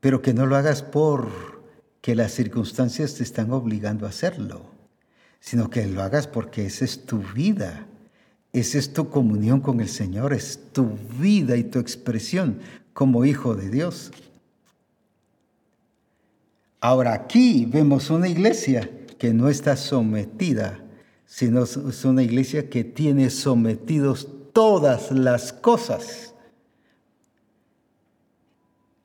Pero 0.00 0.20
que 0.20 0.34
no 0.34 0.46
lo 0.46 0.56
hagas 0.56 0.82
por 0.82 1.62
que 2.00 2.16
las 2.16 2.32
circunstancias 2.32 3.14
te 3.14 3.22
están 3.22 3.52
obligando 3.52 4.06
a 4.06 4.08
hacerlo, 4.08 4.66
sino 5.42 5.68
que 5.70 5.84
lo 5.88 6.02
hagas 6.02 6.28
porque 6.28 6.66
esa 6.66 6.84
es 6.84 7.04
tu 7.04 7.18
vida, 7.18 7.88
esa 8.52 8.78
es 8.78 8.92
tu 8.92 9.10
comunión 9.10 9.60
con 9.60 9.80
el 9.80 9.88
Señor, 9.88 10.32
es 10.32 10.60
tu 10.72 10.96
vida 11.18 11.56
y 11.56 11.64
tu 11.64 11.80
expresión 11.80 12.60
como 12.92 13.24
hijo 13.24 13.56
de 13.56 13.68
Dios. 13.68 14.12
Ahora 16.80 17.12
aquí 17.12 17.66
vemos 17.66 18.08
una 18.08 18.28
iglesia 18.28 18.88
que 19.18 19.34
no 19.34 19.48
está 19.48 19.76
sometida, 19.76 20.78
sino 21.26 21.64
es 21.64 22.04
una 22.04 22.22
iglesia 22.22 22.70
que 22.70 22.84
tiene 22.84 23.28
sometidos 23.28 24.28
todas 24.52 25.10
las 25.10 25.52
cosas. 25.52 26.34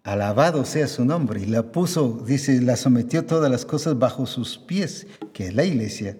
Alabado 0.03 0.65
sea 0.65 0.87
su 0.87 1.03
nombre. 1.03 1.41
Y 1.41 1.45
la 1.47 1.63
puso, 1.71 2.23
dice, 2.25 2.61
la 2.61 2.75
sometió 2.75 3.25
todas 3.25 3.49
las 3.49 3.65
cosas 3.65 3.97
bajo 3.97 4.27
sus 4.27 4.59
pies, 4.59 5.07
que 5.33 5.47
es 5.47 5.55
la 5.55 5.65
iglesia. 5.65 6.15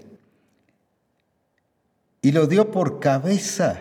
Y 2.28 2.34
lo 2.34 2.46
dio 2.46 2.72
por 2.72 3.00
cabeza. 3.00 3.80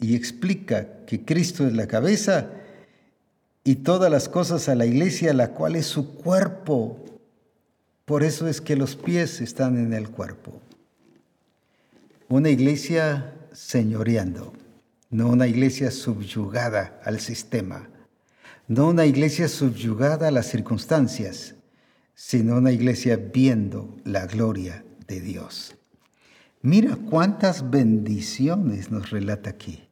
Y 0.00 0.16
explica 0.16 1.04
que 1.04 1.22
Cristo 1.22 1.66
es 1.66 1.74
la 1.74 1.86
cabeza 1.86 2.48
y 3.62 3.74
todas 3.74 4.10
las 4.10 4.30
cosas 4.30 4.70
a 4.70 4.74
la 4.74 4.86
iglesia, 4.86 5.34
la 5.34 5.48
cual 5.50 5.76
es 5.76 5.84
su 5.84 6.14
cuerpo. 6.14 7.04
Por 8.06 8.22
eso 8.22 8.48
es 8.48 8.62
que 8.62 8.74
los 8.74 8.96
pies 8.96 9.42
están 9.42 9.76
en 9.76 9.92
el 9.92 10.08
cuerpo. 10.08 10.62
Una 12.30 12.48
iglesia 12.48 13.34
señoreando, 13.52 14.54
no 15.10 15.28
una 15.28 15.46
iglesia 15.46 15.90
subyugada 15.90 17.02
al 17.04 17.20
sistema, 17.20 17.86
no 18.66 18.88
una 18.88 19.04
iglesia 19.04 19.46
subyugada 19.46 20.28
a 20.28 20.30
las 20.30 20.46
circunstancias, 20.46 21.54
sino 22.14 22.56
una 22.56 22.72
iglesia 22.72 23.16
viendo 23.16 23.94
la 24.04 24.24
gloria 24.24 24.86
de 25.06 25.20
Dios. 25.20 25.74
Mira 26.62 26.96
cuántas 26.96 27.70
bendiciones 27.70 28.90
nos 28.90 29.10
relata 29.10 29.50
aquí. 29.50 29.88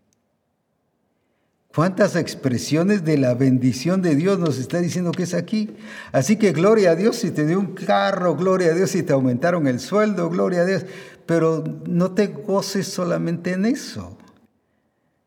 ¿Cuántas 1.74 2.16
expresiones 2.16 3.04
de 3.04 3.16
la 3.16 3.34
bendición 3.34 4.02
de 4.02 4.16
Dios 4.16 4.38
nos 4.38 4.58
está 4.58 4.80
diciendo 4.80 5.12
que 5.12 5.24
es 5.24 5.34
aquí? 5.34 5.70
Así 6.10 6.36
que 6.36 6.52
gloria 6.52 6.92
a 6.92 6.96
Dios 6.96 7.16
si 7.16 7.30
te 7.30 7.46
dio 7.46 7.60
un 7.60 7.74
carro, 7.74 8.34
gloria 8.36 8.72
a 8.72 8.74
Dios 8.74 8.90
si 8.90 9.04
te 9.04 9.12
aumentaron 9.12 9.66
el 9.68 9.78
sueldo, 9.78 10.30
gloria 10.30 10.62
a 10.62 10.64
Dios. 10.64 10.84
Pero 11.26 11.62
no 11.86 12.12
te 12.12 12.28
goces 12.28 12.88
solamente 12.88 13.52
en 13.52 13.66
eso. 13.66 14.16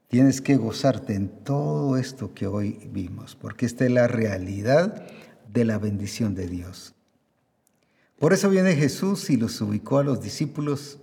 Tienes 0.09 0.41
que 0.41 0.57
gozarte 0.57 1.13
en 1.13 1.29
todo 1.29 1.97
esto 1.97 2.33
que 2.33 2.45
hoy 2.45 2.89
vimos, 2.91 3.35
porque 3.35 3.65
esta 3.65 3.85
es 3.85 3.91
la 3.91 4.07
realidad 4.07 5.07
de 5.51 5.65
la 5.65 5.77
bendición 5.77 6.35
de 6.35 6.47
Dios. 6.47 6.93
Por 8.19 8.33
eso 8.33 8.49
viene 8.49 8.75
Jesús 8.75 9.29
y 9.29 9.37
los 9.37 9.59
ubicó 9.61 9.97
a 9.99 10.03
los 10.03 10.21
discípulos 10.21 10.99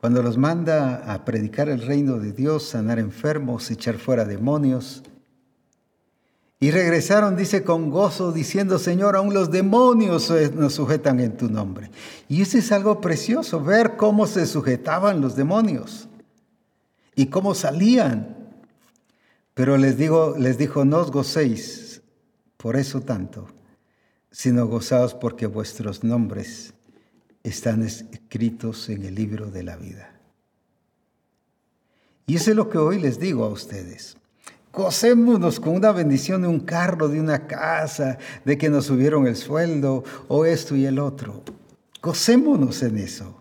cuando 0.00 0.22
los 0.22 0.38
manda 0.38 1.12
a 1.12 1.24
predicar 1.24 1.68
el 1.68 1.82
reino 1.82 2.20
de 2.20 2.32
Dios, 2.32 2.68
sanar 2.68 3.00
enfermos, 3.00 3.68
echar 3.70 3.98
fuera 3.98 4.24
demonios. 4.24 5.02
Y 6.60 6.70
regresaron, 6.70 7.36
dice, 7.36 7.64
con 7.64 7.90
gozo, 7.90 8.30
diciendo, 8.30 8.78
Señor, 8.78 9.16
aún 9.16 9.34
los 9.34 9.50
demonios 9.50 10.32
nos 10.54 10.74
sujetan 10.74 11.18
en 11.18 11.36
tu 11.36 11.48
nombre. 11.48 11.90
Y 12.28 12.42
eso 12.42 12.58
es 12.58 12.70
algo 12.70 13.00
precioso, 13.00 13.60
ver 13.62 13.96
cómo 13.96 14.28
se 14.28 14.46
sujetaban 14.46 15.20
los 15.20 15.34
demonios 15.34 16.08
y 17.16 17.26
cómo 17.26 17.54
salían. 17.54 18.36
Pero 19.54 19.76
les, 19.78 19.96
digo, 19.96 20.36
les 20.38 20.58
dijo, 20.58 20.84
no 20.84 20.98
os 20.98 21.10
gocéis 21.10 22.02
por 22.56 22.76
eso 22.76 23.00
tanto, 23.00 23.48
sino 24.30 24.66
gozaos 24.66 25.14
porque 25.14 25.46
vuestros 25.46 26.04
nombres 26.04 26.72
están 27.42 27.82
escritos 27.82 28.88
en 28.88 29.04
el 29.04 29.14
libro 29.14 29.50
de 29.50 29.62
la 29.62 29.76
vida. 29.76 30.18
Y 32.26 32.36
eso 32.36 32.50
es 32.50 32.56
lo 32.56 32.68
que 32.68 32.78
hoy 32.78 33.00
les 33.00 33.18
digo 33.18 33.44
a 33.44 33.48
ustedes. 33.48 34.16
Gocémonos 34.72 35.58
con 35.58 35.74
una 35.74 35.92
bendición 35.92 36.42
de 36.42 36.48
un 36.48 36.60
carro, 36.60 37.08
de 37.08 37.20
una 37.20 37.46
casa, 37.46 38.18
de 38.44 38.58
que 38.58 38.68
nos 38.68 38.86
subieron 38.86 39.26
el 39.26 39.36
sueldo 39.36 40.04
o 40.28 40.44
esto 40.44 40.76
y 40.76 40.84
el 40.84 40.98
otro. 40.98 41.42
Gocémonos 42.02 42.82
en 42.82 42.98
eso. 42.98 43.34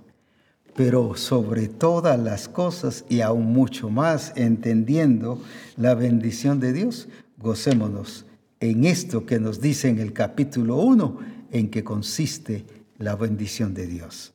Pero 0.75 1.15
sobre 1.15 1.67
todas 1.67 2.19
las 2.19 2.47
cosas 2.47 3.03
y 3.09 3.21
aún 3.21 3.47
mucho 3.47 3.89
más, 3.89 4.31
entendiendo 4.35 5.41
la 5.75 5.95
bendición 5.95 6.59
de 6.59 6.71
Dios, 6.71 7.09
gocémonos 7.37 8.25
en 8.59 8.85
esto 8.85 9.25
que 9.25 9.39
nos 9.39 9.59
dice 9.59 9.89
en 9.89 9.99
el 9.99 10.13
capítulo 10.13 10.77
1, 10.77 11.19
en 11.51 11.69
que 11.69 11.83
consiste 11.83 12.65
la 12.97 13.15
bendición 13.15 13.73
de 13.73 13.87
Dios. 13.87 14.33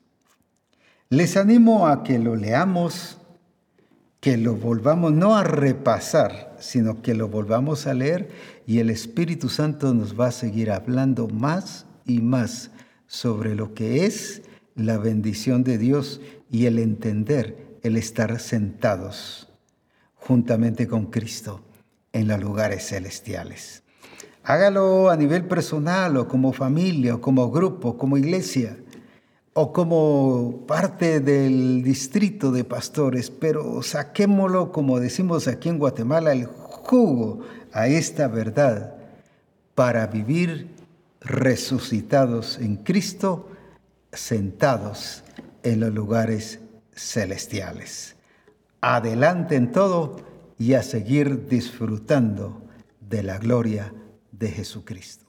Les 1.09 1.37
animo 1.37 1.87
a 1.89 2.03
que 2.03 2.19
lo 2.19 2.37
leamos, 2.37 3.19
que 4.21 4.37
lo 4.37 4.55
volvamos 4.55 5.13
no 5.13 5.37
a 5.37 5.45
repasar, 5.45 6.57
sino 6.59 7.03
que 7.03 7.15
lo 7.15 7.29
volvamos 7.29 7.87
a 7.87 7.95
leer 7.95 8.31
y 8.67 8.79
el 8.79 8.89
Espíritu 8.89 9.49
Santo 9.49 9.93
nos 9.93 10.19
va 10.19 10.29
a 10.29 10.33
seguir 10.33 10.71
hablando 10.71 11.29
más 11.29 11.87
y 12.07 12.21
más 12.21 12.71
sobre 13.07 13.55
lo 13.55 13.75
que 13.75 14.07
es 14.07 14.43
la 14.75 14.97
bendición 14.97 15.65
de 15.65 15.77
Dios 15.77 16.21
y 16.51 16.67
el 16.67 16.79
entender, 16.79 17.79
el 17.83 17.97
estar 17.97 18.39
sentados 18.41 19.53
juntamente 20.15 20.87
con 20.87 21.07
Cristo 21.07 21.63
en 22.13 22.29
los 22.29 22.41
lugares 22.41 22.89
celestiales. 22.89 23.82
Hágalo 24.45 25.09
a 25.09 25.17
nivel 25.17 25.45
personal 25.45 26.17
o 26.17 26.27
como 26.27 26.53
familia 26.53 27.15
o 27.15 27.21
como 27.21 27.51
grupo, 27.51 27.97
como 27.97 28.17
iglesia 28.17 28.77
o 29.55 29.73
como 29.73 30.65
parte 30.67 31.21
del 31.21 31.83
distrito 31.83 32.51
de 32.51 32.65
pastores, 32.65 33.31
pero 33.31 33.83
saquémoslo, 33.83 34.73
como 34.73 34.99
decimos 34.99 35.47
aquí 35.47 35.69
en 35.69 35.79
Guatemala, 35.79 36.33
el 36.33 36.47
jugo 36.47 37.41
a 37.73 37.87
esta 37.87 38.29
verdad 38.29 38.95
para 39.75 40.07
vivir 40.07 40.75
resucitados 41.21 42.59
en 42.59 42.77
Cristo, 42.77 43.49
sentados 44.13 45.23
en 45.63 45.81
los 45.81 45.93
lugares 45.93 46.61
celestiales. 46.95 48.17
Adelante 48.81 49.55
en 49.55 49.71
todo 49.71 50.17
y 50.59 50.75
a 50.75 50.83
seguir 50.83 51.47
disfrutando 51.47 52.63
de 53.01 53.23
la 53.23 53.39
gloria 53.39 53.93
de 54.43 54.51
Jesucristo. 54.51 55.22